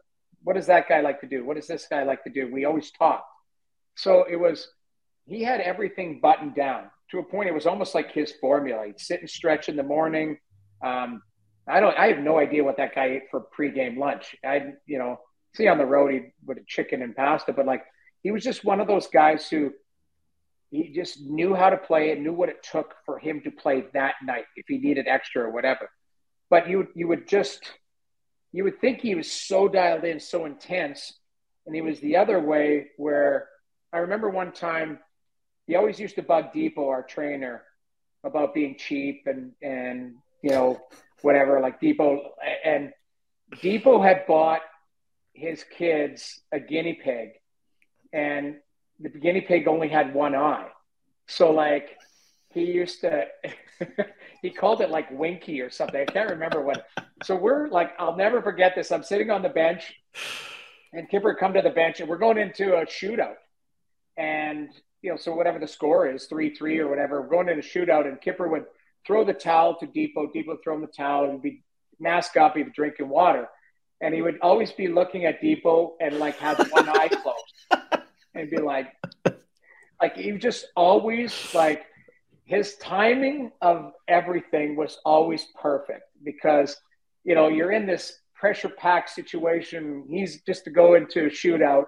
what 0.43 0.55
does 0.55 0.67
that 0.67 0.89
guy 0.89 1.01
like 1.01 1.21
to 1.21 1.27
do? 1.27 1.45
What 1.45 1.55
does 1.55 1.67
this 1.67 1.87
guy 1.89 2.03
like 2.03 2.23
to 2.25 2.29
do? 2.29 2.51
We 2.51 2.65
always 2.65 2.91
talked. 2.91 3.25
So 3.95 4.25
it 4.29 4.35
was, 4.35 4.67
he 5.25 5.43
had 5.43 5.61
everything 5.61 6.19
buttoned 6.21 6.55
down 6.55 6.85
to 7.11 7.19
a 7.19 7.23
point. 7.23 7.49
It 7.49 7.53
was 7.53 7.65
almost 7.65 7.95
like 7.95 8.11
his 8.11 8.33
formula. 8.41 8.85
He'd 8.85 8.99
sit 8.99 9.21
and 9.21 9.29
stretch 9.29 9.69
in 9.69 9.75
the 9.75 9.83
morning. 9.83 10.37
Um, 10.83 11.21
I 11.67 11.79
don't, 11.79 11.97
I 11.97 12.07
have 12.07 12.19
no 12.19 12.39
idea 12.39 12.63
what 12.63 12.77
that 12.77 12.93
guy 12.93 13.05
ate 13.05 13.23
for 13.31 13.45
pregame 13.57 13.97
lunch. 13.97 14.35
I, 14.43 14.73
you 14.85 14.97
know, 14.97 15.17
see 15.55 15.67
on 15.67 15.77
the 15.77 15.85
road, 15.85 16.11
he 16.11 16.21
would 16.45 16.57
have 16.57 16.67
chicken 16.67 17.01
and 17.01 17.15
pasta, 17.15 17.53
but 17.53 17.65
like, 17.65 17.83
he 18.21 18.31
was 18.31 18.43
just 18.43 18.63
one 18.63 18.79
of 18.79 18.87
those 18.87 19.07
guys 19.07 19.49
who 19.49 19.73
he 20.71 20.91
just 20.91 21.21
knew 21.21 21.53
how 21.53 21.69
to 21.69 21.77
play 21.77 22.09
it, 22.09 22.19
knew 22.19 22.33
what 22.33 22.49
it 22.49 22.63
took 22.63 22.95
for 23.05 23.19
him 23.19 23.41
to 23.41 23.51
play 23.51 23.85
that 23.93 24.15
night 24.23 24.45
if 24.55 24.65
he 24.67 24.79
needed 24.79 25.07
extra 25.07 25.43
or 25.43 25.51
whatever. 25.51 25.89
But 26.49 26.67
you 26.67 26.87
you 26.95 27.07
would 27.07 27.27
just 27.27 27.71
you 28.51 28.63
would 28.63 28.79
think 28.81 28.99
he 28.99 29.13
was 29.13 29.31
so 29.31 29.67
dialed 29.67 30.03
in, 30.03 30.19
so 30.19 30.45
intense, 30.45 31.13
and 31.65 31.75
he 31.75 31.81
was 31.81 31.99
the 31.99 32.15
other 32.15 32.39
way 32.39 32.87
where 32.97 33.49
I 33.91 33.99
remember 33.99 34.29
one 34.29 34.51
time 34.51 34.99
he 35.67 35.75
always 35.75 35.99
used 35.99 36.15
to 36.15 36.23
bug 36.23 36.53
Depot, 36.53 36.87
our 36.89 37.03
trainer, 37.03 37.63
about 38.23 38.53
being 38.53 38.75
cheap 38.77 39.23
and 39.25 39.51
and 39.61 40.15
you 40.41 40.49
know 40.49 40.79
whatever 41.21 41.59
like 41.59 41.79
Depot 41.79 42.31
and 42.63 42.91
Depot 43.61 44.01
had 44.01 44.25
bought 44.27 44.61
his 45.33 45.63
kids 45.77 46.41
a 46.51 46.59
guinea 46.59 46.99
pig 47.03 47.29
and 48.11 48.55
the 48.99 49.09
guinea 49.09 49.41
pig 49.41 49.67
only 49.67 49.89
had 49.89 50.13
one 50.13 50.35
eye. 50.35 50.69
So 51.27 51.51
like 51.51 51.97
he 52.53 52.63
used 52.63 53.01
to 53.01 53.25
he 54.41 54.49
called 54.49 54.81
it 54.81 54.89
like 54.89 55.11
Winky 55.11 55.61
or 55.61 55.69
something. 55.69 55.99
I 55.99 56.05
can't 56.05 56.29
remember 56.29 56.61
what. 56.61 56.85
So 57.23 57.35
we're 57.35 57.67
like, 57.69 57.91
I'll 57.99 58.15
never 58.15 58.41
forget 58.41 58.73
this. 58.75 58.91
I'm 58.91 59.03
sitting 59.03 59.29
on 59.29 59.41
the 59.41 59.49
bench 59.49 59.93
and 60.93 61.09
Kipper 61.09 61.35
come 61.35 61.53
to 61.53 61.61
the 61.61 61.69
bench 61.69 61.99
and 61.99 62.07
we're 62.07 62.17
going 62.17 62.37
into 62.37 62.75
a 62.75 62.85
shootout. 62.85 63.35
And 64.15 64.69
you 65.03 65.11
know, 65.11 65.17
so 65.17 65.35
whatever 65.35 65.59
the 65.59 65.67
score 65.67 66.09
is, 66.09 66.25
three 66.25 66.55
three 66.55 66.79
or 66.79 66.87
whatever, 66.87 67.21
we're 67.21 67.27
going 67.27 67.49
into 67.49 67.59
a 67.59 67.63
shootout 67.63 68.07
and 68.07 68.19
Kipper 68.19 68.47
would 68.47 68.65
throw 69.05 69.23
the 69.23 69.33
towel 69.33 69.77
to 69.79 69.85
Depot, 69.85 70.31
Depot 70.33 70.57
throw 70.63 70.75
him 70.75 70.81
the 70.81 70.87
towel 70.87 71.29
and 71.29 71.41
be 71.41 71.61
mask 71.99 72.37
up, 72.37 72.55
he'd 72.55 72.63
be 72.63 72.71
drinking 72.71 73.09
water. 73.09 73.47
And 74.01 74.13
he 74.13 74.21
would 74.21 74.39
always 74.41 74.71
be 74.71 74.87
looking 74.87 75.25
at 75.25 75.41
Depot 75.41 75.95
and 75.99 76.19
like 76.19 76.37
have 76.37 76.57
one 76.71 76.89
eye 76.89 77.07
closed 77.71 78.03
and 78.33 78.49
be 78.49 78.57
like, 78.57 78.93
like 80.01 80.15
he 80.15 80.31
just 80.31 80.67
always 80.75 81.53
like 81.53 81.85
his 82.45 82.75
timing 82.77 83.51
of 83.61 83.91
everything 84.07 84.75
was 84.75 84.99
always 85.05 85.47
perfect 85.61 86.03
because 86.23 86.75
you 87.23 87.35
know 87.35 87.47
you're 87.47 87.71
in 87.71 87.85
this 87.85 88.19
pressure 88.35 88.69
packed 88.69 89.09
situation. 89.09 90.05
He's 90.09 90.41
just 90.41 90.65
to 90.65 90.69
go 90.69 90.95
into 90.95 91.27
a 91.27 91.29
shootout 91.29 91.85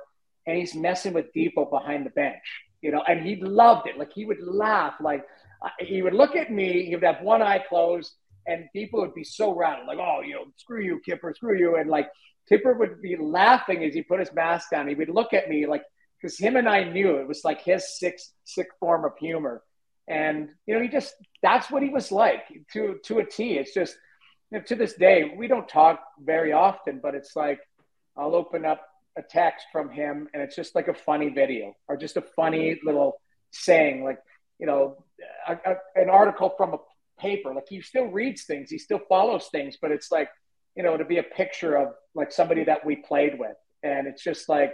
and 0.48 0.58
he's 0.58 0.76
messing 0.76 1.14
with 1.14 1.34
Depot 1.34 1.66
behind 1.66 2.06
the 2.06 2.12
bench, 2.12 2.44
you 2.82 2.92
know, 2.92 3.04
and 3.08 3.26
he 3.26 3.38
loved 3.38 3.88
it. 3.88 3.98
Like 3.98 4.14
he 4.14 4.26
would 4.26 4.42
laugh, 4.42 4.96
like 5.02 5.26
uh, 5.64 5.70
he 5.80 6.02
would 6.02 6.14
look 6.14 6.36
at 6.36 6.52
me, 6.52 6.86
he 6.86 6.96
would 6.96 7.04
have 7.04 7.22
one 7.22 7.42
eye 7.42 7.64
closed, 7.68 8.14
and 8.48 8.68
people 8.74 9.02
would 9.02 9.14
be 9.14 9.24
so 9.24 9.54
rattled, 9.56 9.88
like, 9.88 9.98
oh, 9.98 10.22
you 10.22 10.34
know, 10.34 10.46
screw 10.58 10.82
you, 10.82 11.02
Kipper, 11.06 11.34
screw 11.36 11.58
you. 11.58 11.78
And 11.78 11.90
like 11.90 12.10
Kipper 12.48 12.74
would 12.74 13.02
be 13.02 13.16
laughing 13.18 13.84
as 13.84 13.94
he 13.94 14.04
put 14.04 14.20
his 14.20 14.34
mask 14.34 14.70
down. 14.72 14.88
He 14.88 14.96
would 14.96 15.10
look 15.10 15.34
at 15.34 15.50
me 15.50 15.66
like 15.66 15.84
because 16.22 16.38
him 16.38 16.56
and 16.56 16.68
I 16.68 16.84
knew 16.84 17.18
it 17.18 17.28
was 17.28 17.44
like 17.44 17.62
his 17.62 17.98
sick 17.98 18.20
sick 18.44 18.68
form 18.80 19.06
of 19.06 19.18
humor, 19.18 19.64
and 20.08 20.50
you 20.66 20.76
know 20.76 20.82
he 20.82 20.88
just 20.88 21.16
that's 21.42 21.70
what 21.72 21.84
he 21.84 21.90
was 21.90 22.12
like 22.12 22.44
to 22.74 23.00
to 23.06 23.20
a 23.20 23.26
T. 23.26 23.58
It's 23.58 23.74
just 23.74 23.96
you 24.52 24.60
know, 24.60 24.64
to 24.66 24.76
this 24.76 24.94
day 24.94 25.34
we 25.38 25.48
don't 25.48 25.68
talk 25.68 26.04
very 26.20 26.54
often, 26.54 27.00
but 27.02 27.16
it's 27.16 27.36
like 27.36 27.60
I'll 28.16 28.36
open 28.36 28.66
up 28.66 28.82
a 29.18 29.22
text 29.22 29.68
from 29.72 29.90
him 29.90 30.28
and 30.34 30.44
it's 30.44 30.56
just 30.56 30.76
like 30.76 30.88
a 30.88 30.94
funny 30.94 31.30
video 31.30 31.74
or 31.88 31.98
just 31.98 32.18
a 32.18 32.22
funny 32.22 32.72
mm-hmm. 32.72 32.88
little 32.88 33.22
saying 33.52 34.04
like 34.04 34.20
you 34.60 34.68
know 34.68 34.98
a, 35.48 35.54
a, 35.54 35.76
an 35.96 36.10
article 36.10 36.54
from 36.58 36.74
a 36.74 36.78
paper 37.20 37.54
like 37.54 37.66
he 37.70 37.82
still 37.82 38.06
reads 38.06 38.44
things 38.44 38.70
he 38.70 38.78
still 38.78 39.00
follows 39.08 39.48
things 39.52 39.78
but 39.82 39.92
it's 39.92 40.12
like 40.12 40.30
you 40.76 40.84
know 40.84 40.98
to 40.98 41.06
be 41.06 41.18
a 41.18 41.24
picture 41.24 41.78
of 41.78 41.94
like 42.14 42.32
somebody 42.32 42.66
that 42.66 42.86
we 42.86 42.98
played 42.98 43.40
with 43.40 43.56
and 43.84 44.08
it's 44.08 44.24
just 44.24 44.50
like 44.50 44.74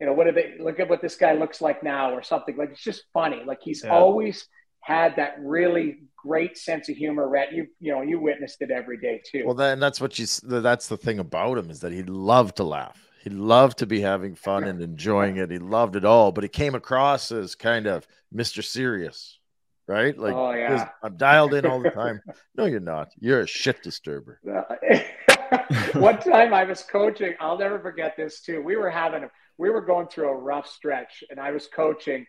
you 0.00 0.06
know, 0.06 0.12
what 0.12 0.26
do 0.26 0.32
they 0.32 0.54
look 0.60 0.78
at 0.78 0.88
what 0.88 1.02
this 1.02 1.16
guy 1.16 1.32
looks 1.32 1.60
like 1.60 1.82
now 1.82 2.12
or 2.12 2.22
something? 2.22 2.56
Like 2.56 2.70
it's 2.70 2.82
just 2.82 3.04
funny. 3.12 3.42
Like 3.44 3.58
he's 3.62 3.82
yeah. 3.84 3.90
always 3.90 4.46
had 4.80 5.16
that 5.16 5.36
really 5.40 5.98
great 6.16 6.56
sense 6.56 6.88
of 6.88 6.96
humor. 6.96 7.28
Rat, 7.28 7.52
you 7.52 7.66
you 7.80 7.92
know, 7.92 8.02
you 8.02 8.20
witnessed 8.20 8.62
it 8.62 8.70
every 8.70 8.98
day 8.98 9.20
too. 9.28 9.42
Well, 9.44 9.54
then 9.54 9.80
that's 9.80 10.00
what 10.00 10.18
you. 10.18 10.26
That's 10.44 10.86
the 10.86 10.96
thing 10.96 11.18
about 11.18 11.58
him 11.58 11.70
is 11.70 11.80
that 11.80 11.92
he 11.92 12.02
loved 12.04 12.56
to 12.56 12.64
laugh. 12.64 13.07
He 13.28 13.34
loved 13.34 13.78
to 13.78 13.86
be 13.86 14.00
having 14.00 14.34
fun 14.34 14.64
and 14.64 14.80
enjoying 14.80 15.36
it. 15.36 15.50
He 15.50 15.58
loved 15.58 15.96
it 15.96 16.04
all, 16.06 16.32
but 16.32 16.44
he 16.44 16.48
came 16.48 16.74
across 16.74 17.30
as 17.30 17.54
kind 17.54 17.86
of 17.86 18.06
Mr. 18.34 18.64
Serious, 18.64 19.38
right? 19.86 20.16
Like, 20.16 20.34
oh, 20.34 20.52
yeah. 20.52 20.88
I'm 21.02 21.18
dialed 21.18 21.52
in 21.52 21.66
all 21.66 21.80
the 21.82 21.90
time. 21.90 22.22
no, 22.56 22.64
you're 22.64 22.80
not. 22.80 23.12
You're 23.20 23.40
a 23.40 23.46
shit 23.46 23.82
disturber. 23.82 24.40
One 25.92 26.18
time 26.20 26.54
I 26.54 26.64
was 26.64 26.82
coaching. 26.82 27.34
I'll 27.38 27.58
never 27.58 27.78
forget 27.80 28.16
this 28.16 28.40
too. 28.40 28.62
We 28.62 28.76
were 28.76 28.88
having 28.88 29.24
a 29.24 29.30
we 29.58 29.68
were 29.68 29.82
going 29.82 30.08
through 30.08 30.30
a 30.30 30.36
rough 30.36 30.66
stretch 30.66 31.22
and 31.28 31.38
I 31.38 31.50
was 31.50 31.66
coaching. 31.66 32.24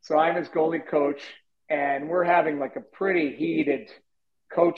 So 0.00 0.18
I'm 0.18 0.34
his 0.34 0.48
goalie 0.48 0.84
coach 0.84 1.22
and 1.70 2.08
we're 2.08 2.24
having 2.24 2.58
like 2.58 2.74
a 2.74 2.80
pretty 2.80 3.36
heated 3.36 3.90
coach. 4.52 4.77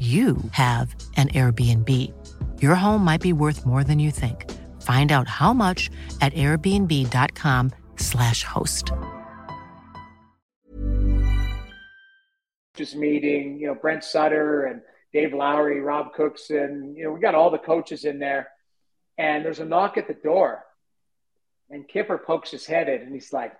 you 0.00 0.38
have 0.52 0.94
an 1.16 1.28
Airbnb. 1.28 1.88
Your 2.62 2.74
home 2.74 3.04
might 3.04 3.20
be 3.20 3.34
worth 3.34 3.66
more 3.66 3.84
than 3.84 3.98
you 3.98 4.10
think. 4.10 4.50
Find 4.80 5.12
out 5.12 5.28
how 5.28 5.52
much 5.52 5.90
at 6.22 6.32
airbnb.com/slash 6.32 8.44
host. 8.44 8.92
Just 12.76 12.96
meeting, 12.96 13.58
you 13.60 13.66
know, 13.66 13.74
Brent 13.74 14.02
Sutter 14.02 14.64
and 14.64 14.80
Dave 15.12 15.34
Lowry, 15.34 15.80
Rob 15.80 16.14
Cookson, 16.14 16.94
you 16.96 17.04
know, 17.04 17.12
we 17.12 17.20
got 17.20 17.34
all 17.34 17.50
the 17.50 17.58
coaches 17.58 18.06
in 18.06 18.18
there. 18.18 18.48
And 19.18 19.44
there's 19.44 19.60
a 19.60 19.66
knock 19.66 19.98
at 19.98 20.08
the 20.08 20.14
door. 20.14 20.64
And 21.68 21.86
Kipper 21.86 22.16
pokes 22.16 22.50
his 22.50 22.64
head 22.64 22.88
in 22.88 23.02
and 23.02 23.12
he's 23.12 23.34
like, 23.34 23.52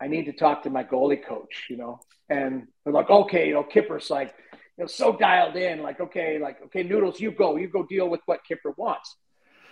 I 0.00 0.06
need 0.06 0.26
to 0.26 0.32
talk 0.32 0.62
to 0.62 0.70
my 0.70 0.84
goalie 0.84 1.24
coach, 1.24 1.64
you 1.68 1.76
know. 1.76 1.98
And 2.28 2.68
they're 2.84 2.92
like, 2.92 3.10
okay, 3.10 3.48
you 3.48 3.54
know, 3.54 3.64
Kipper's 3.64 4.10
like, 4.10 4.32
you 4.80 4.84
know, 4.86 4.88
so 4.88 5.14
dialed 5.14 5.56
in, 5.56 5.82
like, 5.82 6.00
okay, 6.00 6.38
like, 6.38 6.56
okay, 6.64 6.82
Noodles, 6.82 7.20
you 7.20 7.32
go, 7.32 7.56
you 7.56 7.68
go 7.68 7.84
deal 7.84 8.08
with 8.08 8.22
what 8.24 8.40
Kipper 8.48 8.72
wants. 8.78 9.14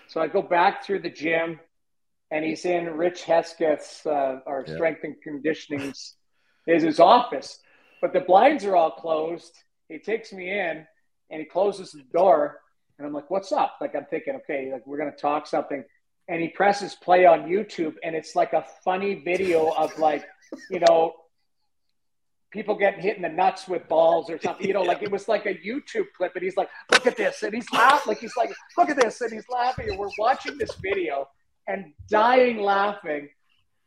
So 0.07 0.21
I 0.21 0.29
go 0.29 0.43
back 0.43 0.85
through 0.85 0.99
the 0.99 1.09
gym, 1.09 1.59
and 2.31 2.45
he's 2.45 2.67
in 2.67 2.85
Rich 2.91 3.23
Hesketh's, 3.23 4.05
uh, 4.05 4.41
our 4.47 4.67
Yeah. 4.67 4.75
strength 4.75 5.05
and 5.05 5.15
conditioning's, 5.23 6.15
is 6.67 6.83
his 6.83 7.01
office, 7.01 7.59
but 8.03 8.13
the 8.13 8.21
blinds 8.21 8.67
are 8.67 8.77
all 8.77 8.91
closed. 8.91 9.55
He 9.89 9.99
takes 9.99 10.31
me 10.31 10.51
in, 10.51 10.87
and 11.31 11.41
he 11.41 11.47
closes 11.47 11.91
the 11.93 12.05
door, 12.13 12.61
and 12.99 13.07
I'm 13.07 13.15
like, 13.15 13.31
"What's 13.31 13.51
up?" 13.51 13.77
Like 13.81 13.95
I'm 13.95 14.05
thinking, 14.11 14.35
okay, 14.35 14.71
like 14.71 14.87
we're 14.87 14.99
gonna 14.99 15.13
talk 15.13 15.47
something, 15.47 15.83
and 16.29 16.43
he 16.43 16.49
presses 16.49 16.95
play 16.97 17.25
on 17.25 17.49
YouTube, 17.49 17.95
and 18.03 18.15
it's 18.15 18.37
like 18.37 18.53
a 18.53 18.67
funny 18.85 19.23
video 19.25 19.71
of 19.71 19.99
like, 19.99 20.27
you 20.69 20.81
know, 20.81 21.15
people 22.51 22.75
getting 22.75 23.01
hit 23.01 23.17
in 23.17 23.23
the 23.23 23.29
nuts 23.29 23.69
with 23.69 23.87
balls 23.89 24.31
or 24.31 24.41
something. 24.41 24.67
You 24.67 24.73
know, 24.73 24.83
like 24.83 25.03
it 25.03 25.11
was 25.11 25.29
like 25.29 25.47
a 25.47 25.55
YouTube 25.55 26.07
clip, 26.17 26.33
and 26.35 26.43
he's 26.43 26.57
like, 26.57 26.69
"Look 26.91 27.07
at 27.07 27.17
this," 27.17 27.43
and 27.43 27.55
he's 27.55 27.71
laughing. 27.73 28.09
Like 28.09 28.19
he's 28.19 28.37
like, 28.37 28.53
"Look 28.77 28.91
at 28.91 28.97
this," 28.97 29.21
and 29.21 29.33
he's 29.33 29.49
laughing, 29.51 29.91
and 29.91 29.99
we're 29.99 30.09
watching 30.19 30.59
this 30.59 30.75
video 30.77 31.29
and 31.67 31.93
dying 32.09 32.59
laughing, 32.59 33.29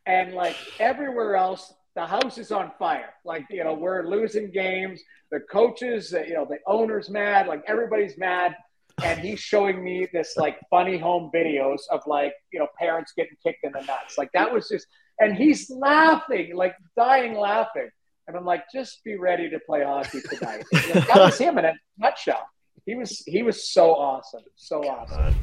and 0.06 0.34
like 0.34 0.56
everywhere 0.78 1.36
else, 1.36 1.72
the 1.94 2.06
house 2.06 2.38
is 2.38 2.52
on 2.52 2.72
fire. 2.78 3.14
Like 3.24 3.46
you 3.50 3.64
know, 3.64 3.74
we're 3.74 4.06
losing 4.06 4.50
games. 4.50 5.00
The 5.30 5.40
coaches, 5.40 6.12
you 6.12 6.34
know, 6.34 6.46
the 6.48 6.58
owner's 6.66 7.10
mad. 7.10 7.46
Like 7.46 7.64
everybody's 7.66 8.16
mad. 8.18 8.54
And 9.02 9.18
he's 9.18 9.40
showing 9.40 9.82
me 9.82 10.06
this 10.12 10.36
like 10.36 10.58
funny 10.68 10.98
home 10.98 11.30
videos 11.34 11.80
of 11.90 12.02
like 12.06 12.34
you 12.52 12.60
know 12.60 12.68
parents 12.78 13.12
getting 13.16 13.36
kicked 13.42 13.64
in 13.64 13.72
the 13.72 13.80
nuts. 13.80 14.18
Like 14.18 14.30
that 14.34 14.52
was 14.52 14.68
just, 14.68 14.86
and 15.18 15.34
he's 15.34 15.70
laughing, 15.70 16.54
like 16.54 16.74
dying 16.94 17.34
laughing. 17.34 17.88
And 18.28 18.36
I'm 18.36 18.44
like, 18.44 18.64
just 18.72 19.02
be 19.04 19.16
ready 19.16 19.50
to 19.50 19.58
play 19.60 19.84
hockey 19.84 20.20
tonight. 20.20 20.64
You 20.72 20.94
that 20.94 21.16
was 21.16 21.38
him 21.38 21.58
in 21.58 21.64
a 21.64 21.74
nutshell. 21.98 22.48
He 22.86 22.94
was 22.94 23.22
he 23.26 23.42
was 23.42 23.68
so 23.68 23.94
awesome, 23.94 24.42
so 24.56 24.82
awesome. 24.88 25.34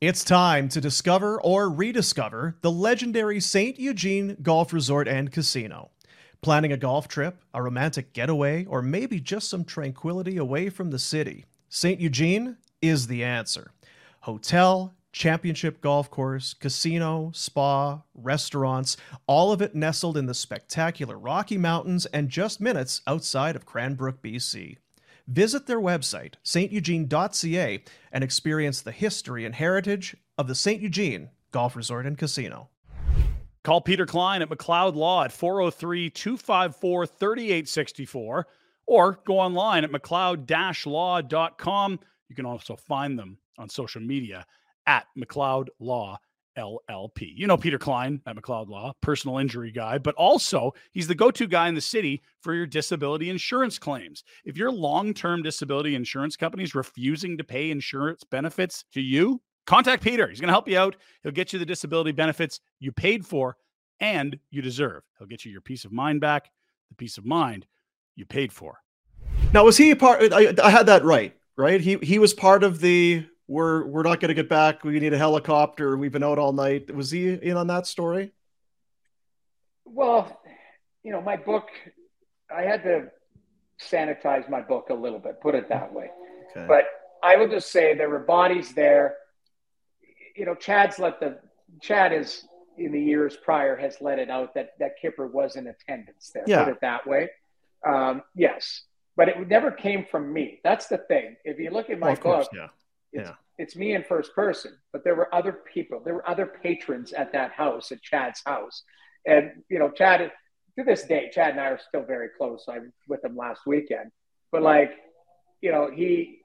It's 0.00 0.24
time 0.24 0.68
to 0.70 0.80
discover 0.80 1.40
or 1.40 1.70
rediscover 1.70 2.56
the 2.60 2.70
legendary 2.70 3.40
St. 3.40 3.78
Eugene 3.78 4.36
Golf 4.42 4.72
Resort 4.72 5.08
and 5.08 5.32
Casino. 5.32 5.90
Planning 6.42 6.72
a 6.72 6.76
golf 6.76 7.08
trip, 7.08 7.42
a 7.54 7.62
romantic 7.62 8.12
getaway, 8.12 8.66
or 8.66 8.82
maybe 8.82 9.18
just 9.18 9.48
some 9.48 9.64
tranquility 9.64 10.36
away 10.36 10.68
from 10.68 10.90
the 10.90 10.98
city, 10.98 11.46
St. 11.70 12.00
Eugene 12.00 12.58
is 12.82 13.06
the 13.06 13.24
answer. 13.24 13.72
Hotel, 14.20 14.94
championship 15.14 15.80
golf 15.80 16.10
course, 16.10 16.52
casino, 16.52 17.30
spa, 17.32 18.02
restaurants, 18.14 18.96
all 19.26 19.52
of 19.52 19.62
it 19.62 19.74
nestled 19.74 20.16
in 20.16 20.26
the 20.26 20.34
spectacular 20.34 21.16
Rocky 21.16 21.56
Mountains 21.56 22.04
and 22.06 22.28
just 22.28 22.60
minutes 22.60 23.00
outside 23.06 23.54
of 23.56 23.64
Cranbrook, 23.64 24.20
BC. 24.20 24.76
Visit 25.28 25.66
their 25.66 25.80
website, 25.80 26.34
steugene.ca, 26.44 27.82
and 28.12 28.24
experience 28.24 28.82
the 28.82 28.92
history 28.92 29.46
and 29.46 29.54
heritage 29.54 30.16
of 30.36 30.48
the 30.48 30.54
St. 30.54 30.82
Eugene 30.82 31.30
Golf 31.52 31.76
Resort 31.76 32.04
and 32.04 32.18
Casino. 32.18 32.68
Call 33.62 33.80
Peter 33.80 34.04
Klein 34.04 34.42
at 34.42 34.50
McLeod 34.50 34.96
Law 34.96 35.24
at 35.24 35.32
403 35.32 36.10
254 36.10 37.06
3864 37.06 38.46
or 38.86 39.20
go 39.24 39.38
online 39.38 39.84
at 39.84 39.92
McLeod 39.92 40.86
law.com. 40.86 42.00
You 42.28 42.36
can 42.36 42.44
also 42.44 42.76
find 42.76 43.18
them 43.18 43.38
on 43.56 43.68
social 43.68 44.02
media 44.02 44.44
at 44.86 45.06
McLeod 45.18 45.68
Law 45.78 46.18
LLP. 46.56 47.32
You 47.34 47.46
know 47.46 47.56
Peter 47.56 47.78
Klein 47.78 48.20
at 48.26 48.36
McLeod 48.36 48.68
Law, 48.68 48.92
personal 49.00 49.38
injury 49.38 49.72
guy, 49.72 49.98
but 49.98 50.14
also 50.14 50.72
he's 50.92 51.08
the 51.08 51.14
go 51.14 51.30
to 51.30 51.46
guy 51.46 51.68
in 51.68 51.74
the 51.74 51.80
city 51.80 52.22
for 52.40 52.54
your 52.54 52.66
disability 52.66 53.30
insurance 53.30 53.78
claims. 53.78 54.22
If 54.44 54.56
your 54.56 54.70
long 54.70 55.14
term 55.14 55.42
disability 55.42 55.94
insurance 55.94 56.36
company 56.36 56.62
is 56.62 56.74
refusing 56.74 57.36
to 57.38 57.44
pay 57.44 57.70
insurance 57.70 58.24
benefits 58.24 58.84
to 58.92 59.00
you, 59.00 59.40
contact 59.66 60.02
Peter. 60.02 60.28
He's 60.28 60.40
going 60.40 60.48
to 60.48 60.54
help 60.54 60.68
you 60.68 60.78
out. 60.78 60.96
He'll 61.22 61.32
get 61.32 61.52
you 61.52 61.58
the 61.58 61.66
disability 61.66 62.12
benefits 62.12 62.60
you 62.78 62.92
paid 62.92 63.26
for 63.26 63.56
and 64.00 64.38
you 64.50 64.62
deserve. 64.62 65.02
He'll 65.18 65.28
get 65.28 65.44
you 65.44 65.52
your 65.52 65.60
peace 65.60 65.84
of 65.84 65.92
mind 65.92 66.20
back, 66.20 66.50
the 66.88 66.94
peace 66.96 67.18
of 67.18 67.24
mind 67.24 67.66
you 68.16 68.26
paid 68.26 68.52
for. 68.52 68.78
Now, 69.52 69.64
was 69.64 69.76
he 69.76 69.94
part? 69.94 70.32
I, 70.32 70.54
I 70.62 70.70
had 70.70 70.86
that 70.86 71.04
right, 71.04 71.34
right? 71.56 71.80
He 71.80 71.96
he 72.02 72.18
was 72.18 72.34
part 72.34 72.64
of 72.64 72.80
the. 72.80 73.26
We're 73.46 73.84
we're 73.86 74.02
not 74.02 74.20
going 74.20 74.28
to 74.28 74.34
get 74.34 74.48
back. 74.48 74.84
We 74.84 74.98
need 75.00 75.12
a 75.12 75.18
helicopter. 75.18 75.96
We've 75.96 76.12
been 76.12 76.22
out 76.22 76.38
all 76.38 76.52
night. 76.52 76.94
Was 76.94 77.10
he 77.10 77.34
in 77.34 77.56
on 77.56 77.66
that 77.66 77.86
story? 77.86 78.32
Well, 79.84 80.40
you 81.02 81.12
know, 81.12 81.20
my 81.20 81.36
book, 81.36 81.68
I 82.54 82.62
had 82.62 82.82
to 82.84 83.10
sanitize 83.80 84.48
my 84.48 84.60
book 84.60 84.88
a 84.90 84.94
little 84.94 85.18
bit, 85.18 85.40
put 85.40 85.54
it 85.54 85.68
that 85.68 85.92
way. 85.92 86.10
Okay. 86.50 86.66
But 86.66 86.84
I 87.22 87.36
will 87.36 87.48
just 87.48 87.70
say 87.70 87.94
there 87.94 88.08
were 88.08 88.20
bodies 88.20 88.72
there. 88.74 89.16
You 90.36 90.46
know, 90.46 90.54
Chad's 90.54 90.98
let 90.98 91.20
the 91.20 91.38
Chad 91.80 92.12
is 92.12 92.46
in 92.76 92.92
the 92.92 93.00
years 93.00 93.36
prior 93.36 93.76
has 93.76 93.98
let 94.00 94.18
it 94.18 94.30
out 94.30 94.54
that 94.54 94.70
that 94.78 94.92
Kipper 95.00 95.26
was 95.26 95.56
in 95.56 95.66
attendance 95.66 96.30
there. 96.34 96.44
Yeah. 96.46 96.64
Put 96.64 96.72
it 96.72 96.80
that 96.80 97.06
way. 97.06 97.30
Um, 97.86 98.22
yes, 98.34 98.82
but 99.16 99.28
it 99.28 99.48
never 99.48 99.70
came 99.70 100.06
from 100.10 100.32
me. 100.32 100.60
That's 100.64 100.86
the 100.86 100.98
thing. 100.98 101.36
If 101.44 101.58
you 101.58 101.70
look 101.70 101.90
at 101.90 101.98
my 101.98 102.06
Well, 102.06 102.12
of 102.14 102.20
course, 102.20 102.46
book, 102.46 102.54
yeah. 102.56 102.68
It's, 103.14 103.28
Yeah. 103.28 103.34
it's 103.58 103.74
me 103.76 103.94
in 103.94 104.04
first 104.04 104.34
person, 104.34 104.72
but 104.92 105.04
there 105.04 105.14
were 105.14 105.34
other 105.34 105.52
people. 105.72 106.00
There 106.04 106.14
were 106.14 106.28
other 106.28 106.46
patrons 106.46 107.12
at 107.12 107.32
that 107.32 107.52
house, 107.52 107.90
at 107.92 108.02
Chad's 108.02 108.42
house. 108.44 108.82
And, 109.26 109.62
you 109.70 109.78
know, 109.78 109.90
Chad, 109.90 110.30
to 110.78 110.84
this 110.84 111.04
day, 111.04 111.30
Chad 111.32 111.52
and 111.52 111.60
I 111.60 111.68
are 111.68 111.80
still 111.88 112.02
very 112.04 112.28
close. 112.36 112.64
I 112.68 112.78
was 112.80 112.90
with 113.08 113.24
him 113.24 113.36
last 113.36 113.62
weekend. 113.66 114.10
But, 114.52 114.62
like, 114.62 114.92
you 115.62 115.72
know, 115.72 115.90
he, 115.90 116.40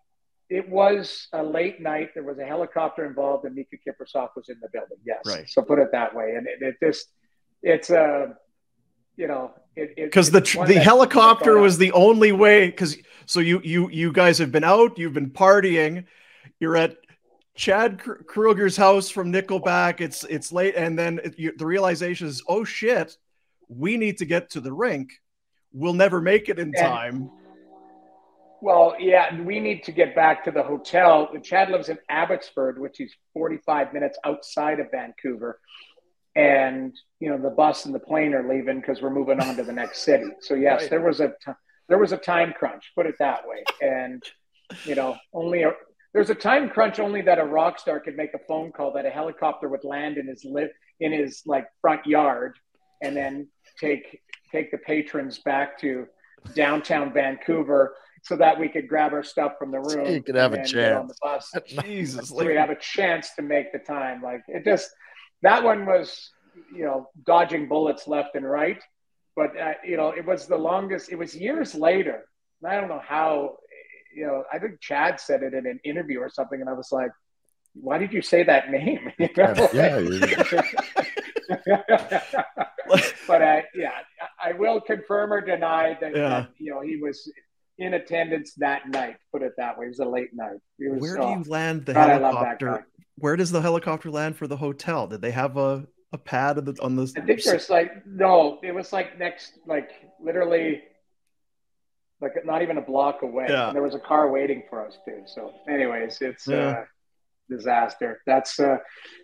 it 0.49 0.69
was 0.69 1.27
a 1.33 1.43
late 1.43 1.81
night. 1.81 2.09
There 2.13 2.23
was 2.23 2.39
a 2.39 2.45
helicopter 2.45 3.05
involved, 3.05 3.45
and 3.45 3.55
Miikka 3.57 3.79
Kiprusoff 3.85 4.29
was 4.35 4.47
in 4.49 4.55
the 4.61 4.69
building. 4.71 4.97
Yes. 5.05 5.21
Right. 5.25 5.49
So 5.49 5.61
put 5.61 5.79
it 5.79 5.89
that 5.91 6.15
way. 6.15 6.35
And 6.37 6.47
it, 6.47 6.61
it 6.61 6.75
just, 6.81 7.07
it's 7.61 7.89
a, 7.89 8.35
you 9.17 9.27
know, 9.27 9.51
it, 9.75 9.93
it- 9.97 10.05
because 10.05 10.31
the 10.31 10.41
tr- 10.41 10.65
the 10.65 10.75
helicopter 10.79 11.57
was 11.59 11.77
the 11.77 11.91
only 11.91 12.31
way 12.31 12.67
because 12.67 12.97
so 13.25 13.39
you 13.39 13.61
you 13.63 13.89
you 13.89 14.11
guys 14.11 14.37
have 14.39 14.51
been 14.51 14.63
out 14.63 14.97
you've 14.97 15.13
been 15.13 15.29
partying 15.29 16.05
you're 16.59 16.75
at 16.77 16.97
chad 17.55 17.99
Kr- 17.99 18.21
Kroeger's 18.23 18.77
house 18.77 19.09
from 19.09 19.31
nickelback 19.31 20.01
it's 20.01 20.23
it's 20.25 20.51
late 20.51 20.75
and 20.75 20.97
then 20.97 21.19
it, 21.23 21.37
you, 21.37 21.53
the 21.57 21.65
realization 21.65 22.27
is 22.27 22.41
oh 22.47 22.63
shit 22.63 23.17
we 23.67 23.97
need 23.97 24.17
to 24.19 24.25
get 24.25 24.49
to 24.51 24.61
the 24.61 24.71
rink 24.73 25.11
we'll 25.73 25.93
never 25.93 26.21
make 26.21 26.49
it 26.49 26.57
in 26.59 26.69
And- 26.69 26.77
time 26.77 27.31
Well, 28.61 28.95
yeah, 28.99 29.27
and 29.33 29.45
we 29.45 29.59
need 29.61 29.83
to 29.85 29.93
get 29.93 30.13
back 30.15 30.43
to 30.43 30.51
the 30.51 30.61
hotel. 30.63 31.29
Chad 31.41 31.69
lives 31.69 31.87
in 31.87 31.97
Abbotsford, 32.09 32.77
which 32.77 32.99
is 32.99 33.13
45 33.33 33.93
minutes 33.93 34.17
outside 34.25 34.81
of 34.81 34.87
Vancouver. 34.91 35.61
And, 36.35 36.93
you 37.21 37.29
know, 37.29 37.37
the 37.37 37.51
bus 37.51 37.85
and 37.85 37.95
the 37.95 37.99
plane 37.99 38.33
are 38.33 38.45
leaving 38.53 38.81
because 38.81 39.01
we're 39.01 39.11
moving 39.11 39.39
on 39.39 39.55
to 39.55 39.63
the 39.63 39.71
next 39.71 39.99
city. 40.03 40.25
So, 40.41 40.55
yes, 40.55 40.81
Right. 40.81 40.89
there 40.89 40.99
was 41.01 41.21
a 41.21 41.29
t- 41.43 41.53
there 41.87 41.97
was 41.97 42.11
a 42.11 42.17
time 42.17 42.51
crunch, 42.51 42.91
put 42.95 43.05
it 43.05 43.15
that 43.19 43.47
way. 43.47 43.63
And, 43.81 44.21
you 44.83 44.93
know, 44.95 45.15
only 45.33 45.63
a, 45.63 45.71
there's 46.13 46.29
a 46.29 46.35
time 46.35 46.69
crunch 46.69 46.99
only 46.99 47.21
that 47.21 47.39
a 47.39 47.43
rock 47.43 47.79
star 47.79 47.99
could 47.99 48.15
make 48.15 48.33
a 48.33 48.39
phone 48.47 48.71
call 48.71 48.93
that 48.93 49.05
a 49.05 49.09
helicopter 49.09 49.69
would 49.69 49.83
land 49.83 50.17
in 50.17 50.27
his 50.27 50.43
live 50.43 50.69
in 50.99 51.11
his 51.11 51.43
like 51.45 51.67
front 51.81 52.05
yard 52.05 52.57
and 53.01 53.15
then 53.15 53.47
take 53.79 54.21
take 54.51 54.71
the 54.71 54.77
patrons 54.77 55.39
back 55.39 55.79
to 55.79 56.05
downtown 56.55 57.13
Vancouver 57.13 57.95
so 58.23 58.35
that 58.35 58.59
we 58.59 58.67
could 58.67 58.87
grab 58.87 59.13
our 59.13 59.23
stuff 59.23 59.53
from 59.57 59.71
the 59.71 59.79
room. 59.79 60.05
you 60.05 60.21
could 60.21 60.35
have 60.35 60.53
and 60.53 60.61
a 60.61 60.65
then 60.65 60.73
get 60.73 60.93
on 60.93 61.07
the 61.07 61.15
chance. 61.23 61.51
bus. 61.51 61.63
jesus 61.85 62.29
So 62.29 62.45
we 62.45 62.55
have 62.55 62.69
a 62.69 62.75
chance 62.75 63.31
to 63.35 63.41
make 63.41 63.71
the 63.71 63.79
time. 63.79 64.21
Like 64.21 64.41
it 64.47 64.65
just 64.65 64.89
that 65.41 65.63
one 65.63 65.85
was, 65.85 66.31
you 66.75 66.83
know, 66.83 67.09
dodging 67.25 67.67
bullets 67.67 68.07
left 68.07 68.35
and 68.35 68.49
right. 68.49 68.81
But 69.35 69.57
uh, 69.57 69.73
you 69.85 69.95
know, 69.95 70.09
it 70.09 70.25
was 70.25 70.47
the 70.47 70.57
longest. 70.57 71.11
It 71.11 71.15
was 71.15 71.35
years 71.35 71.75
later. 71.75 72.25
I 72.67 72.75
don't 72.75 72.89
know 72.89 73.01
how. 73.05 73.57
You 74.13 74.27
know, 74.27 74.43
I 74.51 74.59
think 74.59 74.79
Chad 74.79 75.19
said 75.19 75.43
it 75.43 75.53
in 75.53 75.65
an 75.65 75.79
interview 75.83 76.19
or 76.19 76.29
something, 76.29 76.59
and 76.59 76.69
I 76.69 76.73
was 76.73 76.91
like, 76.91 77.11
"Why 77.73 77.97
did 77.97 78.13
you 78.13 78.21
say 78.21 78.43
that 78.43 78.69
name?" 78.69 79.11
You 79.19 79.29
know? 79.37 79.69
Yeah, 79.73 79.99
you- 79.99 80.19
but 83.27 83.41
uh, 83.41 83.61
yeah, 83.73 83.91
I 84.43 84.53
will 84.53 84.79
confirm 84.81 85.33
or 85.33 85.41
deny 85.41 85.97
that, 85.99 86.15
Yeah. 86.15 86.29
that, 86.29 86.49
you 86.57 86.71
know 86.71 86.81
he 86.81 86.97
was 86.97 87.31
in 87.77 87.93
attendance 87.93 88.53
that 88.57 88.87
night. 88.89 89.17
Put 89.31 89.41
it 89.41 89.53
that 89.57 89.77
way. 89.77 89.85
It 89.85 89.89
was 89.89 89.99
a 89.99 90.05
late 90.05 90.33
night. 90.33 90.57
It 90.79 90.91
was, 90.93 91.01
where 91.01 91.15
do 91.15 91.23
oh, 91.23 91.37
you 91.37 91.43
land 91.43 91.85
the 91.85 91.93
God, 91.93 92.09
I 92.09 92.17
love 92.17 92.33
that 92.35 92.61
helicopter 92.61 92.85
where 93.21 93.35
does 93.35 93.51
the 93.51 93.61
helicopter 93.61 94.09
land 94.09 94.37
for 94.37 94.47
the 94.47 94.55
hotel 94.55 95.05
did 95.05 95.21
they 95.21 95.31
have 95.31 95.57
a 95.57 95.85
a 96.11 96.17
pad 96.17 96.57
on 96.57 96.65
the, 96.65 96.75
on 96.81 96.95
the 96.95 97.13
I 97.17 97.21
think 97.21 97.43
there's 97.43 97.69
like 97.69 98.05
no, 98.05 98.59
it 98.63 98.73
was 98.73 98.91
like 98.91 99.19
next, 99.19 99.59
like 99.67 99.91
literally, 100.19 100.81
like 102.21 102.33
not 102.45 102.61
even 102.61 102.77
a 102.77 102.81
block 102.81 103.21
away. 103.21 103.47
Yeah. 103.49 103.67
And 103.67 103.75
there 103.75 103.83
was 103.83 103.95
a 103.95 103.99
car 103.99 104.29
waiting 104.31 104.63
for 104.69 104.85
us 104.85 104.97
too. 105.05 105.23
So, 105.25 105.53
anyways, 105.69 106.17
it's 106.21 106.47
Yeah. 106.47 106.69
uh, 106.69 106.85
disaster. 107.49 108.21
That's 108.25 108.59
uh, 108.59 108.77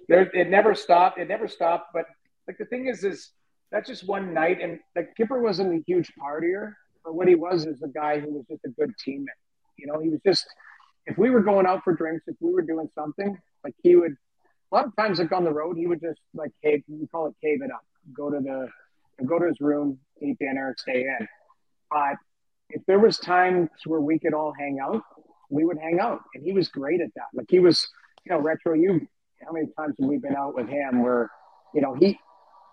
there. 0.07 0.23
It 0.33 0.49
never 0.49 0.73
stopped. 0.75 1.19
It 1.19 1.27
never 1.27 1.47
stopped. 1.47 1.87
But 1.93 2.05
like 2.47 2.57
the 2.57 2.65
thing 2.65 2.87
is, 2.87 3.03
is 3.03 3.31
that's 3.71 3.87
just 3.89 4.07
one 4.07 4.33
night, 4.33 4.61
and 4.61 4.79
like 4.95 5.15
Kipper 5.15 5.41
wasn't 5.41 5.73
a 5.73 5.83
huge 5.85 6.11
partier, 6.19 6.73
but 7.03 7.15
what 7.15 7.27
he 7.27 7.35
was 7.35 7.65
is 7.65 7.81
a 7.81 7.87
guy 7.87 8.19
who 8.19 8.31
was 8.33 8.45
just 8.49 8.61
a 8.65 8.69
good 8.69 8.93
teammate. 9.05 9.25
You 9.77 9.87
know, 9.87 9.99
he 9.99 10.09
was 10.09 10.19
just 10.25 10.45
if 11.05 11.17
we 11.17 11.29
were 11.29 11.41
going 11.41 11.65
out 11.65 11.83
for 11.83 11.93
drinks, 11.93 12.23
if 12.27 12.35
we 12.39 12.51
were 12.53 12.61
doing 12.61 12.89
something, 12.95 13.37
like 13.63 13.75
he 13.83 13.95
would 13.95 14.15
a 14.71 14.75
lot 14.75 14.85
of 14.85 14.95
times 14.95 15.19
like 15.19 15.31
on 15.31 15.43
the 15.43 15.51
road, 15.51 15.77
he 15.77 15.85
would 15.85 16.01
just 16.01 16.19
like 16.33 16.51
cave 16.63 16.83
we 16.87 17.05
call 17.07 17.27
it 17.27 17.35
cave 17.43 17.61
it 17.61 17.71
up. 17.71 17.85
Go 18.13 18.29
to 18.29 18.39
the 18.39 18.69
go 19.25 19.39
to 19.39 19.47
his 19.47 19.59
room, 19.59 19.99
eat 20.21 20.37
dinner, 20.39 20.73
stay 20.77 21.01
in. 21.01 21.27
But 21.91 22.15
if 22.69 22.81
there 22.87 22.99
was 22.99 23.17
times 23.17 23.69
where 23.85 24.01
we 24.01 24.19
could 24.19 24.33
all 24.33 24.53
hang 24.57 24.79
out, 24.79 25.01
we 25.49 25.65
would 25.65 25.77
hang 25.77 25.99
out. 25.99 26.21
And 26.33 26.43
he 26.43 26.51
was 26.51 26.67
great 26.67 27.01
at 27.01 27.13
that. 27.15 27.27
Like 27.33 27.47
he 27.49 27.59
was, 27.59 27.87
you 28.25 28.31
know, 28.31 28.41
retro 28.41 28.73
you 28.73 29.07
how 29.45 29.51
many 29.51 29.67
times 29.77 29.95
have 29.99 30.09
we 30.09 30.17
been 30.17 30.35
out 30.35 30.55
with 30.55 30.67
him 30.67 31.03
where, 31.03 31.29
you 31.73 31.81
know, 31.81 31.93
he 31.93 32.19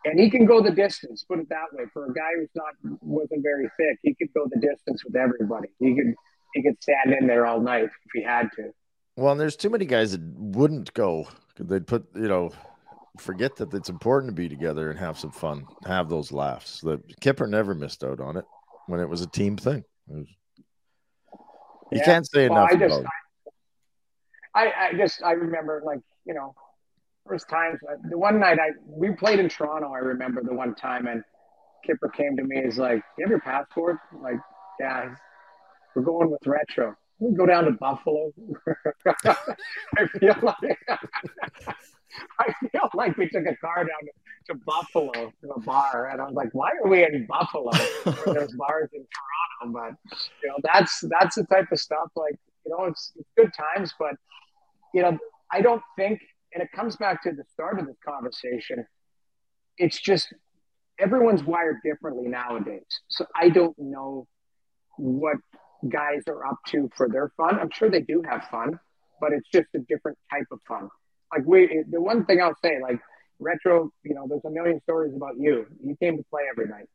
and 0.05 0.19
he 0.19 0.31
can 0.31 0.47
go 0.47 0.61
the 0.61 0.71
distance, 0.71 1.25
put 1.29 1.39
it 1.39 1.49
that 1.49 1.67
way. 1.73 1.85
For 1.93 2.07
a 2.07 2.13
guy 2.13 2.31
who's 2.37 2.49
not 2.55 2.75
wasn't 3.01 3.43
very 3.43 3.69
thick, 3.77 3.99
he 4.03 4.15
could 4.15 4.33
go 4.35 4.49
the 4.53 4.61
distance 4.61 5.05
with 5.05 5.17
everybody. 5.17 5.69
He 5.79 5.95
could 5.95 6.15
he 6.55 6.63
could 6.63 6.83
stand 6.83 7.15
in 7.19 7.27
there 7.27 7.47
all 7.47 7.61
night 7.61 7.85
if 7.85 8.11
he 8.15 8.23
had 8.23 8.51
to. 8.57 8.71
Well, 9.17 9.33
and 9.33 9.41
there's 9.41 9.57
too 9.57 9.71
many 9.71 9.85
guys 9.85 10.13
that 10.13 10.23
wouldn't 10.23 10.93
go. 10.95 11.29
They'd 11.59 11.87
put, 11.87 12.07
you 12.15 12.29
know, 12.29 12.51
forget 13.19 13.57
that 13.57 13.75
it's 13.75 13.91
important 13.91 14.31
to 14.31 14.35
be 14.35 14.49
together 14.49 14.91
and 14.91 14.99
have 14.99 15.19
some 15.19 15.33
fun, 15.33 15.67
have 15.87 16.09
those 16.09 16.33
laughs. 16.33 16.81
The 16.81 17.01
Kipper 17.21 17.47
never 17.47 17.75
missed 17.75 18.03
out 18.03 18.21
on 18.21 18.39
it 18.39 18.47
when 18.87 19.01
it 19.01 19.09
was 19.09 19.21
a 19.21 19.27
team 19.27 19.57
thing. 19.57 19.85
Was, 20.07 20.27
you 21.93 21.99
yeah. 21.99 22.05
can't 22.05 22.27
say 22.27 22.49
well, 22.49 22.67
enough. 22.67 22.71
I 22.73 22.89
just, 22.89 23.03
I, 24.55 24.73
I 24.89 24.93
just, 24.97 25.23
I 25.23 25.33
remember 25.33 25.83
like, 25.85 26.01
you 26.25 26.35
know, 26.35 26.55
first 27.27 27.49
times 27.49 27.79
the 28.11 28.19
one 28.19 28.41
night 28.41 28.59
I 28.59 28.71
we 28.87 29.13
played 29.13 29.39
in 29.39 29.49
Toronto. 29.49 29.93
I 29.93 29.99
remember 29.99 30.43
the 30.43 30.55
one 30.55 30.75
time, 30.75 31.07
and 31.07 31.23
Kipper 31.87 32.09
came 32.09 32.37
to 32.37 32.45
me. 32.45 32.63
He's 32.65 32.79
like, 32.79 33.01
Do 33.01 33.03
"You 33.19 33.25
have 33.25 33.31
your 33.31 33.41
passport?" 33.41 33.99
I'm 34.13 34.23
like, 34.23 34.41
yeah, 34.81 35.15
we're 35.95 36.03
going 36.03 36.31
with 36.31 36.47
retro. 36.47 36.95
We 37.19 37.35
go 37.37 37.47
down 37.47 37.65
to 37.65 37.73
Buffalo. 37.73 38.33
I 39.27 40.07
feel 40.19 40.37
like 40.43 40.79
I 42.39 42.53
feel 42.61 42.91
like 42.95 43.17
we 43.17 43.29
took 43.29 43.47
a 43.47 43.57
car 43.57 43.85
down 43.85 43.89
to, 44.03 44.55
to, 44.55 44.61
Buffalo 44.67 45.13
to 45.13 45.51
a 45.51 45.61
bar, 45.61 46.11
and 46.13 46.21
I 46.21 46.25
was 46.25 46.35
like, 46.35 46.51
"Why 46.53 46.71
are 46.83 46.89
we 46.89 47.05
in 47.05 47.27
Buffalo? 47.27 47.71
There's 48.27 48.53
bars 48.53 48.91
in 48.93 49.07
Toronto." 49.63 49.73
But 49.73 50.13
you 50.43 50.49
know, 50.49 50.57
that's 50.63 51.05
that's 51.21 51.37
the 51.37 51.45
type 51.45 51.71
of 51.73 51.79
stuff. 51.79 52.11
Like 52.17 52.35
you 52.67 52.73
know, 52.77 52.85
it's, 52.85 53.13
it's 53.17 53.29
good 53.37 53.51
times, 53.55 53.93
but 53.99 54.15
you 54.93 55.03
know, 55.03 55.19
I 55.53 55.61
don't 55.61 55.83
think 55.97 56.21
and 56.55 56.63
it 56.63 56.71
comes 56.73 56.97
back 56.97 57.23
to 57.23 57.33
the 57.33 57.45
start 57.53 57.79
of 57.79 57.87
this 57.87 57.97
conversation. 58.07 58.85
It's 59.79 60.01
just 60.01 60.33
everyone's 60.99 61.43
wired 61.43 61.77
differently 61.85 62.29
nowadays. 62.29 62.87
So 63.09 63.27
I 63.35 63.49
don't 63.49 63.77
know 63.79 64.27
what 64.99 65.37
guys 65.89 66.23
are 66.29 66.47
up 66.47 66.59
to 66.69 66.91
for 66.97 67.09
their 67.09 67.33
fun. 67.37 67.59
I'm 67.59 67.71
sure 67.71 67.91
they 67.91 68.03
do 68.03 68.23
have 68.29 68.45
fun, 68.51 68.79
but 69.21 69.33
it's 69.33 69.49
just 69.51 69.69
a 69.75 69.79
different 69.89 70.19
type 70.31 70.47
of 70.53 70.61
fun. 70.69 70.89
Like 71.33 71.47
we, 71.47 71.85
the 71.91 72.01
one 72.01 72.25
thing 72.27 72.41
I'll 72.41 72.57
say, 72.63 72.81
like 72.81 73.01
retro, 73.39 73.91
you 74.05 74.15
know, 74.15 74.27
there's 74.29 74.45
a 74.45 74.51
million 74.51 74.81
stories 74.83 75.15
about 75.15 75.39
you. 75.39 75.67
You 75.83 75.97
came 75.97 76.17
to 76.17 76.25
play 76.31 76.43
every 76.51 76.69
night. 76.69 76.89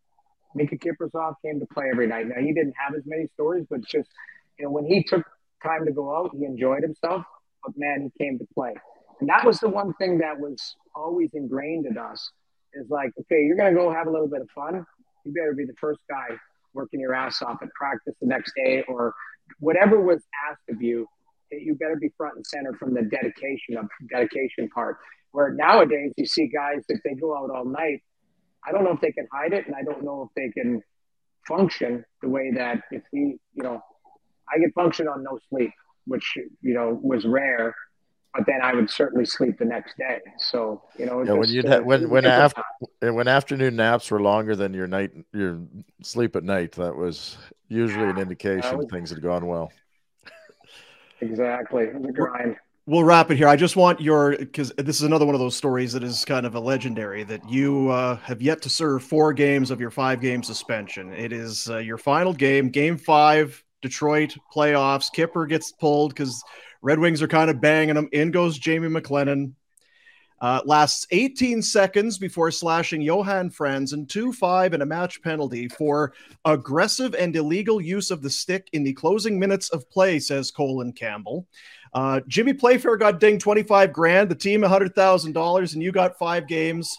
Miikka 0.56 0.80
Kiprusoff 0.82 1.36
came 1.44 1.60
to 1.60 1.66
play 1.74 1.86
every 1.92 2.08
night. 2.08 2.28
Now 2.28 2.42
he 2.42 2.54
didn't 2.54 2.74
have 2.78 2.96
as 2.96 3.04
many 3.06 3.28
stories, 3.34 3.66
but 3.70 3.82
just 3.82 4.10
you 4.58 4.66
know, 4.66 4.72
when 4.72 4.86
he 4.86 5.04
took 5.04 5.24
time 5.64 5.86
to 5.86 5.92
go 5.92 6.16
out, 6.16 6.32
he 6.38 6.46
enjoyed 6.46 6.84
himself. 6.84 7.24
But 7.64 7.74
man, 7.78 8.10
he 8.14 8.24
came 8.24 8.38
to 8.40 8.46
play. 8.54 8.74
And 9.20 9.30
that 9.30 9.46
was 9.46 9.60
the 9.60 9.70
one 9.70 9.94
thing 9.96 10.20
that 10.20 10.40
was 10.40 10.76
always 10.96 11.30
ingrained 11.34 11.86
in 11.86 11.98
us 11.98 12.32
is 12.74 12.90
like, 12.90 13.12
okay, 13.20 13.42
you're 13.42 13.58
to 13.58 13.74
go 13.74 13.92
have 13.92 14.08
a 14.08 14.12
little 14.12 14.28
bit 14.28 14.42
of 14.42 14.50
fun. 14.52 14.86
You 15.26 15.34
better 15.34 15.54
be 15.54 15.66
the 15.66 15.74
first 15.80 16.00
guy 16.10 16.36
working 16.74 17.00
your 17.00 17.14
ass 17.14 17.42
off 17.42 17.58
at 17.62 17.70
practice 17.74 18.14
the 18.22 18.28
next 18.28 18.54
day 18.56 18.84
or 18.88 19.14
whatever 19.60 20.00
was 20.00 20.24
asked 20.50 20.70
of 20.70 20.82
you. 20.82 21.08
You 21.52 21.76
better 21.76 21.96
be 21.96 22.10
front 22.18 22.36
and 22.36 22.46
center 22.46 22.74
from 22.74 22.94
the 22.94 23.04
dedication 23.04 23.78
of 23.78 23.88
dedication 24.10 24.70
part. 24.70 24.98
Where 25.32 25.52
nowadays 25.52 26.14
you 26.18 26.26
see 26.26 26.48
guys 26.48 26.84
if 26.90 27.02
they 27.04 27.14
go 27.14 27.38
out 27.38 27.50
all 27.50 27.66
night, 27.66 28.02
I 28.66 28.72
don't 28.72 28.84
know 28.84 28.92
if 28.92 29.02
they 29.02 29.12
can 29.12 29.28
hide 29.32 29.54
it, 29.54 29.66
and 29.68 29.76
I 29.76 29.84
don't 29.84 30.04
know 30.04 30.30
if 30.30 30.36
they 30.36 30.50
can 30.60 30.82
function 31.48 32.04
the 32.22 32.30
way 32.30 32.52
that 32.56 32.82
if 32.92 33.04
we, 33.14 33.40
you 33.54 33.64
know, 33.64 33.82
I 34.54 34.60
could 34.60 34.74
function 34.74 35.08
on 35.08 35.24
no 35.24 35.40
sleep, 35.50 35.72
which 36.06 36.38
you 36.62 36.74
know 36.74 37.00
was 37.02 37.26
rare 37.26 37.76
but 38.38 38.46
then 38.46 38.62
I 38.62 38.74
would 38.74 38.90
certainly 38.90 39.26
sleep 39.26 39.58
the 39.58 39.66
next 39.66 39.98
day. 39.98 40.20
So 40.38 40.84
you 40.98 41.06
know, 41.06 41.24
yeah, 41.24 41.34
when 41.34 41.50
you 41.50 41.64
uh, 41.64 41.80
when 41.80 42.10
when 42.10 42.26
after 42.26 42.62
when 43.02 43.28
afternoon 43.28 43.76
naps 43.76 44.12
were 44.12 44.22
longer 44.22 44.56
than 44.56 44.74
your 44.74 44.88
night 44.88 45.12
your 45.34 45.60
sleep 46.04 46.36
at 46.36 46.44
night, 46.44 46.74
that 46.74 46.96
was 46.96 47.38
usually 47.68 48.06
yeah, 48.06 48.12
an 48.12 48.20
indication 48.20 48.78
was, 48.78 48.88
things 48.92 49.10
had 49.10 49.22
gone 49.22 49.48
well. 49.48 49.72
Exactly, 51.22 51.88
the 51.88 52.12
grind. 52.12 52.56
We'll 52.86 53.04
wrap 53.04 53.32
it 53.32 53.36
here. 53.36 53.50
I 53.50 53.58
just 53.58 53.76
want 53.76 54.00
your 54.00 54.38
because 54.38 54.72
this 54.78 54.96
is 54.96 55.02
another 55.02 55.26
one 55.26 55.36
of 55.36 55.42
those 55.42 55.58
stories 55.58 55.92
that 55.92 56.04
is 56.04 56.24
kind 56.24 56.46
of 56.46 56.56
a 56.56 56.60
legendary 56.60 57.26
that 57.26 57.48
you 57.50 57.90
uh, 57.90 58.16
have 58.18 58.42
yet 58.42 58.62
to 58.62 58.70
serve 58.70 59.04
four 59.04 59.34
games 59.34 59.72
of 59.72 59.82
your 59.82 59.92
five 59.92 60.22
game 60.22 60.42
suspension. 60.42 61.12
It 61.12 61.34
is 61.34 61.70
uh, 61.70 61.80
your 61.80 61.98
final 61.98 62.34
game, 62.34 62.70
game 62.70 62.98
five, 62.98 63.62
Detroit 63.82 64.38
playoffs. 64.56 65.12
Kipper 65.12 65.46
gets 65.46 65.74
pulled 65.74 66.14
because 66.14 66.42
Red 66.82 67.00
Wings 67.00 67.22
are 67.22 67.28
kind 67.28 67.50
of 67.50 67.60
banging 67.60 67.98
him. 67.98 68.08
In 68.14 68.32
goes 68.32 68.58
Jamie 68.58 68.88
McLennan. 68.88 69.52
Uh, 70.40 70.62
lasts 70.66 71.08
18 71.10 71.64
seconds 71.64 72.20
before 72.20 72.52
slashing 72.52 73.02
Johan 73.02 73.50
Franzen 73.50 74.08
2 74.08 74.32
5 74.32 74.74
and 74.74 74.84
a 74.84 74.86
match 74.86 75.20
penalty 75.24 75.68
for 75.68 76.14
aggressive 76.46 77.16
and 77.16 77.36
illegal 77.36 77.82
use 77.82 78.12
of 78.12 78.22
the 78.22 78.30
stick 78.30 78.70
in 78.74 78.84
the 78.84 78.94
closing 78.94 79.40
minutes 79.40 79.70
of 79.70 79.90
play, 79.90 80.20
says 80.20 80.52
Colin 80.52 80.94
Campbell. 80.94 81.48
Uh, 81.94 82.20
Jimmy 82.28 82.54
Playfair 82.54 82.98
got 82.98 83.20
dinged 83.20 83.42
25 83.42 83.92
grand, 83.92 84.30
the 84.30 84.36
team 84.36 84.62
$100,000, 84.62 85.74
and 85.74 85.84
you 85.84 85.92
got 85.92 86.20
five 86.20 86.48
games. 86.48 86.98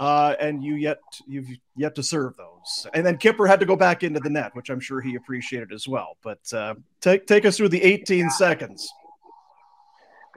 Uh, 0.00 0.34
and 0.40 0.64
you 0.64 0.74
yet 0.74 0.98
you've 1.28 1.46
yet 1.76 1.94
to 1.94 2.02
serve 2.02 2.36
those. 2.36 2.86
And 2.94 3.06
then 3.06 3.16
Kipper 3.16 3.46
had 3.46 3.60
to 3.60 3.66
go 3.66 3.76
back 3.76 4.02
into 4.02 4.18
the 4.18 4.28
net, 4.28 4.52
which 4.54 4.68
I'm 4.68 4.80
sure 4.80 5.00
he 5.00 5.14
appreciated 5.14 5.72
as 5.72 5.86
well. 5.86 6.16
But 6.20 6.52
uh, 6.52 6.74
take 7.00 7.28
take 7.28 7.44
us 7.44 7.56
through 7.56 7.68
the 7.68 7.80
18 7.80 8.18
yeah. 8.18 8.28
seconds. 8.30 8.92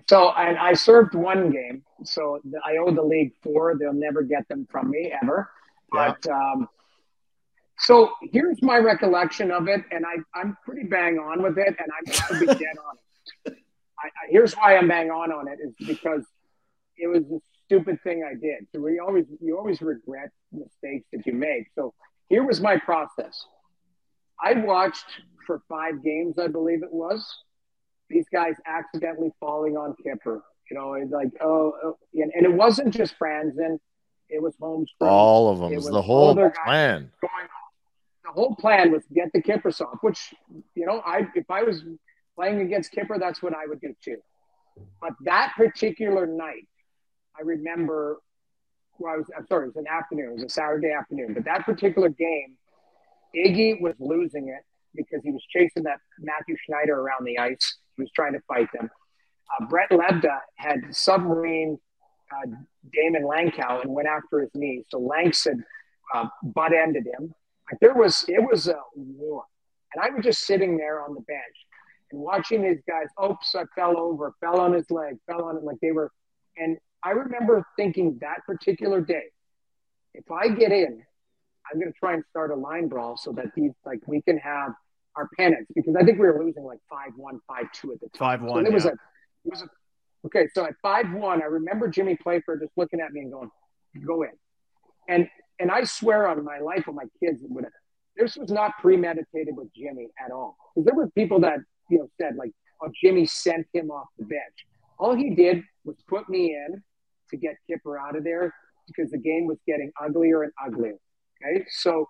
So, 0.10 0.32
and 0.32 0.58
I 0.58 0.74
served 0.74 1.16
one 1.16 1.52
game, 1.52 1.84
so 2.04 2.40
I 2.66 2.78
owe 2.78 2.92
the 2.92 3.04
league 3.04 3.34
four. 3.44 3.76
They'll 3.78 3.92
never 3.92 4.22
get 4.24 4.48
them 4.48 4.66
from 4.72 4.90
me 4.90 5.14
ever. 5.22 5.50
Yeah. 5.94 6.14
But 6.22 6.32
um, 6.32 6.70
so 7.80 8.12
here's 8.22 8.62
my 8.62 8.78
recollection 8.78 9.52
of 9.52 9.68
it, 9.68 9.84
and 9.92 10.06
I, 10.06 10.40
I'm 10.40 10.58
pretty 10.66 10.88
bang 10.88 11.20
on 11.20 11.44
with 11.44 11.58
it, 11.58 11.76
and 11.78 11.92
I'm 11.98 12.06
going 12.06 12.48
to 12.48 12.54
be 12.54 12.60
dead 12.64 12.78
on 12.78 12.96
it. 13.46 13.58
I, 14.00 14.08
I, 14.08 14.10
here's 14.30 14.54
why 14.54 14.78
I'm 14.78 14.88
bang 14.88 15.12
on 15.12 15.32
on 15.32 15.48
it 15.50 15.60
is 15.62 15.74
because 15.86 16.24
it 16.98 17.08
was 17.08 17.24
a 17.24 17.40
stupid 17.66 18.02
thing 18.02 18.24
I 18.24 18.34
did. 18.34 18.68
So 18.74 18.80
we 18.80 19.00
always 19.00 19.26
you 19.42 19.58
always 19.58 19.82
regret 19.82 20.30
mistakes 20.54 21.06
that 21.12 21.26
you 21.26 21.34
make. 21.34 21.68
So 21.76 21.94
here 22.30 22.46
was 22.46 22.62
my 22.62 22.78
process. 22.78 23.46
I 24.42 24.54
watched 24.54 25.06
for 25.46 25.62
five 25.68 26.04
games, 26.04 26.38
I 26.40 26.48
believe 26.48 26.84
it 26.84 26.94
was 26.94 27.26
these 28.10 28.26
guys 28.32 28.56
accidentally 28.66 29.32
falling 29.40 29.78
on 29.78 29.96
Kipper. 30.04 30.44
You 30.70 30.78
know, 30.78 30.94
it's 30.94 31.12
like, 31.12 31.32
oh, 31.42 31.74
oh 31.84 31.98
and, 32.14 32.32
and, 32.36 32.46
it 32.46 32.54
wasn't 32.54 32.94
just 32.94 33.18
Franzen, 33.18 33.80
it 34.30 34.42
was 34.42 34.54
Holmes. 34.60 34.92
All 35.00 35.50
of 35.50 35.60
them. 35.60 35.72
It 35.72 35.78
was 35.78 35.90
the 35.90 36.02
whole 36.02 36.36
plan. 36.36 37.12
Going. 37.22 37.48
The 38.26 38.32
whole 38.34 38.56
plan 38.56 38.92
was 38.92 39.04
get 39.14 39.32
the 39.34 39.42
Kiprusoff, 39.42 40.00
which, 40.02 40.34
you 40.76 40.86
know, 40.86 41.02
I 41.06 41.28
if 41.36 41.50
I 41.50 41.64
was 41.64 41.84
playing 42.36 42.60
against 42.60 42.92
Kipper, 42.92 43.18
that's 43.18 43.42
what 43.42 43.54
I 43.54 43.66
would 43.68 43.80
do 43.80 43.96
too. 44.04 44.18
But 45.02 45.14
that 45.22 45.54
particular 45.56 46.28
night, 46.28 46.68
I 47.38 47.44
remember 47.44 48.20
well, 49.00 49.14
I 49.14 49.18
was, 49.18 49.28
I'm 49.38 49.46
sorry, 49.48 49.66
it 49.66 49.76
was 49.76 49.86
an 49.86 49.88
afternoon, 49.88 50.32
it 50.32 50.34
was 50.34 50.44
a 50.44 50.50
Saturday 50.50 50.92
afternoon, 50.92 51.34
but 51.34 51.46
that 51.46 51.66
particular 51.66 52.10
game, 52.10 52.58
Iggy 53.36 53.80
was 53.80 53.94
losing 54.00 54.50
it 54.50 54.64
because 54.96 55.24
he 55.24 55.32
was 55.32 55.44
chasing 55.50 55.84
that 55.84 56.00
Mathieu 56.20 56.56
Schneider 56.66 57.00
around 57.00 57.26
the 57.26 57.38
ice 57.38 57.78
was 57.98 58.10
trying 58.16 58.34
to 58.34 58.40
fight 58.48 58.68
them. 58.74 58.90
Uh, 59.50 59.66
Brett 59.66 59.90
Lebda 59.92 60.40
had 60.56 60.80
submarine 60.92 61.78
uh, 62.32 62.48
Daymond 62.96 63.24
Langkow 63.24 63.82
and 63.82 63.94
went 63.94 64.08
after 64.08 64.42
his 64.42 64.50
knee. 64.54 64.84
So 64.90 65.00
Lanks 65.00 65.46
had 65.46 65.64
uh, 66.14 66.28
butt 66.44 66.74
ended 66.74 67.06
him. 67.06 67.34
Like 67.72 67.80
there 67.80 67.94
was, 67.94 68.26
it 68.28 68.42
was 68.42 68.68
a 68.68 68.80
war. 68.96 69.44
And 69.94 70.04
I 70.04 70.10
was 70.14 70.24
just 70.24 70.46
sitting 70.46 70.78
there 70.78 71.02
on 71.02 71.14
the 71.14 71.22
bench 71.22 71.42
and 72.12 72.22
watching 72.22 72.62
these 72.62 72.82
guys. 72.88 73.08
Oops, 73.24 73.56
I 73.56 73.64
fell 73.76 73.98
over, 73.98 74.34
fell 74.40 74.60
on 74.60 74.74
his 74.74 74.90
leg, 74.92 75.16
fell 75.26 75.44
on 75.46 75.58
it 75.58 75.64
like 75.64 75.78
they 75.82 75.92
were. 75.92 76.12
And 76.58 76.78
I 77.04 77.12
remember 77.12 77.66
thinking 77.78 78.18
that 78.22 78.46
particular 78.46 79.02
day, 79.02 79.24
if 80.14 80.30
I 80.32 80.50
get 80.50 80.72
in, 80.72 81.02
I'm 81.72 81.80
going 81.80 81.92
to 81.92 82.00
try 82.00 82.14
and 82.14 82.24
start 82.30 82.52
a 82.52 82.56
line 82.56 82.88
brawl 82.88 83.18
so 83.18 83.32
that 83.34 83.48
these 83.56 83.72
like 83.86 84.00
we 84.08 84.22
can 84.22 84.38
have 84.38 84.72
our 85.18 85.30
panics 85.38 85.66
because 85.76 85.96
I 86.00 86.04
think 86.04 86.20
we 86.20 86.28
were 86.28 86.44
losing 86.44 86.64
like 86.64 86.80
five 86.90 87.12
one, 87.16 87.40
five 87.48 87.66
two 87.74 87.92
at 87.92 88.00
the 88.00 88.08
time. 88.18 88.40
Five 88.40 88.42
one. 88.42 88.66
So 88.66 88.72
it 88.72 88.74
was 88.74 88.86
a, 88.86 88.90
it 88.90 88.96
was 89.46 89.62
a, 89.64 89.68
okay. 90.28 90.48
So 90.54 90.66
at 90.66 90.74
five 90.82 91.12
one, 91.12 91.42
I 91.42 91.46
remember 91.46 91.88
Jimmy 91.90 92.16
Playfair 92.16 92.58
just 92.58 92.72
looking 92.78 93.02
at 93.02 93.12
me 93.12 93.22
and 93.22 93.32
going, 93.32 93.50
"Go 94.06 94.24
in," 94.24 94.32
and 95.10 95.28
and 95.60 95.72
I 95.72 95.84
swear 95.84 96.28
on 96.28 96.44
my 96.46 96.60
life, 96.60 96.88
on 96.88 96.96
my 96.96 97.06
kids, 97.20 97.40
would 97.42 97.66
this 98.16 98.38
was 98.38 98.52
not 98.52 98.74
premeditated 98.82 99.56
with 99.56 99.74
Jimmy 99.76 100.08
at 100.24 100.32
all. 100.32 100.58
Because 100.74 100.86
there 100.86 100.96
were 100.96 101.10
people 101.12 101.40
that 101.42 101.60
you 101.90 102.00
know 102.00 102.08
said 102.22 102.36
like, 102.38 102.52
"Oh, 102.82 102.90
Jimmy 103.02 103.26
sent 103.26 103.68
him 103.74 103.90
off 103.92 104.08
the 104.18 104.26
bench." 104.26 104.68
All 105.00 105.16
he 105.16 105.36
did 105.36 105.64
was 105.84 105.98
put 106.08 106.30
me 106.30 106.56
in 106.56 106.82
to 107.30 107.38
get 107.38 107.56
Kipper 107.68 108.00
out 108.00 108.16
of 108.16 108.24
there 108.24 108.54
because 108.88 109.12
the 109.12 109.18
game 109.18 109.48
was 109.48 109.58
getting 109.68 109.92
uglier 110.02 110.44
and 110.44 110.52
uglier. 110.64 110.96
Okay, 111.42 111.66
so 111.70 112.08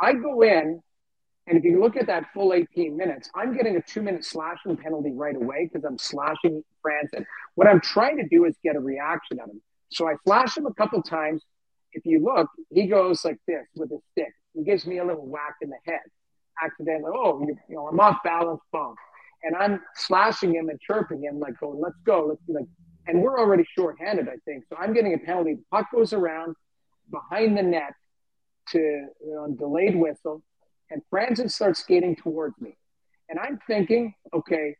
I 0.00 0.12
go 0.12 0.42
in, 0.42 0.80
and 1.48 1.56
if 1.56 1.64
you 1.64 1.80
look 1.80 1.96
at 1.96 2.06
that 2.06 2.26
full 2.34 2.52
18 2.52 2.96
minutes, 2.96 3.30
I'm 3.34 3.56
getting 3.56 3.76
a 3.76 3.80
two-minute 3.80 4.24
slashing 4.24 4.76
penalty 4.76 5.12
right 5.12 5.34
away 5.34 5.70
because 5.72 5.84
I'm 5.84 5.98
slashing 5.98 6.62
Franzen. 6.84 7.24
What 7.54 7.66
I'm 7.66 7.80
trying 7.80 8.18
to 8.18 8.28
do 8.28 8.44
is 8.44 8.54
get 8.62 8.76
a 8.76 8.80
reaction 8.80 9.40
out 9.40 9.48
of 9.48 9.54
him. 9.54 9.62
So 9.90 10.06
I 10.06 10.14
flash 10.24 10.56
him 10.56 10.66
a 10.66 10.74
couple 10.74 11.02
times. 11.02 11.42
If 11.92 12.04
you 12.04 12.22
look, 12.22 12.48
he 12.70 12.86
goes 12.86 13.24
like 13.24 13.38
this 13.46 13.64
with 13.74 13.90
his 13.90 14.00
stick. 14.12 14.32
He 14.52 14.62
gives 14.62 14.86
me 14.86 14.98
a 14.98 15.04
little 15.04 15.26
whack 15.26 15.54
in 15.62 15.70
the 15.70 15.78
head. 15.86 16.00
Accidentally, 16.62 17.12
oh, 17.14 17.40
you, 17.40 17.56
you 17.68 17.76
know, 17.76 17.88
I'm 17.88 17.98
off 17.98 18.18
balance, 18.22 18.60
bump. 18.70 18.96
And 19.42 19.56
I'm 19.56 19.80
slashing 19.94 20.54
him 20.54 20.68
and 20.68 20.78
chirping 20.80 21.22
him, 21.22 21.38
like 21.38 21.58
going, 21.58 21.80
let's 21.80 21.96
go. 22.04 22.26
Let's 22.26 22.42
like, 22.48 22.66
and 23.06 23.22
we're 23.22 23.38
already 23.38 23.64
shorthanded, 23.74 24.28
I 24.28 24.36
think. 24.44 24.64
So 24.68 24.76
I'm 24.76 24.92
getting 24.92 25.14
a 25.14 25.18
penalty. 25.18 25.54
The 25.54 25.64
puck 25.70 25.86
goes 25.94 26.12
around 26.12 26.56
behind 27.10 27.56
the 27.56 27.62
net 27.62 27.94
to 28.72 28.78
you 28.78 29.34
know, 29.34 29.48
delayed 29.56 29.96
whistle, 29.96 30.42
and 30.90 31.02
Franzen 31.12 31.50
starts 31.50 31.80
skating 31.80 32.16
towards 32.16 32.60
me. 32.60 32.76
And 33.28 33.38
I'm 33.38 33.58
thinking, 33.66 34.14
okay, 34.32 34.76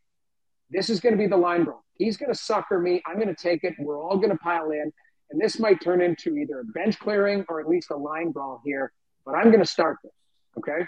this 0.71 0.91
is 0.91 1.01
going 1.01 1.13
to 1.15 1.19
be 1.19 1.27
the 1.27 1.37
line 1.37 1.65
brawl. 1.65 1.85
He's 1.95 2.17
going 2.17 2.33
to 2.33 2.39
sucker 2.39 2.79
me. 2.79 3.03
I'm 3.07 3.17
going 3.17 3.29
to 3.29 3.35
take 3.35 3.65
it. 3.65 3.75
We're 3.79 4.03
all 4.03 4.17
going 4.17 4.31
to 4.31 4.39
pile 4.39 4.71
in. 4.71 4.93
And 5.31 5.41
this 5.41 5.59
might 5.59 5.81
turn 5.83 6.01
into 6.01 6.37
either 6.37 6.61
a 6.61 6.65
bench 6.65 6.99
clearing 6.99 7.45
or 7.49 7.61
at 7.61 7.69
least 7.69 7.91
a 7.91 7.97
line 7.97 8.31
brawl 8.31 8.63
here. 8.65 8.93
But 9.27 9.35
I'm 9.35 9.47
going 9.47 9.61
to 9.61 9.67
start 9.67 9.99
this. 10.03 10.13
Okay. 10.57 10.87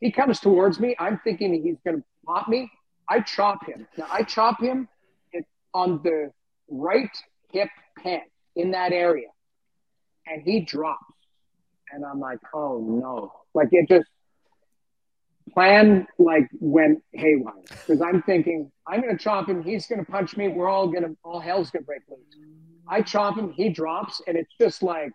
He 0.00 0.10
comes 0.10 0.40
towards 0.40 0.78
me. 0.80 0.94
I'm 0.98 1.18
thinking 1.24 1.54
he's 1.54 1.78
going 1.84 1.98
to 1.98 2.04
pop 2.26 2.48
me. 2.48 2.70
I 3.08 3.20
chop 3.20 3.64
him. 3.66 3.86
Now, 3.96 4.06
I 4.10 4.22
chop 4.22 4.60
him 4.60 4.88
on 5.72 6.00
the 6.02 6.30
right 6.68 7.10
hip 7.50 7.68
pant 7.98 8.22
in 8.56 8.72
that 8.72 8.92
area. 8.92 9.28
And 10.26 10.42
he 10.42 10.60
drops. 10.60 11.04
And 11.90 12.04
I'm 12.04 12.20
like, 12.20 12.38
oh 12.52 12.78
no. 12.80 13.32
Like 13.54 13.68
it 13.72 13.88
just 13.88 14.08
plan 15.52 16.06
like 16.18 16.48
went 16.60 17.02
haywire. 17.12 17.54
Because 17.70 18.00
I'm 18.00 18.22
thinking, 18.22 18.70
I'm 18.86 19.00
gonna 19.00 19.18
chop 19.18 19.48
him, 19.48 19.62
he's 19.62 19.86
gonna 19.86 20.04
punch 20.04 20.36
me, 20.36 20.48
we're 20.48 20.68
all 20.68 20.88
gonna 20.88 21.14
all 21.24 21.40
hell's 21.40 21.70
gonna 21.70 21.84
break 21.84 22.02
loose. 22.08 22.20
I 22.88 23.00
chop 23.02 23.38
him, 23.38 23.50
he 23.52 23.68
drops, 23.70 24.20
and 24.26 24.36
it's 24.36 24.52
just 24.60 24.82
like 24.82 25.12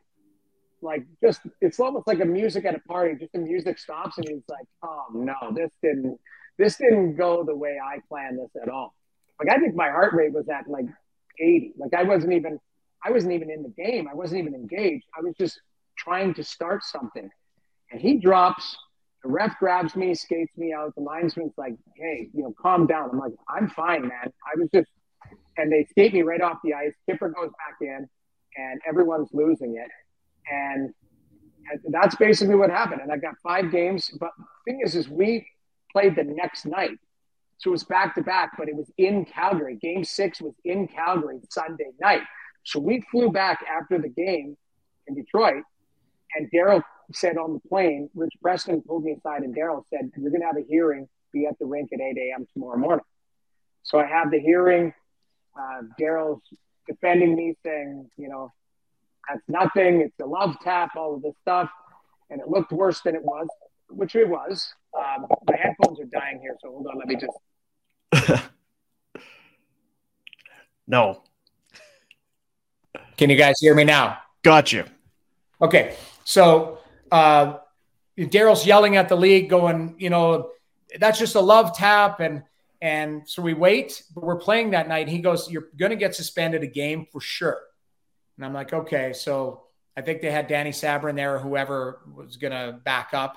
like 0.82 1.06
just 1.22 1.42
it's 1.62 1.80
almost 1.80 2.08
like 2.08 2.22
a 2.22 2.26
music 2.26 2.66
at 2.66 2.76
a 2.76 2.80
party, 2.80 3.16
just 3.20 3.34
the 3.34 3.40
music 3.40 3.78
stops 3.78 4.18
and 4.18 4.28
he's 4.28 4.44
like, 4.48 4.66
Oh 4.84 5.06
no, 5.14 5.36
this 5.54 5.72
didn't 5.84 6.18
this 6.58 6.78
didn't 6.78 7.16
go 7.16 7.44
the 7.44 7.56
way 7.56 7.78
I 7.84 8.00
planned 8.08 8.40
this 8.40 8.52
at 8.62 8.70
all. 8.70 8.96
Like 9.40 9.56
I 9.56 9.60
think 9.60 9.76
my 9.76 9.90
heart 9.90 10.14
rate 10.14 10.34
was 10.34 10.48
at 10.50 10.70
like 10.70 10.86
80. 11.40 11.74
Like 11.78 11.94
I 11.94 12.04
wasn't 12.04 12.34
even 12.34 12.60
I 13.04 13.12
wasn't 13.12 13.34
even 13.34 13.50
in 13.50 13.64
the 13.64 13.70
game. 13.70 14.08
I 14.10 14.14
wasn't 14.14 14.42
even 14.42 14.54
engaged. 14.54 15.06
I 15.18 15.22
was 15.22 15.36
just 15.38 15.60
trying 15.98 16.34
to 16.36 16.44
start 16.44 16.84
something. 16.84 17.30
And 17.92 18.00
he 18.00 18.18
drops, 18.18 18.78
the 19.24 19.30
ref 19.30 19.58
grabs 19.60 19.96
me, 19.96 20.14
skates 20.16 20.56
me 20.58 20.74
out. 20.74 20.94
The 20.96 21.02
linesman's 21.02 21.54
like, 21.58 21.76
hey, 21.96 22.30
you 22.34 22.44
know, 22.44 22.54
calm 22.62 22.88
down. 22.88 23.10
I'm 23.12 23.20
like, 23.20 23.34
I'm 23.50 23.70
fine, 23.70 24.04
man. 24.04 24.12
I 24.24 24.60
was 24.60 24.70
just, 24.74 24.90
and 25.58 25.72
they 25.72 25.86
skate 25.90 26.14
me 26.14 26.22
right 26.22 26.42
off 26.42 26.60
the 26.64 26.74
ice. 26.74 26.94
Kipper 27.10 27.30
goes 27.30 27.50
back 27.50 27.78
in, 27.82 28.08
and 28.58 28.82
everyone's 28.88 29.30
losing 29.34 29.76
it. 29.76 29.90
And 30.52 30.94
that's 31.90 32.16
basically 32.16 32.56
what 32.56 32.70
happened. 32.70 33.02
And 33.02 33.12
I 33.12 33.18
got 33.18 33.36
five 33.44 33.72
games. 33.72 34.10
But 34.20 34.32
the 34.38 34.72
thing 34.72 34.82
is, 34.84 34.96
is 34.96 35.10
we 35.10 35.46
played 35.92 36.16
the 36.16 36.24
next 36.24 36.66
night. 36.66 36.98
So 37.58 37.72
it 37.72 37.72
was 37.72 37.84
back 37.84 38.16
to 38.16 38.22
back, 38.22 38.52
but 38.58 38.70
it 38.70 38.76
was 38.76 38.90
in 38.98 39.26
Calgary. 39.26 39.78
Game 39.82 40.06
six 40.06 40.42
was 40.42 40.54
in 40.64 40.88
Calgary 40.88 41.40
Sunday 41.50 41.92
night. 42.00 42.22
So 42.64 42.80
we 42.80 43.04
flew 43.12 43.32
back 43.32 43.66
after 43.70 43.98
the 44.00 44.08
game 44.08 44.56
in 45.08 45.16
Detroit, 45.16 45.64
and 46.36 46.50
Daryl 46.52 46.82
said 47.14 47.38
on 47.38 47.54
the 47.54 47.60
plane, 47.68 48.10
Rich 48.14 48.34
Preston 48.42 48.82
pulled 48.82 49.04
me 49.04 49.14
aside, 49.14 49.44
and 49.44 49.56
Daryl 49.56 49.84
said, 49.90 50.12
You're 50.18 50.32
going 50.32 50.42
to 50.42 50.48
have 50.48 50.58
a 50.58 50.66
hearing, 50.68 51.08
be 51.32 51.46
at 51.46 51.58
the 51.60 51.66
rink 51.66 51.90
at 51.94 52.00
8 52.00 52.18
a.m. 52.18 52.48
tomorrow 52.54 52.78
morning. 52.78 53.06
So 53.84 54.00
I 54.00 54.06
have 54.06 54.32
the 54.32 54.40
hearing. 54.40 54.94
Uh, 55.58 55.82
Daryl's 56.00 56.42
defending 56.88 57.36
me, 57.36 57.56
saying, 57.64 58.10
You 58.18 58.30
know, 58.30 58.52
that's 59.28 59.42
nothing. 59.48 60.02
It's 60.02 60.20
a 60.22 60.26
love 60.26 60.56
tap, 60.64 60.96
all 60.96 61.16
of 61.16 61.22
this 61.22 61.36
stuff. 61.42 61.70
And 62.30 62.42
it 62.42 62.48
looked 62.48 62.72
worse 62.72 63.02
than 63.02 63.16
it 63.16 63.24
was, 63.24 63.48
which 63.90 64.16
it 64.16 64.28
was. 64.28 64.72
Um, 64.98 65.28
my 65.48 65.56
headphones 65.56 66.00
are 66.00 66.06
dying 66.06 66.40
here, 66.42 66.56
so 66.62 66.70
hold 66.70 66.88
on. 66.88 66.98
Let 66.98 67.08
me 67.08 67.16
just 67.16 67.32
no. 70.88 71.22
Can 73.18 73.30
you 73.30 73.36
guys 73.36 73.60
hear 73.60 73.76
me 73.76 73.84
now? 73.84 74.18
Got 74.44 74.72
you. 74.72 74.86
Okay. 75.62 75.96
So 76.24 76.79
uh, 77.12 77.58
Daryl's 78.18 78.66
yelling 78.66 78.96
at 78.98 79.10
the 79.10 79.16
league, 79.16 79.50
going, 79.50 79.96
you 79.98 80.10
know, 80.10 80.52
that's 81.00 81.20
just 81.20 81.36
a 81.36 81.40
love 81.42 81.76
tap. 81.76 82.20
And 82.20 82.44
and 82.82 83.28
so 83.28 83.42
we 83.42 83.54
wait, 83.54 84.04
but 84.16 84.24
we're 84.24 84.38
playing 84.38 84.72
that 84.72 84.88
night. 84.88 85.08
He 85.08 85.20
goes, 85.20 85.50
You're 85.50 85.70
gonna 85.78 85.96
get 85.96 86.16
suspended 86.16 86.64
a 86.64 86.68
game 86.68 87.08
for 87.12 87.22
sure. 87.22 87.60
And 88.38 88.46
I'm 88.46 88.54
like, 88.54 88.72
okay. 88.74 89.12
So 89.14 89.64
I 89.98 90.02
think 90.02 90.22
they 90.22 90.32
had 90.32 90.48
Danny 90.48 90.72
Sabourin 90.72 91.16
there 91.16 91.36
or 91.36 91.40
whoever 91.40 92.00
was 92.14 92.38
gonna 92.38 92.80
back 92.84 93.10
up. 93.14 93.36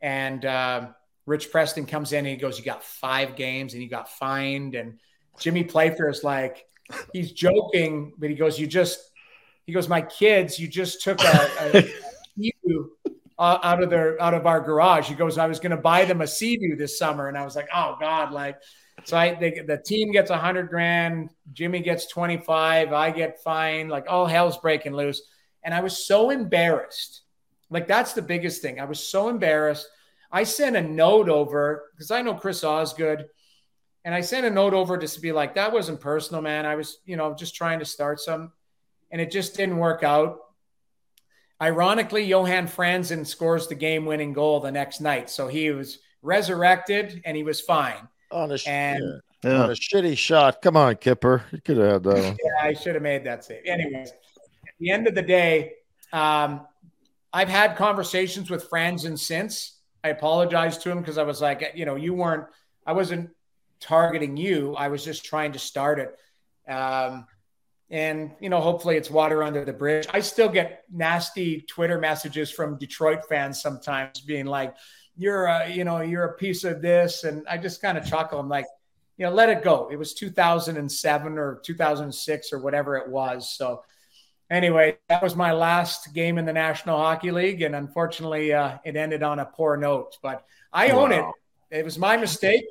And 0.00 0.44
uh, 0.44 0.88
Rich 1.26 1.50
Preston 1.50 1.86
comes 1.86 2.12
in 2.12 2.20
and 2.20 2.28
he 2.28 2.36
goes, 2.36 2.58
You 2.58 2.64
got 2.64 2.84
five 2.84 3.36
games 3.36 3.74
and 3.74 3.82
you 3.82 3.88
got 3.88 4.08
fined. 4.08 4.74
And 4.74 4.98
Jimmy 5.38 5.64
Playfair 5.64 6.08
is 6.08 6.24
like, 6.24 6.66
he's 7.12 7.32
joking, 7.32 8.12
but 8.18 8.30
he 8.30 8.34
goes, 8.34 8.58
You 8.58 8.66
just, 8.66 8.98
he 9.66 9.72
goes, 9.72 9.88
My 9.88 10.02
kids, 10.02 10.58
you 10.58 10.68
just 10.68 11.02
took 11.02 11.20
a, 11.22 11.50
a 11.60 11.88
uh, 13.38 13.58
out 13.62 13.82
of 13.82 13.90
their 13.90 14.20
out 14.20 14.34
of 14.34 14.46
our 14.46 14.60
garage. 14.60 15.08
He 15.08 15.14
goes, 15.14 15.38
I 15.38 15.46
was 15.46 15.60
going 15.60 15.70
to 15.70 15.76
buy 15.76 16.04
them 16.04 16.20
a 16.20 16.26
Sea-Doo 16.26 16.76
this 16.76 16.98
summer, 16.98 17.28
and 17.28 17.38
I 17.38 17.44
was 17.44 17.56
like, 17.56 17.68
oh 17.74 17.96
god, 18.00 18.32
like. 18.32 18.56
So 19.04 19.16
I 19.16 19.34
they, 19.34 19.62
the 19.64 19.78
team 19.78 20.10
gets 20.10 20.30
a 20.30 20.36
hundred 20.36 20.70
grand, 20.70 21.30
Jimmy 21.52 21.78
gets 21.78 22.08
twenty 22.08 22.36
five, 22.36 22.92
I 22.92 23.12
get 23.12 23.40
fined, 23.44 23.90
like 23.90 24.06
all 24.08 24.26
hell's 24.26 24.58
breaking 24.58 24.92
loose, 24.92 25.22
and 25.62 25.72
I 25.72 25.82
was 25.82 26.04
so 26.04 26.30
embarrassed. 26.30 27.22
Like 27.70 27.86
that's 27.86 28.12
the 28.14 28.22
biggest 28.22 28.60
thing. 28.60 28.80
I 28.80 28.86
was 28.86 28.98
so 28.98 29.28
embarrassed. 29.28 29.86
I 30.32 30.42
sent 30.42 30.74
a 30.74 30.82
note 30.82 31.28
over 31.28 31.90
because 31.94 32.10
I 32.10 32.22
know 32.22 32.34
Chris 32.34 32.64
Osgood, 32.64 33.26
and 34.04 34.12
I 34.12 34.20
sent 34.20 34.46
a 34.46 34.50
note 34.50 34.74
over 34.74 34.98
just 34.98 35.14
to 35.14 35.20
be 35.20 35.30
like, 35.30 35.54
that 35.54 35.72
wasn't 35.72 36.00
personal, 36.00 36.42
man. 36.42 36.66
I 36.66 36.74
was, 36.74 36.98
you 37.04 37.16
know, 37.16 37.36
just 37.36 37.54
trying 37.54 37.78
to 37.78 37.84
start 37.84 38.18
some, 38.18 38.50
and 39.12 39.20
it 39.20 39.30
just 39.30 39.54
didn't 39.54 39.76
work 39.78 40.02
out. 40.02 40.38
Ironically, 41.60 42.24
Johan 42.24 42.68
Franzen 42.68 43.26
scores 43.26 43.66
the 43.66 43.74
game-winning 43.74 44.32
goal 44.32 44.60
the 44.60 44.70
next 44.70 45.00
night, 45.00 45.28
so 45.28 45.48
he 45.48 45.70
was 45.70 45.98
resurrected 46.22 47.22
and 47.24 47.36
he 47.36 47.42
was 47.42 47.60
fine. 47.60 48.08
On 48.30 48.50
a, 48.50 48.58
and, 48.66 49.02
yeah. 49.42 49.50
Yeah. 49.50 49.62
on 49.62 49.70
a 49.70 49.74
shitty 49.74 50.16
shot. 50.16 50.62
Come 50.62 50.76
on, 50.76 50.96
Kipper. 50.96 51.44
You 51.50 51.60
could 51.60 51.76
have 51.78 51.92
had 51.92 52.02
that 52.04 52.14
one. 52.14 52.36
Yeah, 52.44 52.68
I 52.68 52.74
should 52.74 52.94
have 52.94 53.02
made 53.02 53.24
that 53.24 53.44
save. 53.44 53.64
Anyways, 53.66 54.10
at 54.10 54.74
the 54.78 54.90
end 54.90 55.06
of 55.08 55.14
the 55.14 55.22
day, 55.22 55.72
um, 56.12 56.66
I've 57.32 57.48
had 57.48 57.76
conversations 57.76 58.50
with 58.50 58.68
Franzen 58.70 59.18
since. 59.18 59.78
I 60.04 60.10
apologized 60.10 60.82
to 60.82 60.90
him 60.90 61.00
because 61.00 61.18
I 61.18 61.24
was 61.24 61.40
like, 61.40 61.72
you 61.74 61.84
know, 61.84 61.96
you 61.96 62.14
weren't, 62.14 62.44
I 62.86 62.92
wasn't 62.92 63.30
targeting 63.80 64.36
you. 64.36 64.74
I 64.76 64.88
was 64.88 65.04
just 65.04 65.24
trying 65.24 65.52
to 65.52 65.58
start 65.58 65.98
it. 65.98 66.70
Um, 66.70 67.26
and 67.90 68.32
you 68.40 68.50
know 68.50 68.60
hopefully 68.60 68.96
it's 68.96 69.10
water 69.10 69.42
under 69.42 69.64
the 69.64 69.72
bridge. 69.72 70.06
I 70.12 70.20
still 70.20 70.48
get 70.48 70.84
nasty 70.92 71.62
twitter 71.62 71.98
messages 71.98 72.50
from 72.50 72.78
detroit 72.78 73.20
fans 73.28 73.60
sometimes 73.60 74.20
being 74.20 74.46
like 74.46 74.76
you're 75.16 75.46
a 75.46 75.68
you 75.70 75.84
know 75.84 76.00
you're 76.00 76.24
a 76.24 76.36
piece 76.36 76.64
of 76.64 76.82
this. 76.82 77.24
And 77.24 77.46
i 77.48 77.56
just 77.56 77.80
kind 77.80 77.96
of 77.96 78.06
chuckle. 78.06 78.38
I'm 78.38 78.48
like 78.48 78.66
you 79.16 79.26
know 79.26 79.32
let 79.32 79.48
it 79.48 79.62
go. 79.62 79.88
It 79.90 79.96
was 79.96 80.14
2007 80.14 81.38
or 81.38 81.60
2006 81.64 82.52
or 82.52 82.58
whatever 82.58 82.96
it 82.96 83.08
was. 83.08 83.50
So 83.50 83.82
anyway 84.50 84.98
that 85.08 85.22
was 85.22 85.34
my 85.34 85.52
last 85.52 86.12
game 86.14 86.36
in 86.36 86.44
the 86.44 86.52
national 86.52 86.98
hockey 86.98 87.30
league 87.30 87.62
and 87.62 87.74
unfortunately 87.74 88.52
uh, 88.52 88.78
it 88.84 88.96
ended 88.96 89.22
on 89.22 89.38
a 89.38 89.46
poor 89.46 89.76
note. 89.76 90.18
But 90.22 90.44
i 90.72 90.90
own 90.90 91.12
it. 91.12 91.24
It 91.70 91.84
was 91.84 91.98
my 91.98 92.16
mistake 92.18 92.64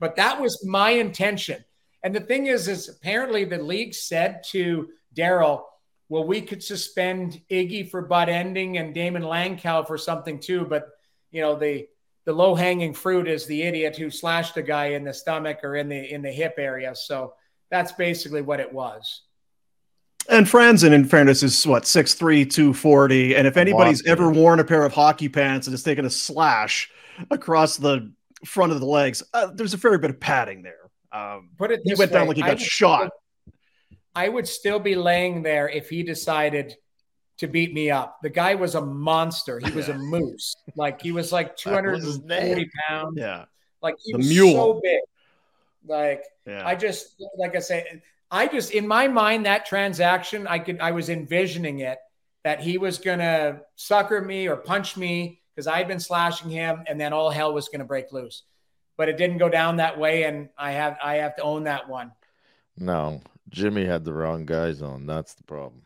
but 0.00 0.16
that 0.16 0.40
was 0.40 0.64
my 0.66 0.90
intention 0.90 1.64
and 2.04 2.14
the 2.14 2.20
thing 2.20 2.46
is, 2.46 2.68
is 2.68 2.88
apparently 2.88 3.44
the 3.44 3.58
league 3.58 3.94
said 3.94 4.44
to 4.50 4.90
Daryl, 5.16 5.62
well, 6.10 6.24
we 6.24 6.42
could 6.42 6.62
suspend 6.62 7.40
Iggy 7.50 7.90
for 7.90 8.02
butt 8.02 8.28
ending 8.28 8.76
and 8.76 8.94
Daymond 8.94 9.24
Langkow 9.24 9.86
for 9.86 9.96
something 9.96 10.38
too. 10.38 10.66
But 10.66 10.90
you 11.32 11.40
know, 11.40 11.56
the 11.56 11.88
the 12.26 12.32
low 12.32 12.54
hanging 12.54 12.92
fruit 12.92 13.26
is 13.26 13.46
the 13.46 13.62
idiot 13.62 13.96
who 13.96 14.10
slashed 14.10 14.56
a 14.58 14.62
guy 14.62 14.88
in 14.88 15.04
the 15.04 15.14
stomach 15.14 15.60
or 15.64 15.76
in 15.76 15.88
the 15.88 16.12
in 16.12 16.20
the 16.20 16.30
hip 16.30 16.54
area. 16.58 16.94
So 16.94 17.34
that's 17.70 17.92
basically 17.92 18.42
what 18.42 18.60
it 18.60 18.72
was. 18.72 19.22
And 20.30 20.46
Franzen, 20.46 20.92
in 20.92 21.04
fairness, 21.04 21.42
is 21.42 21.66
what, 21.66 21.82
6'3, 21.82 22.50
240. 22.50 23.36
And 23.36 23.46
if 23.46 23.58
anybody's 23.58 24.06
ever 24.06 24.30
worn 24.30 24.58
a 24.58 24.64
pair 24.64 24.82
of 24.82 24.92
hockey 24.94 25.28
pants 25.28 25.66
and 25.66 25.74
has 25.74 25.82
taken 25.82 26.06
a 26.06 26.10
slash 26.10 26.90
across 27.30 27.76
the 27.76 28.10
front 28.44 28.72
of 28.72 28.80
the 28.80 28.86
legs. 28.86 29.22
Uh, 29.32 29.48
there's 29.52 29.74
a 29.74 29.78
fair 29.78 29.98
bit 29.98 30.10
of 30.10 30.20
padding 30.20 30.62
there. 30.62 30.83
Um, 31.14 31.50
Put 31.56 31.70
it 31.70 31.80
he 31.84 31.94
went 31.94 32.10
down 32.12 32.26
like 32.26 32.36
he 32.36 32.42
I 32.42 32.46
got 32.48 32.58
would 32.58 32.60
shot. 32.60 32.98
still- 33.00 33.54
I 34.16 34.28
would 34.28 34.46
still 34.46 34.78
be 34.78 34.94
laying 34.94 35.42
there 35.42 35.68
if 35.68 35.88
he 35.88 36.02
decided 36.02 36.76
to 37.38 37.48
beat 37.48 37.74
me 37.74 37.90
up. 37.90 38.18
The 38.22 38.30
guy 38.30 38.54
was 38.54 38.74
a 38.76 38.80
monster. 38.80 39.58
He 39.58 39.70
was 39.72 39.88
a 39.88 39.94
moose. 39.98 40.54
Like 40.76 41.00
he 41.02 41.10
was 41.12 41.32
like 41.32 41.56
That 41.64 41.84
was 41.84 42.04
his 42.04 42.18
240 42.18 42.70
pounds. 42.88 43.14
Yeah. 43.18 43.44
Like 43.82 43.96
he 44.04 44.12
The 44.12 44.18
was 44.18 44.28
mule. 44.28 44.52
so 44.54 44.80
big. 44.82 45.00
Like 45.86 46.22
Yeah. 46.46 46.66
I 46.66 46.74
just 46.76 47.20
like 47.36 47.56
I 47.56 47.60
say, 47.60 48.02
I 48.30 48.46
just 48.46 48.70
in 48.72 48.86
my 48.86 49.08
mind 49.08 49.46
that 49.46 49.66
transaction, 49.66 50.46
I 50.46 50.58
could 50.60 50.80
I 50.80 50.92
was 50.92 51.08
envisioning 51.10 51.80
it 51.80 51.98
that 52.44 52.60
he 52.60 52.78
was 52.78 52.98
gonna 52.98 53.62
sucker 53.76 54.20
me 54.20 54.46
or 54.48 54.56
punch 54.56 54.96
me 54.96 55.40
because 55.54 55.66
I'd 55.66 55.88
been 55.88 56.00
slashing 56.00 56.50
him, 56.50 56.82
and 56.88 57.00
then 57.00 57.12
all 57.12 57.30
hell 57.30 57.52
was 57.54 57.68
gonna 57.68 57.84
break 57.84 58.12
loose. 58.12 58.42
But 58.96 59.08
it 59.08 59.16
didn't 59.16 59.38
go 59.38 59.48
down 59.48 59.76
that 59.76 59.98
way, 59.98 60.24
and 60.24 60.48
I 60.56 60.72
have 60.72 60.96
I 61.02 61.16
have 61.16 61.34
to 61.36 61.42
own 61.42 61.64
that 61.64 61.88
one. 61.88 62.12
No, 62.76 63.22
Jimmy 63.50 63.84
had 63.84 64.04
the 64.04 64.12
wrong 64.12 64.46
guys 64.46 64.82
on. 64.82 65.06
That's 65.06 65.34
the 65.34 65.42
problem. 65.44 65.82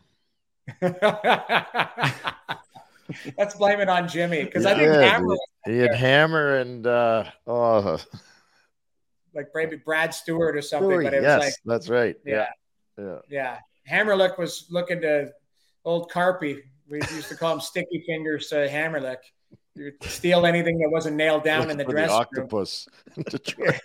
Let's 3.39 3.55
blame 3.55 3.81
it 3.81 3.89
on 3.89 4.07
Jimmy 4.09 4.45
because 4.45 4.67
I 4.67 4.75
think 4.75 4.93
Hammer, 4.93 5.37
he 5.65 5.79
had 5.79 5.95
Hammer 5.95 6.57
and 6.57 6.87
uh 6.87 7.25
oh, 7.47 7.99
like 9.35 9.49
maybe 9.55 9.77
Brad 9.77 10.13
Stewart 10.13 10.57
or 10.57 10.63
something, 10.63 10.91
Stewart, 10.91 11.05
but 11.05 11.15
it 11.15 11.19
was 11.19 11.25
yes, 11.25 11.41
like 11.41 11.55
that's 11.65 11.89
right. 11.89 12.17
yeah. 12.25 12.49
Yeah, 12.99 13.05
yeah. 13.05 13.19
Yeah, 13.31 13.59
Hamrlik 13.91 14.39
was 14.39 14.67
looking 14.71 15.01
to 15.03 15.33
old 15.85 16.11
Carpy. 16.11 16.61
We 16.89 16.99
used 16.99 17.29
to 17.29 17.37
call 17.37 17.55
him 17.55 17.61
Sticky 17.61 18.03
Fingers 18.07 18.49
to 18.49 18.69
Hamrlik. 18.69 19.19
You 19.79 19.93
would 20.01 20.11
steal 20.11 20.45
anything 20.45 20.79
that 20.81 20.91
wasn't 20.91 21.17
nailed 21.17 21.45
down 21.45 21.71
in 21.71 21.77
the 21.79 21.85
For 21.85 21.93
dressing 21.93 22.11
room. 22.17 22.21
octopus. 22.21 22.89
to 23.31 23.39
try- 23.39 23.81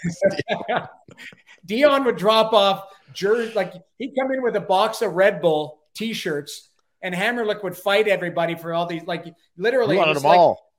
Dion 1.66 2.04
would 2.06 2.18
drop 2.18 2.54
off 2.54 2.88
jersey, 3.14 3.54
like 3.54 3.74
he'd 4.00 4.14
come 4.20 4.32
in 4.32 4.42
with 4.42 4.56
a 4.56 4.60
box 4.62 5.02
of 5.02 5.14
Red 5.14 5.42
Bull 5.42 5.80
T-shirts, 5.94 6.70
and 7.02 7.14
Hamrlik 7.14 7.64
would 7.64 7.78
fight 7.78 8.08
everybody 8.08 8.56
for 8.56 8.74
all 8.74 8.86
these. 8.86 9.04
Like 9.06 9.34
literally, 9.58 9.96
He 9.96 10.00
wanted 10.00 10.16
them 10.18 10.24
like- 10.24 10.38
all. 10.38 10.72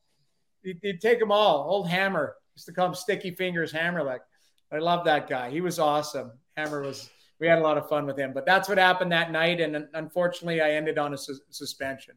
He'd, 0.63 0.79
he'd 0.83 1.01
take 1.01 1.19
them 1.21 1.31
all. 1.31 1.65
Old 1.69 1.89
Hammer 1.89 2.37
used 2.57 2.67
to 2.67 2.73
call 2.73 2.87
him 2.89 2.95
Sticky 2.95 3.33
Fingers 3.33 3.73
Hamrlik. 3.73 4.21
I 4.73 4.79
love 4.79 5.05
that 5.05 5.29
guy. 5.29 5.51
He 5.51 5.61
was 5.61 5.79
awesome. 5.79 6.33
Hammer 6.57 6.83
was. 6.83 7.11
We 7.41 7.47
had 7.49 7.59
a 7.59 7.63
lot 7.63 7.77
of 7.77 7.89
fun 7.89 8.07
with 8.07 8.17
him, 8.19 8.33
but 8.33 8.47
that's 8.47 8.69
what 8.69 8.79
happened 8.79 9.11
that 9.13 9.31
night, 9.33 9.61
and 9.61 9.87
unfortunately, 9.95 10.61
I 10.61 10.71
ended 10.71 10.99
on 10.99 11.13
a 11.15 11.19
sus- 11.19 11.41
suspension. 11.51 12.15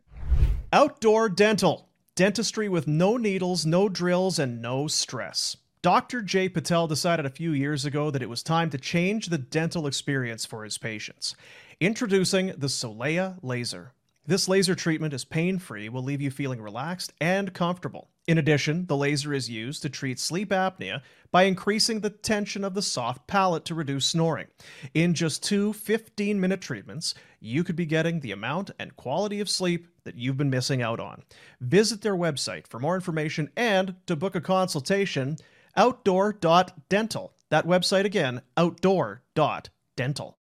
Outdoor 0.71 1.27
Dental. 1.27 1.89
Dentistry 2.17 2.67
with 2.67 2.87
no 2.87 3.15
needles, 3.15 3.63
no 3.63 3.87
drills, 3.87 4.39
and 4.39 4.59
no 4.59 4.87
stress. 4.87 5.55
Dr. 5.83 6.23
Jay 6.23 6.49
Patel 6.49 6.87
decided 6.87 7.27
a 7.27 7.29
few 7.29 7.51
years 7.51 7.85
ago 7.85 8.09
that 8.09 8.23
it 8.23 8.29
was 8.29 8.41
time 8.41 8.71
to 8.71 8.79
change 8.79 9.27
the 9.27 9.37
dental 9.37 9.85
experience 9.85 10.43
for 10.43 10.63
his 10.63 10.79
patients. 10.79 11.35
Introducing 11.79 12.47
the 12.57 12.69
Solea 12.69 13.37
Laser. 13.43 13.93
This 14.27 14.49
laser 14.49 14.75
treatment 14.75 15.13
is 15.13 15.23
pain 15.23 15.57
free, 15.57 15.87
will 15.87 16.03
leave 16.03 16.21
you 16.21 16.29
feeling 16.29 16.61
relaxed 16.61 17.13
and 17.21 17.53
comfortable. 17.53 18.09
In 18.27 18.37
addition, 18.37 18.85
the 18.87 18.97
laser 18.97 19.33
is 19.33 19.49
used 19.49 19.81
to 19.83 19.89
treat 19.89 20.19
sleep 20.19 20.49
apnea 20.49 21.01
by 21.31 21.43
increasing 21.43 22.01
the 22.01 22.09
tension 22.09 22.65
of 22.65 22.73
the 22.73 22.81
soft 22.81 23.25
palate 23.25 23.63
to 23.63 23.73
reduce 23.73 24.05
snoring. 24.05 24.47
In 24.93 25.13
just 25.13 25.43
two 25.43 25.71
15 25.71 26.41
minute 26.41 26.59
treatments, 26.59 27.13
you 27.39 27.63
could 27.63 27.77
be 27.77 27.85
getting 27.85 28.19
the 28.19 28.33
amount 28.33 28.69
and 28.77 28.97
quality 28.97 29.39
of 29.39 29.49
sleep 29.49 29.87
that 30.03 30.17
you've 30.17 30.35
been 30.35 30.49
missing 30.49 30.81
out 30.81 30.99
on. 30.99 31.23
Visit 31.61 32.01
their 32.01 32.17
website 32.17 32.67
for 32.67 32.79
more 32.81 32.95
information 32.95 33.49
and 33.55 33.95
to 34.07 34.17
book 34.17 34.35
a 34.35 34.41
consultation 34.41 35.37
outdoor.dental. 35.77 37.33
That 37.49 37.65
website 37.65 38.03
again, 38.03 38.41
outdoor.dental. 38.57 40.37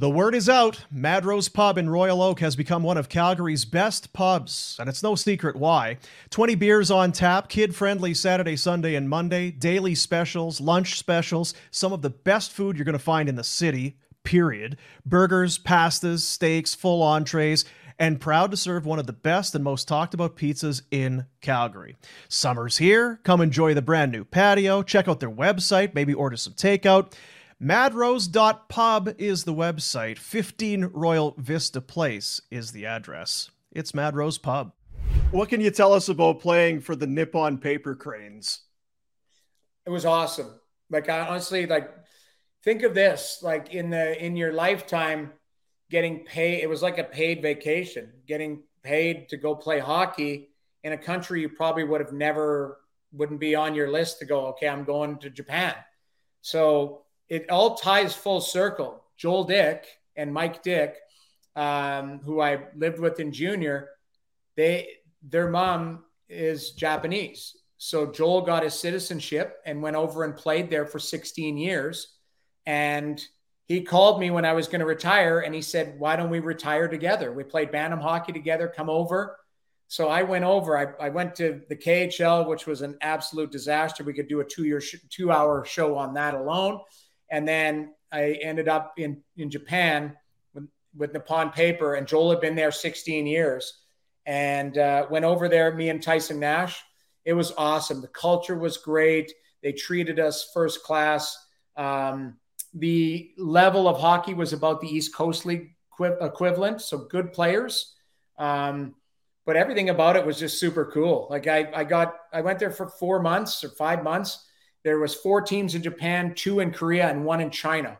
The 0.00 0.08
word 0.08 0.34
is 0.34 0.48
out. 0.48 0.86
Mad 0.90 1.26
Rose 1.26 1.50
Pub 1.50 1.76
in 1.76 1.90
Royal 1.90 2.22
Oak 2.22 2.40
has 2.40 2.56
become 2.56 2.82
one 2.82 2.96
of 2.96 3.10
Calgary's 3.10 3.66
best 3.66 4.14
pubs, 4.14 4.78
and 4.80 4.88
it's 4.88 5.02
no 5.02 5.14
secret 5.14 5.56
why. 5.56 5.98
20 6.30 6.54
beers 6.54 6.90
on 6.90 7.12
tap, 7.12 7.50
kid 7.50 7.76
friendly 7.76 8.14
Saturday, 8.14 8.56
Sunday, 8.56 8.94
and 8.94 9.10
Monday, 9.10 9.50
daily 9.50 9.94
specials, 9.94 10.58
lunch 10.58 10.98
specials, 10.98 11.52
some 11.70 11.92
of 11.92 12.00
the 12.00 12.08
best 12.08 12.50
food 12.50 12.78
you're 12.78 12.86
going 12.86 12.94
to 12.94 12.98
find 12.98 13.28
in 13.28 13.34
the 13.34 13.44
city, 13.44 13.98
period. 14.24 14.78
Burgers, 15.04 15.58
pastas, 15.58 16.20
steaks, 16.20 16.74
full 16.74 17.02
entrees, 17.02 17.66
and 17.98 18.22
proud 18.22 18.50
to 18.52 18.56
serve 18.56 18.86
one 18.86 18.98
of 18.98 19.06
the 19.06 19.12
best 19.12 19.54
and 19.54 19.62
most 19.62 19.86
talked 19.86 20.14
about 20.14 20.34
pizzas 20.34 20.80
in 20.90 21.26
Calgary. 21.42 21.94
Summer's 22.26 22.78
here. 22.78 23.20
Come 23.22 23.42
enjoy 23.42 23.74
the 23.74 23.82
brand 23.82 24.12
new 24.12 24.24
patio. 24.24 24.82
Check 24.82 25.08
out 25.08 25.20
their 25.20 25.30
website, 25.30 25.94
maybe 25.94 26.14
order 26.14 26.38
some 26.38 26.54
takeout. 26.54 27.12
Madrose.pub 27.62 29.16
is 29.18 29.44
the 29.44 29.52
website. 29.52 30.16
15 30.16 30.92
Royal 30.94 31.34
Vista 31.36 31.82
Place 31.82 32.40
is 32.50 32.72
the 32.72 32.86
address. 32.86 33.50
It's 33.70 33.92
Mad 33.92 34.16
Rose 34.16 34.38
Pub. 34.38 34.72
What 35.30 35.50
can 35.50 35.60
you 35.60 35.70
tell 35.70 35.92
us 35.92 36.08
about 36.08 36.40
playing 36.40 36.80
for 36.80 36.96
the 36.96 37.06
Nippon 37.06 37.58
Paper 37.58 37.94
Cranes? 37.94 38.62
It 39.84 39.90
was 39.90 40.06
awesome. 40.06 40.58
Like 40.88 41.10
I 41.10 41.20
honestly 41.20 41.66
like 41.66 41.90
think 42.64 42.82
of 42.82 42.94
this 42.94 43.40
like 43.42 43.74
in 43.74 43.90
the 43.90 44.24
in 44.24 44.38
your 44.38 44.54
lifetime 44.54 45.32
getting 45.90 46.24
paid 46.24 46.62
it 46.62 46.68
was 46.68 46.82
like 46.82 46.98
a 46.98 47.04
paid 47.04 47.42
vacation 47.42 48.12
getting 48.26 48.62
paid 48.82 49.28
to 49.28 49.36
go 49.36 49.54
play 49.54 49.78
hockey 49.78 50.48
in 50.82 50.92
a 50.92 50.98
country 50.98 51.40
you 51.40 51.48
probably 51.48 51.84
would 51.84 52.00
have 52.00 52.12
never 52.12 52.78
wouldn't 53.12 53.40
be 53.40 53.54
on 53.54 53.74
your 53.74 53.90
list 53.90 54.18
to 54.18 54.24
go 54.24 54.46
okay 54.46 54.68
I'm 54.68 54.84
going 54.84 55.18
to 55.18 55.28
Japan. 55.28 55.74
So 56.40 57.02
it 57.30 57.48
all 57.48 57.76
ties 57.76 58.14
full 58.14 58.42
circle. 58.42 59.02
Joel 59.16 59.44
Dyck 59.44 59.86
and 60.16 60.32
Mike 60.32 60.62
Dyck 60.62 60.96
um, 61.56 62.20
who 62.20 62.40
I 62.40 62.64
lived 62.76 62.98
with 62.98 63.20
in 63.20 63.32
junior 63.32 63.90
they 64.56 64.88
their 65.22 65.48
mom 65.50 66.04
is 66.28 66.72
Japanese. 66.72 67.56
So 67.76 68.06
Joel 68.06 68.42
got 68.42 68.62
his 68.62 68.74
citizenship 68.74 69.58
and 69.64 69.82
went 69.82 69.96
over 69.96 70.24
and 70.24 70.36
played 70.36 70.70
there 70.70 70.86
for 70.86 70.98
16 70.98 71.56
years. 71.56 72.14
And 72.66 73.22
he 73.66 73.82
called 73.82 74.20
me 74.20 74.30
when 74.30 74.44
I 74.44 74.52
was 74.52 74.68
going 74.68 74.80
to 74.80 74.86
retire 74.86 75.40
and 75.40 75.54
he 75.54 75.62
said, 75.62 75.98
Why 75.98 76.16
don't 76.16 76.30
we 76.30 76.40
retire 76.40 76.88
together? 76.88 77.32
We 77.32 77.44
played 77.44 77.72
Bantam 77.72 78.00
hockey 78.00 78.32
together, 78.32 78.68
come 78.68 78.90
over. 78.90 79.38
So 79.88 80.08
I 80.08 80.22
went 80.22 80.44
over. 80.44 80.78
I, 80.78 81.06
I 81.06 81.08
went 81.08 81.34
to 81.36 81.62
the 81.68 81.76
KHL, 81.76 82.46
which 82.46 82.66
was 82.66 82.80
an 82.80 82.96
absolute 83.00 83.50
disaster. 83.50 84.04
We 84.04 84.12
could 84.12 84.28
do 84.28 84.40
a 84.40 84.44
two 84.44 84.64
year, 84.64 84.80
sh- 84.80 84.96
two 85.08 85.32
hour 85.32 85.64
show 85.64 85.96
on 85.96 86.14
that 86.14 86.34
alone. 86.34 86.80
And 87.30 87.46
then 87.46 87.94
I 88.12 88.38
ended 88.42 88.68
up 88.68 88.94
in, 88.98 89.22
in 89.36 89.50
Japan 89.50 90.16
with, 90.54 90.64
with 90.96 91.12
Nippon 91.12 91.50
Paper, 91.50 91.94
and 91.94 92.06
Joel 92.06 92.30
had 92.30 92.40
been 92.40 92.56
there 92.56 92.72
16 92.72 93.26
years 93.26 93.80
and 94.26 94.76
uh, 94.76 95.06
went 95.10 95.24
over 95.24 95.48
there, 95.48 95.74
me 95.74 95.88
and 95.88 96.02
Tyson 96.02 96.40
Nash. 96.40 96.82
It 97.24 97.32
was 97.32 97.52
awesome. 97.56 98.00
The 98.00 98.08
culture 98.08 98.56
was 98.56 98.76
great. 98.76 99.32
They 99.62 99.72
treated 99.72 100.18
us 100.18 100.50
first 100.54 100.82
class. 100.82 101.36
Um, 101.76 102.36
the 102.74 103.30
level 103.36 103.88
of 103.88 104.00
hockey 104.00 104.34
was 104.34 104.52
about 104.52 104.80
the 104.80 104.88
East 104.88 105.14
Coast 105.14 105.44
League 105.46 105.74
equi- 105.92 106.24
equivalent, 106.26 106.80
so 106.80 106.98
good 106.98 107.32
players. 107.32 107.94
Um, 108.38 108.94
but 109.46 109.56
everything 109.56 109.90
about 109.90 110.16
it 110.16 110.24
was 110.24 110.38
just 110.38 110.60
super 110.60 110.86
cool. 110.86 111.26
Like 111.30 111.46
I, 111.46 111.68
I 111.74 111.84
got, 111.84 112.14
I 112.32 112.40
went 112.40 112.58
there 112.58 112.70
for 112.70 112.88
four 112.88 113.20
months 113.20 113.64
or 113.64 113.70
five 113.70 114.04
months. 114.04 114.46
There 114.82 114.98
was 114.98 115.14
four 115.14 115.42
teams 115.42 115.74
in 115.74 115.82
Japan, 115.82 116.34
two 116.34 116.60
in 116.60 116.72
Korea, 116.72 117.08
and 117.08 117.24
one 117.24 117.40
in 117.40 117.50
China. 117.50 117.98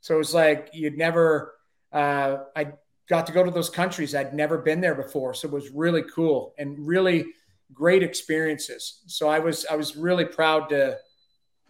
So 0.00 0.14
it 0.14 0.18
was 0.18 0.34
like 0.34 0.70
you'd 0.72 0.96
never. 0.98 1.54
Uh, 1.92 2.38
I 2.54 2.72
got 3.08 3.26
to 3.26 3.32
go 3.32 3.44
to 3.44 3.50
those 3.50 3.70
countries. 3.70 4.14
I'd 4.14 4.34
never 4.34 4.58
been 4.58 4.80
there 4.80 4.94
before, 4.94 5.34
so 5.34 5.48
it 5.48 5.54
was 5.54 5.70
really 5.70 6.02
cool 6.02 6.54
and 6.58 6.86
really 6.86 7.26
great 7.72 8.02
experiences. 8.02 9.02
So 9.06 9.28
I 9.28 9.38
was 9.38 9.66
I 9.70 9.76
was 9.76 9.96
really 9.96 10.24
proud 10.24 10.68
to, 10.70 10.98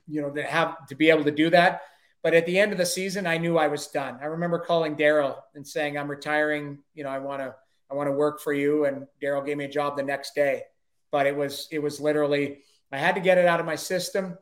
you 0.09 0.23
know, 0.23 0.31
to 0.31 0.43
have 0.43 0.87
to 0.89 0.95
be 0.95 1.11
able 1.11 1.25
to 1.25 1.31
do 1.31 1.51
that. 1.51 1.83
But 2.23 2.35
at 2.35 2.47
the 2.47 2.59
end 2.59 2.73
of 2.73 2.79
the 2.79 2.87
season, 2.87 3.27
I 3.27 3.39
knew 3.39 3.57
I 3.57 3.69
was 3.69 3.87
done. 3.87 4.19
I 4.21 4.27
remember 4.27 4.59
calling 4.59 4.97
Daryl 4.97 5.37
and 5.55 5.67
saying, 5.67 5.97
"I'm 5.97 6.11
retiring. 6.11 6.79
You 6.95 7.05
know, 7.05 7.11
I 7.11 7.19
want 7.19 7.41
to 7.41 7.55
I 7.91 7.95
want 7.95 8.09
to 8.09 8.13
work 8.13 8.41
for 8.41 8.53
you." 8.53 8.87
And 8.87 9.07
Daryl 9.23 9.45
gave 9.45 9.57
me 9.57 9.67
a 9.67 9.71
job 9.71 9.97
the 9.97 10.03
next 10.03 10.35
day. 10.35 10.63
But 11.11 11.27
it 11.27 11.37
was 11.37 11.69
it 11.71 11.79
was 11.79 12.01
literally 12.01 12.63
I 12.91 12.99
had 12.99 13.15
to 13.15 13.21
get 13.21 13.39
it 13.39 13.47
out 13.47 13.61
of 13.61 13.67
my 13.67 13.77
system. 13.77 14.39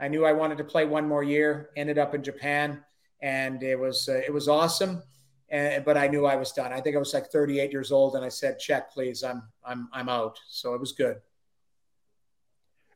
I 0.00 0.08
knew 0.08 0.24
I 0.24 0.32
wanted 0.32 0.58
to 0.58 0.64
play 0.64 0.84
one 0.84 1.08
more 1.08 1.22
year. 1.22 1.70
Ended 1.76 1.98
up 1.98 2.14
in 2.14 2.22
Japan, 2.22 2.82
and 3.22 3.62
it 3.62 3.78
was 3.78 4.08
uh, 4.08 4.20
it 4.26 4.32
was 4.32 4.48
awesome. 4.48 5.02
And, 5.50 5.84
but 5.84 5.96
I 5.96 6.08
knew 6.08 6.26
I 6.26 6.36
was 6.36 6.52
done. 6.52 6.72
I 6.72 6.80
think 6.80 6.94
I 6.94 6.98
was 6.98 7.14
like 7.14 7.30
38 7.30 7.72
years 7.72 7.90
old, 7.90 8.14
and 8.14 8.24
I 8.24 8.28
said, 8.28 8.58
"Check, 8.58 8.92
please. 8.92 9.22
I'm 9.24 9.42
I'm 9.64 9.88
I'm 9.92 10.08
out." 10.08 10.38
So 10.48 10.74
it 10.74 10.80
was 10.80 10.92
good. 10.92 11.16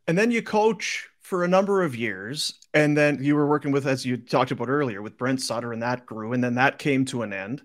And 0.07 0.19
then 0.19 0.31
you 0.31 0.43
coach 0.43 1.09
for 1.21 1.45
a 1.45 1.49
number 1.49 1.83
of 1.83 1.95
years, 1.97 2.55
and 2.75 2.97
then 2.97 3.23
you 3.23 3.37
were 3.37 3.47
working 3.47 3.71
with, 3.71 3.87
as 3.87 4.05
you 4.05 4.17
talked 4.17 4.51
about 4.51 4.69
earlier, 4.69 5.01
with 5.01 5.17
Brent 5.17 5.41
Sutter, 5.41 5.73
and 5.73 5.83
that 5.83 6.05
grew, 6.05 6.33
and 6.33 6.43
then 6.43 6.57
that 6.57 6.79
came 6.79 7.05
to 7.07 7.23
an 7.23 7.33
end. 7.33 7.63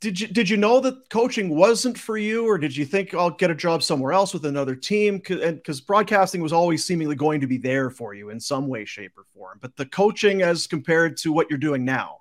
Did 0.00 0.20
you 0.20 0.26
did 0.26 0.50
you 0.50 0.58
know 0.58 0.80
that 0.80 1.08
coaching 1.08 1.48
wasn't 1.56 1.98
for 1.98 2.18
you, 2.18 2.46
or 2.46 2.58
did 2.58 2.76
you 2.76 2.84
think 2.84 3.14
I'll 3.14 3.30
get 3.30 3.50
a 3.50 3.54
job 3.54 3.82
somewhere 3.82 4.12
else 4.12 4.34
with 4.34 4.44
another 4.44 4.74
team? 4.74 5.18
Because 5.18 5.80
broadcasting 5.80 6.42
was 6.42 6.52
always 6.52 6.84
seemingly 6.84 7.14
going 7.14 7.40
to 7.40 7.46
be 7.46 7.56
there 7.56 7.88
for 7.88 8.12
you 8.12 8.28
in 8.28 8.38
some 8.38 8.68
way, 8.68 8.84
shape, 8.84 9.12
or 9.16 9.24
form. 9.34 9.58
But 9.62 9.76
the 9.76 9.86
coaching, 9.86 10.42
as 10.42 10.66
compared 10.66 11.16
to 11.18 11.32
what 11.32 11.48
you're 11.48 11.58
doing 11.58 11.86
now, 11.86 12.18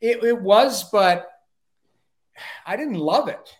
it, 0.00 0.22
it 0.22 0.40
was, 0.40 0.84
but 0.90 1.28
I 2.64 2.76
didn't 2.76 2.94
love 2.94 3.26
it. 3.28 3.56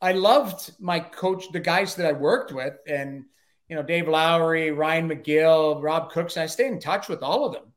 I 0.00 0.12
loved 0.12 0.72
my 0.80 0.98
coach, 0.98 1.52
the 1.52 1.60
guys 1.60 1.94
that 1.96 2.06
I 2.06 2.12
worked 2.12 2.52
with, 2.52 2.74
and 2.86 3.24
you 3.68 3.76
know 3.76 3.82
Dave 3.82 4.08
Lowry, 4.08 4.70
Ryan 4.70 5.10
McGill, 5.10 5.82
Rob 5.82 6.10
Cooks. 6.10 6.38
I 6.38 6.46
stay 6.46 6.68
in 6.68 6.80
touch 6.80 7.06
with 7.06 7.22
all 7.22 7.44
of 7.44 7.52
them, 7.52 7.74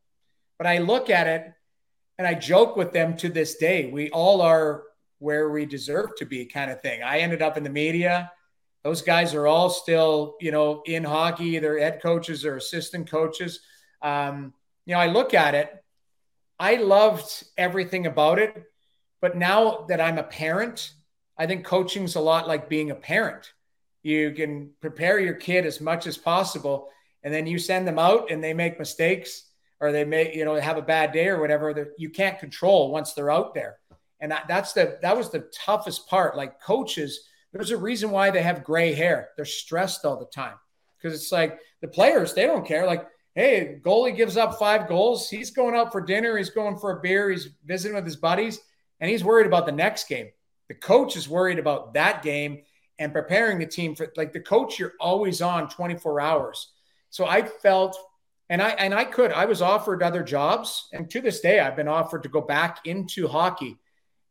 but 0.57 0.67
I 0.67 0.77
look 0.77 1.09
at 1.09 1.27
it 1.27 1.53
and 2.17 2.27
I 2.27 2.33
joke 2.33 2.75
with 2.75 2.91
them 2.91 3.17
to 3.17 3.29
this 3.29 3.55
day. 3.55 3.89
We 3.91 4.09
all 4.11 4.41
are 4.41 4.83
where 5.19 5.49
we 5.49 5.65
deserve 5.65 6.15
to 6.17 6.25
be, 6.25 6.45
kind 6.45 6.69
of 6.69 6.81
thing. 6.81 7.01
I 7.01 7.19
ended 7.19 7.41
up 7.41 7.57
in 7.57 7.63
the 7.63 7.69
media. 7.69 8.31
Those 8.83 9.01
guys 9.01 9.33
are 9.33 9.47
all 9.47 9.69
still, 9.69 10.35
you 10.41 10.51
know, 10.51 10.83
in 10.85 11.03
hockey, 11.03 11.55
either 11.55 11.79
head 11.79 12.01
coaches 12.01 12.45
or 12.45 12.57
assistant 12.57 13.09
coaches. 13.09 13.61
Um, 14.01 14.53
you 14.85 14.93
know, 14.93 14.99
I 14.99 15.07
look 15.07 15.33
at 15.33 15.55
it. 15.55 15.83
I 16.59 16.75
loved 16.75 17.45
everything 17.57 18.05
about 18.05 18.39
it, 18.39 18.63
but 19.21 19.37
now 19.37 19.85
that 19.87 20.01
I'm 20.01 20.17
a 20.17 20.23
parent, 20.23 20.91
I 21.37 21.47
think 21.47 21.65
coaching's 21.65 22.15
a 22.15 22.21
lot 22.21 22.47
like 22.47 22.69
being 22.69 22.91
a 22.91 22.95
parent. 22.95 23.53
You 24.03 24.31
can 24.31 24.71
prepare 24.81 25.19
your 25.19 25.33
kid 25.33 25.65
as 25.65 25.81
much 25.81 26.05
as 26.05 26.17
possible, 26.17 26.89
and 27.23 27.33
then 27.33 27.47
you 27.47 27.57
send 27.57 27.87
them 27.87 27.97
out 27.97 28.29
and 28.29 28.43
they 28.43 28.53
make 28.53 28.77
mistakes 28.77 29.45
or 29.83 29.91
they 29.91 30.05
may 30.05 30.33
you 30.33 30.45
know 30.45 30.55
have 30.55 30.77
a 30.77 30.81
bad 30.81 31.11
day 31.11 31.27
or 31.27 31.41
whatever 31.41 31.73
that 31.73 31.89
you 31.97 32.09
can't 32.09 32.39
control 32.39 32.89
once 32.89 33.11
they're 33.11 33.29
out 33.29 33.53
there. 33.53 33.79
And 34.21 34.31
that, 34.31 34.45
that's 34.47 34.71
the 34.71 34.97
that 35.01 35.17
was 35.17 35.29
the 35.29 35.49
toughest 35.53 36.07
part. 36.07 36.37
Like 36.37 36.61
coaches 36.61 37.27
there's 37.51 37.71
a 37.71 37.77
reason 37.77 38.09
why 38.09 38.31
they 38.31 38.41
have 38.41 38.63
gray 38.63 38.93
hair. 38.93 39.29
They're 39.35 39.45
stressed 39.45 40.05
all 40.05 40.17
the 40.17 40.25
time. 40.25 40.55
Because 40.97 41.19
it's 41.19 41.33
like 41.33 41.59
the 41.81 41.89
players 41.89 42.33
they 42.33 42.47
don't 42.47 42.65
care. 42.65 42.85
Like 42.87 43.05
hey 43.35 43.81
goalie 43.83 44.15
gives 44.15 44.37
up 44.37 44.57
five 44.57 44.87
goals. 44.87 45.29
He's 45.29 45.51
going 45.51 45.75
out 45.75 45.91
for 45.91 45.99
dinner. 45.99 46.37
He's 46.37 46.49
going 46.49 46.77
for 46.77 46.97
a 46.97 47.01
beer. 47.01 47.29
He's 47.29 47.49
visiting 47.65 47.95
with 47.95 48.05
his 48.05 48.15
buddies 48.15 48.61
and 49.01 49.11
he's 49.11 49.25
worried 49.25 49.47
about 49.47 49.65
the 49.65 49.73
next 49.73 50.07
game. 50.07 50.29
The 50.69 50.75
coach 50.75 51.17
is 51.17 51.27
worried 51.27 51.59
about 51.59 51.93
that 51.95 52.23
game 52.23 52.61
and 52.99 53.11
preparing 53.11 53.59
the 53.59 53.65
team 53.65 53.95
for 53.95 54.13
like 54.15 54.31
the 54.31 54.39
coach 54.39 54.79
you're 54.79 54.93
always 55.01 55.41
on 55.41 55.67
24 55.67 56.21
hours. 56.21 56.71
So 57.09 57.25
i 57.25 57.41
felt 57.41 57.97
and 58.53 58.61
I 58.61 58.69
and 58.69 58.93
I 58.93 59.03
could. 59.03 59.31
I 59.31 59.45
was 59.45 59.63
offered 59.63 60.03
other 60.03 60.21
jobs, 60.21 60.87
and 60.93 61.09
to 61.09 61.21
this 61.21 61.39
day, 61.39 61.59
I've 61.59 61.75
been 61.75 61.87
offered 61.87 62.21
to 62.21 62.29
go 62.29 62.39
back 62.39 62.81
into 62.85 63.27
hockey. 63.27 63.79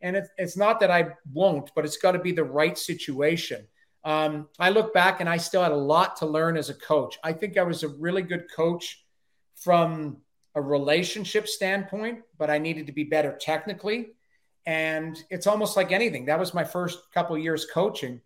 And 0.01 0.15
it's 0.15 0.29
it's 0.39 0.57
not 0.57 0.79
that 0.79 0.93
I 0.93 1.15
won't, 1.33 1.73
but 1.75 1.85
it's 1.85 1.97
got 1.97 2.13
to 2.13 2.21
be 2.21 2.31
the 2.31 2.45
right 2.45 2.79
situation. 2.79 3.67
Um, 4.05 4.49
I 4.61 4.71
look 4.71 4.95
back 4.95 5.19
and 5.19 5.29
I 5.29 5.39
still 5.39 5.65
had 5.65 5.73
a 5.73 5.77
lot 5.77 6.15
to 6.19 6.27
learn 6.27 6.57
as 6.57 6.71
a 6.71 6.75
coach. 6.75 7.19
I 7.25 7.33
think 7.33 7.59
I 7.59 7.65
was 7.65 7.83
a 7.83 7.89
really 7.89 8.23
good 8.23 8.45
coach 8.55 9.05
from 9.57 10.19
a 10.55 10.63
relationship 10.63 11.49
standpoint, 11.49 12.21
but 12.39 12.49
I 12.49 12.59
needed 12.59 12.87
to 12.87 12.93
be 12.93 13.03
better 13.03 13.37
technically. 13.41 14.13
And 14.67 15.21
it's 15.31 15.49
almost 15.49 15.77
like 15.77 15.91
anything. 15.91 16.27
That 16.27 16.39
was 16.39 16.55
my 16.55 16.63
first 16.63 17.13
couple 17.13 17.37
years 17.37 17.67
coaching. 17.67 18.21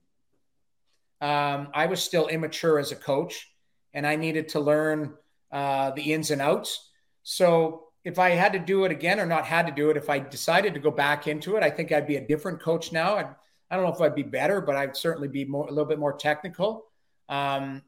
Um, 1.23 1.69
I 1.73 1.87
was 1.87 2.03
still 2.03 2.29
immature 2.29 2.79
as 2.79 2.93
a 2.93 2.97
coach, 2.97 3.51
and 3.95 4.07
I 4.07 4.17
needed 4.17 4.51
to 4.51 4.61
learn 4.61 5.15
uh, 5.53 5.91
the 5.93 6.13
ins 6.13 6.31
and 6.31 6.43
outs. 6.43 6.91
So 7.23 7.89
if 8.05 8.19
I 8.19 8.31
had 8.31 8.53
to 8.53 8.59
do 8.59 8.85
it 8.85 8.93
again 8.93 9.19
or 9.19 9.27
not 9.27 9.45
had 9.45 9.67
to 9.67 9.73
do 9.73 9.91
it, 9.91 9.97
if 9.97 10.09
I 10.09 10.19
decided 10.19 10.75
to 10.75 10.81
go 10.81 10.91
back 10.91 11.27
into 11.27 11.57
it, 11.57 11.63
I 11.63 11.71
think 11.71 11.91
I'd 11.91 12.07
be 12.07 12.17
a 12.17 12.27
different 12.27 12.61
coach 12.61 12.93
now. 12.93 13.17
And 13.19 13.29
I 13.71 13.77
don't 13.77 13.85
know 13.85 13.93
if 13.93 14.01
I'd 14.01 14.15
be 14.15 14.23
better, 14.23 14.61
but 14.61 14.77
I'd 14.77 14.97
certainly 14.97 15.29
be 15.29 15.45
more 15.45 15.67
a 15.67 15.71
little 15.71 15.87
bit 15.87 15.99
more 15.99 16.17
technical. 16.17 16.85
Um, 17.29 17.83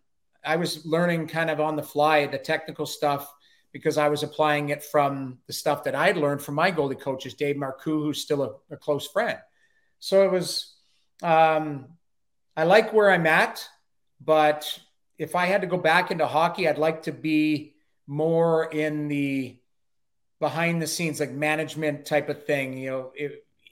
I 0.44 0.56
was 0.56 0.84
learning 0.84 1.28
kind 1.28 1.50
of 1.50 1.60
on 1.60 1.76
the 1.76 1.82
fly 1.82 2.26
the 2.26 2.38
technical 2.38 2.86
stuff 2.86 3.32
because 3.72 3.98
I 3.98 4.08
was 4.08 4.22
applying 4.22 4.70
it 4.70 4.82
from 4.82 5.38
the 5.46 5.52
stuff 5.52 5.84
that 5.84 5.94
I'd 5.94 6.16
learned 6.16 6.42
from 6.42 6.54
my 6.54 6.72
goalie 6.72 6.98
coaches, 6.98 7.34
Dave 7.34 7.56
Marcoux, 7.56 8.02
who's 8.02 8.22
still 8.22 8.42
a, 8.42 8.74
a 8.74 8.76
close 8.76 9.06
friend. 9.06 9.38
So 10.00 10.24
it 10.24 10.32
was, 10.32 10.74
um, 11.22 11.86
I 12.56 12.64
like 12.64 12.92
where 12.92 13.10
I'm 13.10 13.26
at, 13.26 13.68
but 14.20 14.80
if 15.18 15.34
I 15.34 15.46
had 15.46 15.62
to 15.62 15.66
go 15.66 15.76
back 15.76 16.10
into 16.10 16.26
hockey, 16.26 16.68
I'd 16.68 16.78
like 16.78 17.02
to 17.02 17.12
be 17.12 17.74
more 18.06 18.64
in 18.64 19.08
the 19.08 19.58
behind 20.40 20.80
the 20.80 20.86
scenes, 20.86 21.18
like 21.18 21.32
management 21.32 22.06
type 22.06 22.28
of 22.28 22.46
thing, 22.46 22.78
you 22.78 22.90
know, 22.90 23.12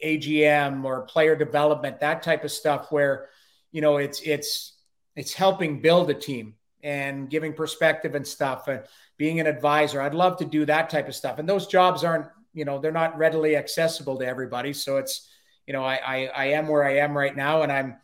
AGM 0.04 0.84
or 0.84 1.02
player 1.02 1.36
development, 1.36 2.00
that 2.00 2.24
type 2.24 2.42
of 2.42 2.50
stuff 2.50 2.90
where, 2.90 3.28
you 3.70 3.80
know, 3.80 3.98
it's, 3.98 4.20
it's, 4.22 4.76
it's 5.14 5.32
helping 5.32 5.80
build 5.80 6.10
a 6.10 6.14
team 6.14 6.54
and 6.82 7.30
giving 7.30 7.52
perspective 7.52 8.16
and 8.16 8.26
stuff 8.26 8.66
and 8.66 8.82
being 9.16 9.38
an 9.38 9.46
advisor. 9.46 10.00
I'd 10.00 10.14
love 10.14 10.38
to 10.38 10.44
do 10.44 10.64
that 10.66 10.90
type 10.90 11.06
of 11.08 11.14
stuff. 11.14 11.38
And 11.38 11.48
those 11.48 11.68
jobs 11.68 12.02
aren't, 12.02 12.26
you 12.52 12.64
know, 12.64 12.80
they're 12.80 12.90
not 12.90 13.16
readily 13.16 13.56
accessible 13.56 14.18
to 14.18 14.26
everybody. 14.26 14.72
So 14.72 14.96
it's, 14.96 15.28
you 15.66 15.72
know, 15.72 15.84
I, 15.84 16.00
I, 16.04 16.24
I 16.26 16.44
am 16.46 16.66
where 16.66 16.84
I 16.84 16.98
am 16.98 17.16
right 17.16 17.34
now 17.34 17.62
and 17.62 17.70
I'm, 17.70 17.96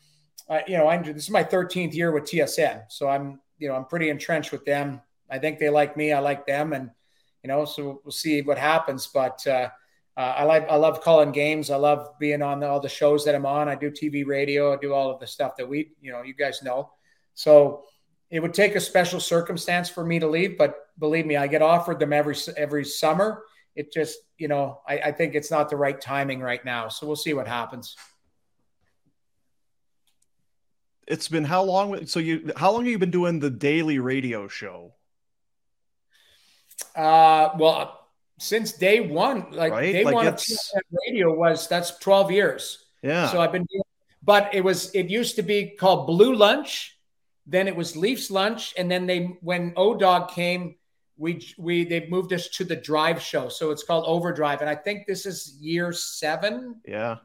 you 0.67 0.77
know, 0.77 0.89
I'm, 0.89 1.03
this 1.03 1.25
is 1.25 1.31
my 1.31 1.45
13th 1.45 1.95
year 1.95 2.13
with 2.13 2.25
TSN, 2.25 2.85
so 2.89 3.09
I'm, 3.09 3.41
you 3.59 3.69
know, 3.69 3.75
I'm 3.75 3.85
pretty 3.85 4.11
entrenched 4.11 4.53
with 4.53 4.65
them. 4.65 5.01
I 5.31 5.39
think 5.39 5.59
they 5.59 5.71
like 5.71 5.97
me. 5.97 6.13
I 6.13 6.19
like 6.19 6.47
them, 6.47 6.73
and 6.73 6.91
you 7.43 7.49
know, 7.49 7.65
so 7.65 8.01
we'll 8.05 8.13
see 8.13 8.43
what 8.43 8.59
happens. 8.59 9.07
But 9.07 9.47
uh, 9.47 9.71
uh, 10.17 10.21
I 10.21 10.45
like, 10.45 10.69
I 10.69 10.77
love 10.77 11.01
calling 11.01 11.33
games. 11.33 11.71
I 11.71 11.77
love 11.77 12.19
being 12.19 12.43
on 12.43 12.61
the, 12.61 12.69
all 12.69 12.81
the 12.81 12.89
shows 12.89 13.25
that 13.25 13.35
I'm 13.35 13.47
on. 13.47 13.69
I 13.69 13.75
do 13.75 13.91
TV, 13.91 14.27
radio. 14.27 14.73
I 14.73 14.77
do 14.77 14.93
all 14.93 15.11
of 15.11 15.21
the 15.21 15.27
stuff 15.27 15.57
that 15.57 15.69
we, 15.69 15.93
you 16.01 16.13
know, 16.13 16.23
you 16.23 16.35
guys 16.35 16.63
know. 16.63 16.91
So 17.35 17.85
it 18.31 18.41
would 18.41 18.55
take 18.55 18.75
a 18.75 18.81
special 18.81 19.21
circumstance 19.21 19.89
for 19.89 20.05
me 20.05 20.19
to 20.19 20.29
leave, 20.29 20.59
but 20.59 20.89
believe 20.99 21.27
me, 21.27 21.37
I 21.37 21.47
get 21.47 21.63
offered 21.63 21.99
them 21.99 22.13
every 22.13 22.37
every 22.57 22.85
summer. 22.85 23.43
It 23.75 23.93
just, 23.93 24.19
you 24.37 24.49
know, 24.49 24.81
I, 24.87 24.99
I 24.99 25.13
think 25.13 25.35
it's 25.35 25.51
not 25.51 25.71
the 25.71 25.77
right 25.77 25.99
timing 25.99 26.41
right 26.41 26.63
now. 26.65 26.89
So 26.89 27.07
we'll 27.07 27.17
see 27.17 27.33
what 27.33 27.49
happens 27.49 27.97
it's 31.13 31.29
been 31.29 31.45
how 31.45 31.63
long? 31.63 32.07
So 32.07 32.19
you, 32.19 32.51
how 32.57 32.73
long 32.73 32.85
have 32.85 32.91
you 32.91 32.99
been 32.99 33.11
doing 33.11 33.39
the 33.39 33.51
daily 33.51 33.99
radio 33.99 34.49
show? 34.49 34.95
Uh, 36.97 37.51
well, 37.59 38.09
since 38.39 38.73
day 38.73 39.01
one, 39.01 39.51
like 39.51 39.73
right? 39.73 39.93
day 39.93 40.05
like 40.05 40.15
one 40.15 40.27
of 40.27 40.43
radio 41.07 41.35
was 41.35 41.69
that's 41.69 41.99
12 41.99 42.31
years. 42.31 42.87
Yeah. 43.03 43.31
So 43.31 43.41
I've 43.41 43.53
been 43.53 43.67
doing, 43.71 43.83
but 44.23 44.55
it 44.55 44.63
was, 44.63 44.91
it 44.95 45.11
used 45.11 45.37
to 45.37 45.43
be 45.43 45.77
called 45.79 46.07
Blue 46.07 46.35
Lunch. 46.35 46.99
Then 47.47 47.69
it 47.69 47.77
was 47.77 47.95
Leafs 47.95 48.31
Lunch. 48.31 48.73
And 48.79 48.91
then 48.91 49.07
they, 49.07 49.37
when 49.43 49.75
O 49.77 49.95
Dog 49.95 50.31
came, 50.31 50.77
we, 51.19 51.47
we, 51.59 51.85
they 51.85 52.09
moved 52.09 52.33
us 52.33 52.49
to 52.49 52.65
the 52.65 52.77
drive 52.77 53.21
show. 53.21 53.49
So 53.49 53.71
it's 53.71 53.85
called 53.85 54.05
Overdrive. 54.07 54.61
And 54.63 54.71
I 54.71 54.77
think 54.77 55.07
this 55.07 55.27
is 55.27 55.59
year 55.61 55.93
seven. 55.93 56.81
Yeah. 56.87 57.17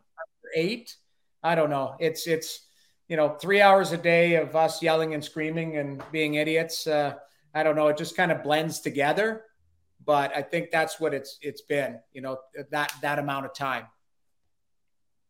Eight. 0.56 0.96
I 1.42 1.56
don't 1.56 1.70
know. 1.70 1.96
It's, 2.00 2.28
it's, 2.28 2.67
you 3.08 3.16
know, 3.16 3.30
three 3.30 3.62
hours 3.62 3.92
a 3.92 3.98
day 3.98 4.36
of 4.36 4.56
us 4.56 4.82
yelling 4.82 5.14
and 5.14 5.24
screaming 5.24 5.78
and 5.78 6.04
being 6.12 6.36
idiots. 6.36 6.88
Uh, 6.88 7.16
I 7.54 7.64
don't 7.64 7.76
know. 7.76 7.88
It 7.88 7.98
just 7.98 8.16
kind 8.18 8.32
of 8.32 8.44
blends 8.44 8.80
together, 8.82 9.44
but 10.06 10.36
I 10.36 10.42
think 10.42 10.72
that's 10.72 11.00
what 11.00 11.14
it's 11.14 11.38
it's 11.42 11.62
been. 11.62 12.00
You 12.14 12.22
know, 12.22 12.38
that 12.72 12.92
that 13.02 13.20
amount 13.20 13.46
of 13.46 13.54
time. 13.54 13.86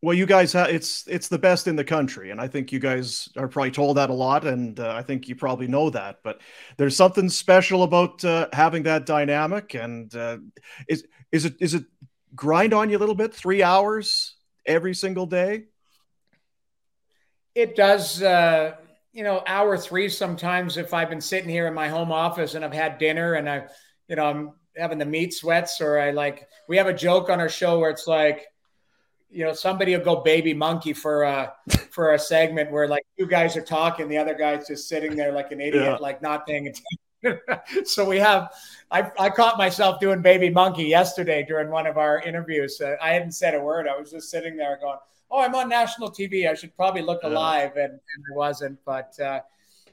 Well, 0.02 0.16
you 0.16 0.26
guys, 0.26 0.54
uh, 0.54 0.68
it's 0.70 1.08
it's 1.08 1.28
the 1.28 1.40
best 1.40 1.68
in 1.68 1.76
the 1.76 1.84
country, 1.84 2.32
and 2.32 2.40
I 2.42 2.48
think 2.48 2.72
you 2.72 2.80
guys 2.80 3.30
are 3.38 3.48
probably 3.48 3.72
told 3.72 3.98
that 3.98 4.10
a 4.10 4.14
lot, 4.14 4.46
and 4.46 4.80
uh, 4.80 4.94
I 4.96 5.02
think 5.02 5.28
you 5.28 5.36
probably 5.36 5.68
know 5.68 5.90
that. 5.92 6.20
But 6.24 6.42
there's 6.78 6.96
something 6.96 7.30
special 7.30 7.84
about 7.84 8.24
uh, 8.24 8.48
having 8.54 8.84
that 8.84 9.06
dynamic, 9.06 9.74
and 9.76 10.14
uh, 10.16 10.38
is 10.88 11.06
is 11.32 11.46
it 11.46 11.56
is 11.60 11.74
it 11.74 11.86
grind 12.36 12.74
on 12.74 12.90
you 12.90 12.98
a 12.98 13.00
little 13.00 13.16
bit? 13.16 13.34
Three 13.34 13.64
hours 13.64 14.36
every 14.66 14.94
single 14.94 15.26
day 15.26 15.66
it 17.58 17.76
does 17.76 18.22
uh, 18.22 18.76
you 19.14 19.24
know 19.24 19.42
hour 19.48 19.76
three 19.78 20.08
sometimes 20.08 20.78
if 20.78 20.94
i've 20.94 21.10
been 21.10 21.20
sitting 21.20 21.50
here 21.50 21.66
in 21.66 21.74
my 21.74 21.88
home 21.88 22.12
office 22.12 22.54
and 22.54 22.64
i've 22.64 22.74
had 22.74 23.00
dinner 23.00 23.34
and 23.34 23.50
i 23.50 23.66
you 24.08 24.16
know 24.16 24.26
i'm 24.26 24.52
having 24.78 25.00
the 25.00 25.06
meat 25.06 25.34
sweats 25.34 25.82
or 25.82 25.98
i 25.98 26.12
like 26.12 26.48
we 26.70 26.78
have 26.78 26.86
a 26.86 26.94
joke 26.94 27.30
on 27.30 27.40
our 27.40 27.50
show 27.50 27.80
where 27.80 27.90
it's 27.90 28.06
like 28.06 28.46
you 29.32 29.44
know 29.44 29.54
somebody 29.54 29.98
will 29.98 30.04
go 30.04 30.18
baby 30.22 30.54
monkey 30.54 30.94
for 30.94 31.24
a 31.24 31.52
for 31.90 32.14
a 32.14 32.20
segment 32.20 32.72
where 32.72 32.88
like 32.88 33.04
two 33.18 33.26
guys 33.26 33.58
are 33.58 33.62
talking 33.62 34.08
the 34.08 34.18
other 34.18 34.36
guy's 34.36 34.68
just 34.68 34.88
sitting 34.88 35.16
there 35.16 35.32
like 35.32 35.52
an 35.52 35.60
idiot 35.60 35.84
yeah. 35.84 35.98
like 36.00 36.22
not 36.22 36.46
paying 36.46 36.68
attention. 36.68 36.84
So 37.84 38.06
we 38.08 38.20
have 38.20 38.54
I, 38.92 39.12
I 39.20 39.30
caught 39.32 39.58
myself 39.58 40.00
doing 40.00 40.22
baby 40.22 40.52
monkey 40.52 40.84
yesterday 40.84 41.44
during 41.46 41.72
one 41.72 41.88
of 41.88 41.98
our 41.98 42.22
interviews. 42.22 42.80
Uh, 42.80 42.96
i 43.02 43.12
hadn't 43.12 43.32
said 43.32 43.56
a 43.56 43.60
word. 43.60 43.88
I 43.88 44.00
was 44.00 44.12
just 44.12 44.30
sitting 44.30 44.56
there 44.56 44.78
going 44.80 45.00
oh, 45.30 45.42
I'm 45.42 45.56
on 45.56 45.70
national 45.70 46.12
TV. 46.12 46.50
I 46.50 46.54
should 46.54 46.76
probably 46.76 47.02
look 47.02 47.24
alive, 47.24 47.72
and, 47.76 47.92
and 47.92 48.26
I 48.32 48.36
wasn't. 48.36 48.80
But 48.86 49.20
uh, 49.20 49.42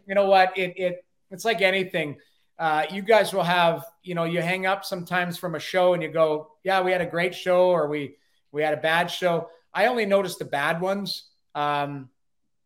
you 0.06 0.14
know 0.14 0.28
what? 0.28 0.56
It 0.56 0.74
it 0.76 1.04
it's 1.30 1.44
like 1.44 1.60
anything. 1.60 2.18
Uh, 2.58 2.84
you 2.90 3.02
guys 3.02 3.32
will 3.32 3.42
have, 3.42 3.84
you 4.04 4.14
know, 4.14 4.24
you 4.24 4.40
hang 4.40 4.64
up 4.64 4.84
sometimes 4.84 5.36
from 5.36 5.56
a 5.56 5.58
show 5.58 5.92
and 5.94 6.02
you 6.02 6.08
go, 6.08 6.52
yeah, 6.62 6.80
we 6.80 6.92
had 6.92 7.00
a 7.00 7.06
great 7.06 7.34
show 7.34 7.70
or 7.70 7.88
we 7.88 8.14
we 8.52 8.62
had 8.62 8.72
a 8.72 8.80
bad 8.80 9.10
show. 9.10 9.48
I 9.72 9.86
only 9.86 10.06
notice 10.06 10.36
the 10.36 10.44
bad 10.44 10.80
ones. 10.80 11.30
Um, 11.56 12.10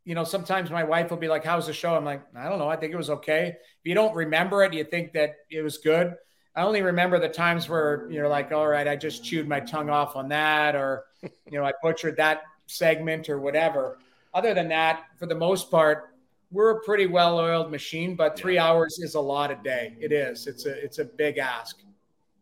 you 0.05 0.15
know, 0.15 0.25
sometimes 0.25 0.71
my 0.71 0.85
wife 0.85 1.11
will 1.11 1.19
be 1.19 1.29
like, 1.29 1.45
"How's 1.45 1.67
the 1.67 1.73
show?" 1.73 1.95
I'm 1.95 2.05
like, 2.05 2.23
"I 2.35 2.49
don't 2.49 2.59
know. 2.59 2.69
I 2.69 2.77
think 2.77 2.93
it 2.93 2.97
was 2.97 3.11
okay." 3.11 3.49
If 3.49 3.85
you 3.85 3.95
don't 3.95 4.15
remember 4.15 4.63
it, 4.63 4.73
you 4.73 4.85
think 4.85 5.13
that 5.13 5.37
it 5.51 5.63
was 5.63 5.79
good. 5.79 6.15
I 6.55 6.63
only 6.63 6.83
remember 6.83 7.19
the 7.19 7.29
times 7.29 7.69
where 7.69 8.11
you're 8.11 8.29
like, 8.29 8.51
"All 8.53 8.67
right, 8.67 8.89
I 8.89 8.97
just 8.97 9.25
chewed 9.25 9.47
my 9.47 9.61
tongue 9.61 9.91
off 9.91 10.17
on 10.17 10.29
that," 10.29 10.75
or 10.77 11.05
you 11.23 11.59
know, 11.59 11.65
I 11.65 11.73
butchered 11.83 12.17
that 12.17 12.43
segment 12.69 13.29
or 13.29 13.41
whatever. 13.41 13.99
Other 14.35 14.55
than 14.55 14.69
that, 14.69 15.05
for 15.19 15.27
the 15.27 15.35
most 15.35 15.71
part, 15.71 16.15
we're 16.51 16.71
a 16.71 16.81
pretty 16.81 17.07
well-oiled 17.07 17.71
machine. 17.71 18.15
But 18.15 18.37
three 18.37 18.55
yeah. 18.55 18.67
hours 18.67 18.99
is 18.99 19.15
a 19.15 19.21
lot 19.21 19.51
a 19.51 19.57
day. 19.57 19.97
It 20.01 20.13
is. 20.13 20.47
It's 20.47 20.67
a 20.67 20.73
it's 20.73 20.99
a 20.99 21.05
big 21.05 21.39
ask. 21.39 21.81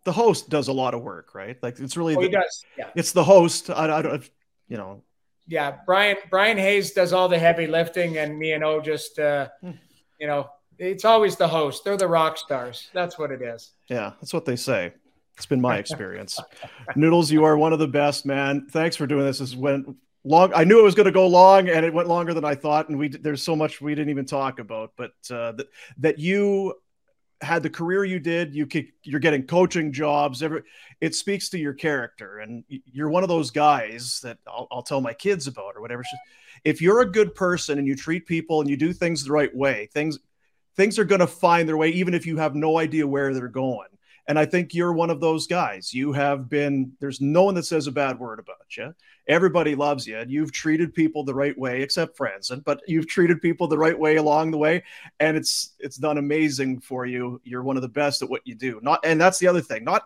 The 0.05 0.13
host 0.13 0.49
does 0.51 0.69
a 0.69 0.73
lot 0.73 0.95
of 0.95 1.03
work, 1.03 1.35
right? 1.35 1.57
Like 1.63 1.81
it's 1.81 1.97
really 1.97 2.15
oh, 2.15 2.21
the, 2.21 2.27
he 2.27 2.33
does. 2.33 2.65
Yeah. 2.79 2.91
It's 2.95 3.13
the 3.13 3.25
host. 3.25 3.71
I, 3.71 3.99
I 3.99 4.03
don't, 4.03 4.31
you 4.69 4.77
know, 4.77 5.03
yeah, 5.49 5.77
Bryan 5.87 6.17
Bryan 6.31 6.59
Hayes 6.59 6.93
does 6.93 7.13
all 7.13 7.29
the 7.29 7.39
heavy 7.39 7.67
lifting, 7.67 8.19
and 8.19 8.39
me 8.39 8.53
and 8.53 8.65
O 8.65 8.81
just, 8.81 9.19
uh, 9.19 9.49
hmm. 9.61 9.73
you 10.19 10.27
know, 10.27 10.51
it's 10.79 11.05
always 11.05 11.37
the 11.37 11.49
host. 11.49 11.85
They're 11.85 11.97
the 11.97 12.09
rock 12.09 12.37
stars. 12.37 12.91
That's 12.93 13.19
what 13.19 13.31
it 13.31 13.43
is. 13.43 13.73
Yeah, 13.89 14.13
that's 14.21 14.35
what 14.35 14.45
they 14.45 14.57
say. 14.57 14.93
It's 15.37 15.47
been 15.47 15.61
my 15.61 15.77
experience. 15.79 16.41
Noodles, 16.97 17.31
you 17.31 17.45
are 17.45 17.57
one 17.57 17.73
of 17.73 17.79
the 17.79 17.89
best, 17.89 18.27
man. 18.27 18.67
Thanks 18.71 18.97
for 18.97 19.07
doing 19.07 19.25
this. 19.25 19.39
This 19.39 19.55
went 19.55 19.87
long. 20.27 20.53
I 20.55 20.65
knew 20.65 20.79
it 20.79 20.83
was 20.83 20.95
going 20.95 21.07
to 21.07 21.13
go 21.13 21.27
long, 21.27 21.69
and 21.69 21.87
it 21.87 21.95
went 21.95 22.09
longer 22.09 22.35
than 22.35 22.45
I 22.45 22.55
thought. 22.55 22.89
And 22.89 22.99
we 22.99 23.09
there's 23.09 23.43
so 23.43 23.57
much 23.57 23.81
we 23.81 23.95
didn't 23.95 24.11
even 24.11 24.27
talk 24.27 24.59
about, 24.59 24.93
but 24.97 25.13
uh, 25.31 25.53
that 25.53 25.67
that 25.99 26.19
you 26.19 26.75
had 27.43 27.63
the 27.63 27.71
career 27.71 28.03
you 28.05 28.19
did, 28.19 28.55
you 28.55 28.67
could, 28.67 28.87
you're 29.03 29.21
getting 29.21 29.47
coaching 29.47 29.93
jobs. 29.93 30.43
Every 30.43 30.63
it 31.01 31.15
speaks 31.15 31.51
to 31.51 31.59
your 31.59 31.75
character, 31.75 32.39
and 32.39 32.65
you're 32.69 33.11
one 33.11 33.23
of 33.23 33.29
those 33.29 33.51
guys 33.51 34.21
that 34.23 34.39
I'll, 34.47 34.67
I'll 34.71 34.83
tell 34.83 35.01
my 35.01 35.13
kids 35.13 35.47
about 35.47 35.77
or 35.77 35.81
whatever. 35.81 36.03
If 36.65 36.81
you're 36.81 37.01
a 37.01 37.11
good 37.11 37.35
person 37.35 37.79
and 37.79 37.87
you 37.87 37.95
treat 37.95 38.27
people 38.27 38.61
and 38.61 38.71
you 38.71 38.77
do 38.77 38.93
things 38.93 39.25
the 39.25 39.33
right 39.33 39.55
way, 39.55 39.89
things 39.93 40.19
things 40.77 40.99
are 40.99 41.05
going 41.05 41.21
to 41.21 41.27
find 41.27 41.69
their 41.69 41.77
way, 41.77 41.89
even 41.91 42.15
if 42.15 42.27
you 42.27 42.37
have 42.37 42.55
no 42.55 42.79
idea 42.79 43.07
where 43.07 43.33
they're 43.33 43.49
going. 43.49 43.89
And 44.29 44.39
I 44.39 44.45
think 44.45 44.75
you're 44.75 44.93
one 44.93 45.11
of 45.11 45.21
those 45.21 45.47
guys. 45.47 45.95
You 45.95 46.13
have 46.13 46.49
been, 46.49 46.93
there's 46.99 47.21
no 47.21 47.45
one 47.45 47.55
that 47.55 47.65
says 47.65 47.87
a 47.87 47.93
bad 47.93 48.19
word 48.19 48.41
about 48.41 48.77
you. 48.77 48.93
Everybody 49.29 49.77
loves 49.77 50.07
you. 50.07 50.19
And 50.19 50.31
you've 50.31 50.53
treated 50.53 50.95
people 50.95 51.23
the 51.23 51.35
right 51.35 51.57
way, 51.57 51.83
except 51.83 52.19
Franzen, 52.19 52.65
but 52.65 52.81
you've 52.89 53.07
treated 53.07 53.41
people 53.41 53.69
the 53.69 53.79
right 53.79 53.99
way 53.99 54.17
along 54.17 54.51
the 54.51 54.59
way. 54.59 54.83
And 55.21 55.37
it's 55.37 55.75
it's 55.79 55.97
done 55.97 56.19
amazing 56.19 56.81
for 56.81 57.07
you. 57.07 57.41
You're 57.45 57.63
one 57.63 57.77
of 57.77 57.83
the 57.83 57.89
best 57.89 58.23
at 58.23 58.29
what 58.31 58.43
you 58.45 58.57
do. 58.57 58.81
Not 58.83 59.01
and 59.05 59.21
that's 59.21 59.39
the 59.39 59.47
other 59.47 59.61
thing. 59.61 59.85
Not 59.85 60.03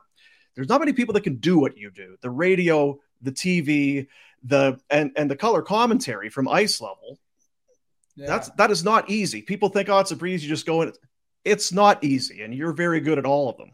there's 0.55 0.69
not 0.69 0.81
many 0.81 0.93
people 0.93 1.15
that 1.15 1.23
can 1.25 1.37
do 1.37 1.59
what 1.59 1.77
you 1.77 1.91
do. 1.91 2.17
The 2.21 2.31
radio, 2.31 2.99
the 3.23 3.33
TV, 3.33 4.07
the 4.45 4.79
and 4.91 5.13
and 5.17 5.31
the 5.31 5.37
color 5.37 5.63
commentary 5.63 6.29
from 6.29 6.49
ice 6.49 6.81
level. 6.81 7.19
Yeah. 8.17 8.27
That's 8.27 8.51
that 8.51 8.71
is 8.71 8.85
not 8.85 9.09
easy. 9.09 9.43
People 9.43 9.69
think, 9.69 9.89
oh, 9.89 9.99
it's 10.01 10.11
a 10.11 10.17
breeze. 10.17 10.43
You 10.43 10.49
just 10.49 10.67
go 10.67 10.83
in. 10.83 10.93
It's 11.45 11.73
not 11.73 12.05
easy, 12.05 12.43
and 12.43 12.55
you're 12.55 12.73
very 12.73 13.01
good 13.01 13.19
at 13.19 13.25
all 13.25 13.49
of 13.49 13.57
them. 13.57 13.73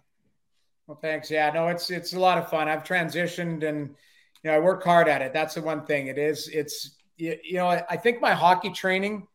Well, 0.86 0.98
thanks. 1.00 1.30
Yeah, 1.30 1.50
no, 1.50 1.68
it's 1.68 1.90
it's 1.90 2.14
a 2.14 2.20
lot 2.20 2.38
of 2.38 2.48
fun. 2.48 2.68
I've 2.68 2.84
transitioned 2.84 3.66
and 3.66 3.94
you 4.42 4.50
know 4.50 4.56
I 4.56 4.58
work 4.58 4.84
hard 4.84 5.08
at 5.08 5.22
it. 5.22 5.32
That's 5.32 5.54
the 5.54 5.62
one 5.62 5.84
thing. 5.84 6.06
It 6.06 6.18
is. 6.18 6.48
It's 6.48 6.96
you, 7.16 7.36
you 7.42 7.56
know 7.56 7.68
I 7.68 7.96
think 7.96 8.20
my 8.20 8.32
hockey 8.32 8.70
training 8.70 9.26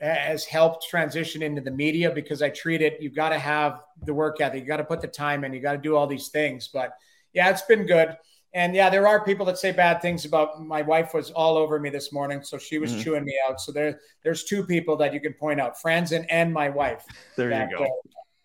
has 0.00 0.44
helped 0.44 0.88
transition 0.88 1.42
into 1.42 1.60
the 1.60 1.70
media 1.70 2.10
because 2.10 2.40
I 2.40 2.48
treat 2.48 2.80
it. 2.80 2.96
You've 3.00 3.14
got 3.14 3.30
to 3.30 3.38
have 3.38 3.82
the 4.04 4.14
work 4.14 4.40
ethic. 4.40 4.62
You 4.62 4.66
got 4.66 4.78
to 4.78 4.84
put 4.84 5.02
the 5.02 5.08
time 5.08 5.44
in. 5.44 5.52
You 5.52 5.60
got 5.60 5.72
to 5.72 5.78
do 5.78 5.94
all 5.94 6.06
these 6.06 6.28
things. 6.28 6.68
But 6.72 6.92
yeah, 7.34 7.50
it's 7.50 7.62
been 7.62 7.86
good. 7.86 8.16
And 8.52 8.74
yeah, 8.74 8.90
there 8.90 9.06
are 9.06 9.24
people 9.24 9.46
that 9.46 9.58
say 9.58 9.70
bad 9.70 10.02
things 10.02 10.24
about 10.24 10.60
my 10.60 10.82
wife 10.82 11.14
was 11.14 11.30
all 11.30 11.56
over 11.56 11.78
me 11.78 11.88
this 11.88 12.12
morning, 12.12 12.42
so 12.42 12.58
she 12.58 12.78
was 12.78 12.90
mm-hmm. 12.90 13.02
chewing 13.02 13.24
me 13.24 13.38
out. 13.48 13.60
So 13.60 13.70
there, 13.70 14.00
there's 14.24 14.42
two 14.42 14.64
people 14.64 14.96
that 14.96 15.14
you 15.14 15.20
can 15.20 15.34
point 15.34 15.60
out, 15.60 15.76
Franzen 15.78 16.26
and 16.30 16.52
my 16.52 16.68
wife. 16.68 17.04
There 17.36 17.50
that, 17.50 17.70
you 17.70 17.78
go. 17.78 17.84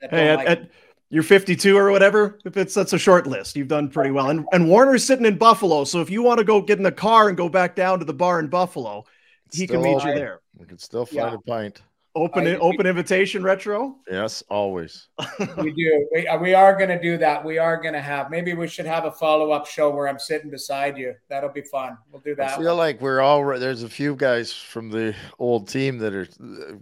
Uh, 0.03 0.07
hey, 0.11 0.29
at, 0.29 0.35
like 0.35 0.47
at, 0.47 0.69
you're 1.09 1.23
52 1.23 1.77
or 1.77 1.91
whatever. 1.91 2.39
If 2.45 2.57
it's 2.57 2.73
that's 2.73 2.93
a 2.93 2.99
short 2.99 3.27
list, 3.27 3.55
you've 3.55 3.67
done 3.67 3.89
pretty 3.89 4.11
well. 4.11 4.29
And 4.29 4.45
and 4.51 4.65
Warrener's 4.65 5.03
sitting 5.03 5.25
in 5.25 5.37
Buffalo, 5.37 5.83
so 5.83 6.01
if 6.01 6.09
you 6.09 6.23
want 6.23 6.39
to 6.39 6.43
go 6.43 6.61
get 6.61 6.77
in 6.77 6.83
the 6.83 6.91
car 6.91 7.27
and 7.27 7.37
go 7.37 7.49
back 7.49 7.75
down 7.75 7.99
to 7.99 8.05
the 8.05 8.13
bar 8.13 8.39
in 8.39 8.47
Buffalo, 8.47 9.05
he 9.53 9.67
can 9.67 9.81
meet 9.81 10.03
you 10.03 10.13
there. 10.13 10.41
We 10.57 10.65
can 10.65 10.77
still 10.77 11.05
find 11.05 11.31
yeah. 11.31 11.33
a 11.33 11.39
pint. 11.39 11.81
Open 12.17 12.47
I, 12.47 12.55
open 12.59 12.87
invitation 12.87 13.43
retro. 13.43 13.97
Yes, 14.09 14.41
always. 14.49 15.09
we 15.57 15.73
do. 15.73 16.07
We, 16.13 16.25
uh, 16.25 16.37
we 16.37 16.53
are 16.53 16.73
going 16.77 16.89
to 16.89 17.01
do 17.01 17.17
that. 17.17 17.43
We 17.43 17.57
are 17.57 17.75
going 17.75 17.93
to 17.93 17.99
have. 17.99 18.31
Maybe 18.31 18.53
we 18.53 18.69
should 18.69 18.85
have 18.85 19.03
a 19.03 19.11
follow 19.11 19.51
up 19.51 19.67
show 19.67 19.89
where 19.93 20.07
I'm 20.07 20.17
sitting 20.17 20.49
beside 20.49 20.97
you. 20.97 21.13
That'll 21.27 21.51
be 21.51 21.63
fun. 21.63 21.97
We'll 22.09 22.21
do 22.21 22.33
that. 22.35 22.53
I 22.53 22.57
feel 22.57 22.67
one. 22.67 22.77
like 22.77 23.01
we're 23.01 23.19
all. 23.19 23.43
There's 23.59 23.83
a 23.83 23.89
few 23.89 24.15
guys 24.15 24.53
from 24.53 24.89
the 24.89 25.13
old 25.39 25.67
team 25.67 25.97
that 25.97 26.13
are 26.13 26.27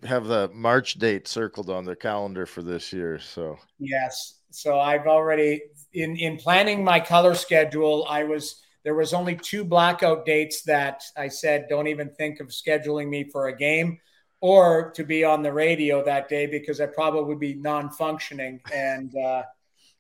have 0.08 0.26
the 0.26 0.52
March 0.54 1.00
date 1.00 1.28
circled 1.28 1.72
on 1.72 1.84
their 1.84 1.96
calendar 1.96 2.46
for 2.46 2.62
this 2.62 2.94
year. 2.94 3.18
So 3.18 3.58
yes. 3.80 4.36
So 4.52 4.80
I've 4.80 5.08
already 5.08 5.64
in 5.94 6.16
in 6.16 6.38
planning 6.38 6.84
my 6.84 7.00
color 7.00 7.34
schedule. 7.34 8.06
I 8.08 8.24
was 8.24 8.62
there 8.84 8.94
was 8.94 9.14
only 9.14 9.36
two 9.36 9.64
blackout 9.64 10.28
dates 10.28 10.62
that 10.64 11.04
I 11.18 11.30
said 11.30 11.66
don't 11.70 11.88
even 11.88 12.12
think 12.12 12.40
of 12.40 12.50
scheduling 12.50 13.10
me 13.10 13.24
for 13.32 13.48
a 13.48 13.58
game 13.58 13.98
or 14.44 14.92
to 14.92 15.06
be 15.06 15.24
on 15.24 15.42
the 15.42 15.54
radio 15.54 16.04
that 16.04 16.28
day 16.28 16.46
because 16.46 16.82
I 16.82 16.86
probably 16.86 17.24
would 17.24 17.40
be 17.40 17.54
non-functioning. 17.54 18.60
And 18.74 19.16
uh, 19.16 19.44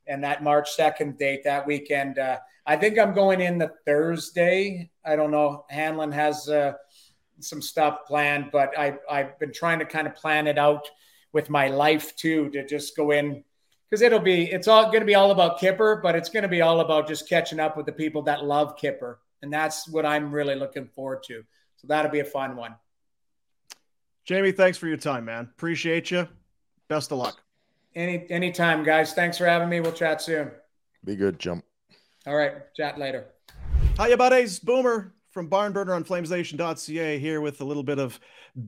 and 0.05 0.21
that 0.25 0.43
March 0.43 0.71
second 0.71 1.17
date 1.17 1.45
that 1.45 1.65
weekend, 1.65 2.19
uh, 2.19 2.39
I 2.67 2.75
think 2.75 2.99
I'm 2.99 3.13
going 3.13 3.39
in 3.39 3.57
the 3.57 3.71
Thursday. 3.85 4.91
I 5.05 5.15
don't 5.15 5.31
know. 5.31 5.63
Hanlon 5.69 6.11
has 6.11 6.49
uh, 6.49 6.73
some 7.39 7.61
stuff 7.61 7.99
planned, 8.05 8.49
but 8.51 8.77
I 8.77 8.97
I've 9.09 9.39
been 9.39 9.53
trying 9.53 9.79
to 9.79 9.85
kind 9.85 10.07
of 10.07 10.15
plan 10.15 10.47
it 10.47 10.57
out 10.57 10.89
with 11.31 11.49
my 11.49 11.69
life 11.69 12.13
too 12.17 12.49
to 12.49 12.65
just 12.65 12.97
go 12.97 13.11
in 13.11 13.45
because 13.89 14.01
it'll 14.01 14.19
be 14.19 14.51
it's 14.51 14.67
all 14.67 14.87
going 14.87 14.99
to 14.99 15.05
be 15.05 15.15
all 15.15 15.31
about 15.31 15.57
Kipper, 15.57 16.01
but 16.03 16.17
it's 16.17 16.27
going 16.27 16.43
to 16.43 16.49
be 16.49 16.59
all 16.59 16.81
about 16.81 17.07
just 17.07 17.29
catching 17.29 17.61
up 17.61 17.77
with 17.77 17.85
the 17.85 17.93
people 17.93 18.23
that 18.23 18.43
love 18.43 18.75
Kipper, 18.75 19.21
and 19.41 19.53
that's 19.53 19.87
what 19.87 20.05
I'm 20.05 20.33
really 20.33 20.55
looking 20.55 20.87
forward 20.87 21.23
to. 21.27 21.45
So 21.77 21.87
that'll 21.87 22.11
be 22.11 22.19
a 22.19 22.25
fun 22.25 22.57
one. 22.57 22.75
Jamie, 24.25 24.51
thanks 24.51 24.77
for 24.77 24.87
your 24.87 24.97
time, 24.97 25.25
man. 25.25 25.49
Appreciate 25.55 26.09
you. 26.09 26.27
Best 26.87 27.11
of 27.11 27.17
luck. 27.17 27.41
Any 27.95 28.25
anytime, 28.29 28.83
guys. 28.83 29.13
Thanks 29.13 29.37
for 29.37 29.45
having 29.45 29.69
me. 29.69 29.79
We'll 29.79 29.91
chat 29.91 30.21
soon. 30.21 30.51
Be 31.03 31.15
good, 31.15 31.39
jump. 31.39 31.65
All 32.25 32.35
right, 32.35 32.73
chat 32.73 32.97
later. 32.97 33.25
Hiya, 33.99 34.17
buddies. 34.17 34.59
Boomer 34.59 35.13
from 35.31 35.49
Barnburner 35.49 35.95
on 35.95 36.03
FlamesNation.ca 36.03 37.19
here 37.19 37.41
with 37.41 37.59
a 37.59 37.65
little 37.65 37.83
bit 37.83 37.99
of 37.99 38.19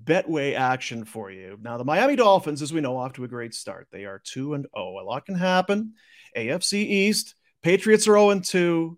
Betway 0.04 0.56
action 0.56 1.06
for 1.06 1.32
you. 1.32 1.58
Now, 1.62 1.78
the 1.78 1.86
Miami 1.86 2.16
Dolphins, 2.16 2.62
as 2.62 2.74
we 2.74 2.82
know, 2.82 2.98
off 2.98 3.14
to 3.14 3.24
a 3.24 3.28
great 3.28 3.54
start. 3.54 3.88
They 3.92 4.06
are 4.06 4.22
2 4.24 4.56
and 4.56 4.68
0. 4.76 5.00
A 5.00 5.04
lot 5.04 5.26
can 5.26 5.36
happen. 5.36 5.94
AFC 6.36 6.74
East, 6.74 7.36
Patriots 7.64 8.08
are 8.08 8.16
0 8.16 8.32
and 8.32 8.44
2. 8.44 8.98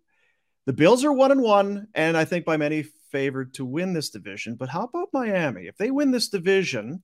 The 0.65 0.73
Bills 0.73 1.06
are 1.06 1.14
1 1.14 1.31
and 1.31 1.41
1, 1.41 1.88
and 1.94 2.18
I 2.18 2.26
think 2.26 2.45
by 2.45 2.57
many 2.57 2.84
favored 3.11 3.53
to 3.55 3.65
win 3.65 3.93
this 3.93 4.09
division. 4.09 4.55
But 4.55 4.69
how 4.69 4.84
about 4.84 5.09
Miami? 5.13 5.67
If 5.67 5.77
they 5.77 5.91
win 5.91 6.11
this 6.11 6.29
division, 6.29 7.03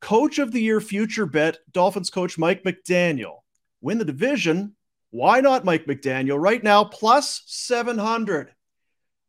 coach 0.00 0.38
of 0.38 0.52
the 0.52 0.62
year 0.62 0.80
future 0.80 1.26
bet, 1.26 1.58
Dolphins 1.70 2.10
coach 2.10 2.38
Mike 2.38 2.64
McDaniel. 2.64 3.38
Win 3.80 3.98
the 3.98 4.04
division. 4.04 4.74
Why 5.10 5.40
not 5.40 5.64
Mike 5.64 5.86
McDaniel? 5.86 6.40
Right 6.40 6.62
now, 6.62 6.84
plus 6.84 7.42
700. 7.46 8.52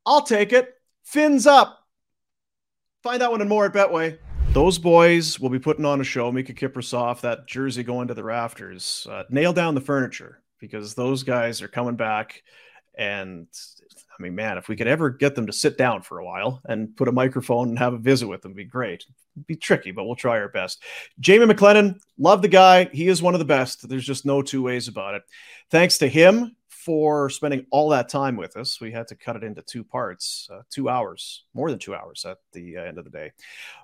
I'll 0.06 0.22
take 0.22 0.54
it. 0.54 0.74
Fins 1.04 1.48
up. 1.48 1.80
Find 3.04 3.22
that 3.22 3.32
one 3.32 3.42
and 3.42 3.50
more 3.50 3.66
at 3.66 3.74
Betway. 3.74 4.18
Those 4.52 4.78
boys 4.78 5.40
will 5.40 5.50
be 5.50 5.60
putting 5.60 5.86
on 5.86 6.02
a 6.02 6.04
show. 6.04 6.32
Miikka 6.32 6.58
Kiprusoff, 6.58 7.22
that 7.22 7.48
jersey 7.48 7.84
going 7.84 8.08
to 8.08 8.14
the 8.14 8.24
rafters. 8.24 9.08
Uh, 9.10 9.24
nail 9.30 9.54
down 9.54 9.76
the 9.76 9.82
furniture 9.82 10.42
because 10.60 10.96
those 10.96 11.24
guys 11.24 11.62
are 11.62 11.68
coming 11.68 11.96
back 11.96 12.42
and 12.98 13.48
I 14.20 14.24
mean, 14.24 14.36
man, 14.36 14.58
if 14.58 14.68
we 14.68 14.76
could 14.76 14.88
ever 14.88 15.10
get 15.10 15.36
them 15.36 15.48
to 15.48 15.54
sit 15.54 15.78
down 15.78 16.02
for 16.02 16.20
a 16.20 16.26
while 16.26 16.62
and 16.66 16.96
put 16.96 17.08
a 17.08 17.12
microphone 17.12 17.70
and 17.70 17.80
have 17.80 17.94
a 17.94 17.98
visit 17.98 18.28
with 18.28 18.42
them, 18.42 18.54
be 18.54 18.66
great. 18.66 19.06
It'd 19.36 19.48
be 19.48 19.56
tricky, 19.56 19.92
but 19.92 20.04
we'll 20.04 20.16
try 20.16 20.40
our 20.40 20.50
best. 20.50 20.84
Jamie 21.22 21.46
McLennan, 21.46 22.00
love 22.18 22.42
the 22.42 22.50
guy. 22.50 22.90
He 22.92 23.08
is 23.08 23.22
one 23.22 23.34
of 23.34 23.40
the 23.40 23.46
best. 23.46 23.88
There's 23.88 24.06
just 24.06 24.26
no 24.26 24.42
two 24.42 24.62
ways 24.62 24.90
about 24.90 25.16
it. 25.16 25.24
Thanks 25.72 26.00
to 26.00 26.08
him 26.10 26.58
for 26.90 27.30
spending 27.30 27.64
all 27.70 27.88
that 27.88 28.10
time 28.10 28.36
with 28.36 28.58
us. 28.58 28.82
We 28.82 28.92
had 28.92 29.08
to 29.10 29.16
cut 29.16 29.36
it 29.36 29.44
into 29.44 29.62
two 29.62 29.84
parts, 29.84 30.50
uh, 30.52 30.62
two 30.72 30.90
hours, 30.90 31.44
more 31.54 31.70
than 31.70 31.78
two 31.78 31.94
hours 31.94 32.26
at 32.26 32.40
the 32.52 32.78
uh, 32.78 32.82
end 32.82 32.98
of 32.98 33.04
the 33.04 33.12
day. 33.12 33.32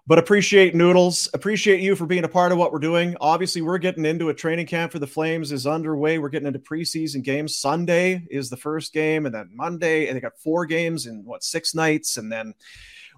But 0.07 0.17
appreciate 0.17 0.73
Noodles. 0.73 1.29
Appreciate 1.35 1.81
you 1.81 1.95
for 1.95 2.07
being 2.07 2.23
a 2.23 2.27
part 2.27 2.51
of 2.51 2.57
what 2.57 2.73
we're 2.73 2.79
doing. 2.79 3.15
Obviously, 3.21 3.61
we're 3.61 3.77
getting 3.77 4.05
into 4.05 4.29
a 4.29 4.33
training 4.33 4.65
camp 4.65 4.91
for 4.91 4.97
the 4.97 5.05
Flames 5.05 5.51
is 5.51 5.67
underway. 5.67 6.17
We're 6.17 6.29
getting 6.29 6.47
into 6.47 6.57
preseason 6.57 7.21
games. 7.21 7.57
Sunday 7.57 8.25
is 8.31 8.49
the 8.49 8.57
first 8.57 8.91
game, 8.91 9.27
and 9.27 9.35
then 9.35 9.51
Monday, 9.53 10.07
and 10.07 10.17
they 10.17 10.19
got 10.19 10.39
four 10.39 10.65
games 10.65 11.05
in 11.05 11.23
what 11.23 11.43
six 11.43 11.75
nights, 11.75 12.17
and 12.17 12.31
then 12.31 12.55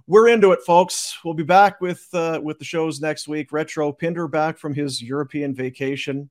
we're 0.06 0.28
into 0.28 0.52
it, 0.52 0.64
folks. 0.66 1.18
We'll 1.24 1.34
be 1.34 1.44
back 1.44 1.80
with 1.80 2.06
uh, 2.12 2.42
with 2.44 2.60
the 2.60 2.66
shows 2.66 3.00
next 3.00 3.30
week. 3.30 3.54
Retro 3.54 3.94
Pinder 3.94 4.28
back 4.28 4.58
from 4.58 4.74
his 4.74 5.02
European 5.02 5.56
vacation 5.56 6.30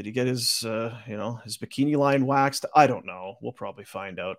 Did 0.00 0.06
he 0.06 0.12
get 0.12 0.28
his, 0.28 0.64
uh, 0.64 0.96
you 1.06 1.18
know, 1.18 1.34
his 1.44 1.58
bikini 1.58 1.94
line 1.94 2.24
waxed? 2.24 2.64
I 2.74 2.86
don't 2.86 3.04
know. 3.04 3.36
We'll 3.42 3.52
probably 3.52 3.84
find 3.84 4.18
out. 4.18 4.38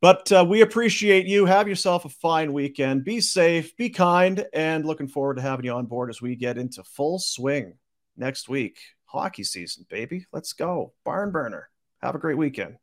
But 0.00 0.32
uh, 0.32 0.44
we 0.44 0.62
appreciate 0.62 1.24
you. 1.24 1.46
Have 1.46 1.68
yourself 1.68 2.04
a 2.04 2.08
fine 2.08 2.52
weekend. 2.52 3.04
Be 3.04 3.20
safe, 3.20 3.76
be 3.76 3.90
kind, 3.90 4.44
and 4.52 4.84
looking 4.84 5.06
forward 5.06 5.36
to 5.36 5.40
having 5.40 5.66
you 5.66 5.72
on 5.72 5.86
board 5.86 6.10
as 6.10 6.20
we 6.20 6.34
get 6.34 6.58
into 6.58 6.82
full 6.82 7.20
swing 7.20 7.74
next 8.16 8.48
week. 8.48 8.80
Hockey 9.04 9.44
season, 9.44 9.86
baby. 9.88 10.26
Let's 10.32 10.52
go. 10.52 10.94
Barn 11.04 11.30
burner. 11.30 11.70
Have 12.02 12.16
a 12.16 12.18
great 12.18 12.36
weekend. 12.36 12.78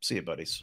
See 0.00 0.14
you, 0.14 0.22
buddies. 0.22 0.62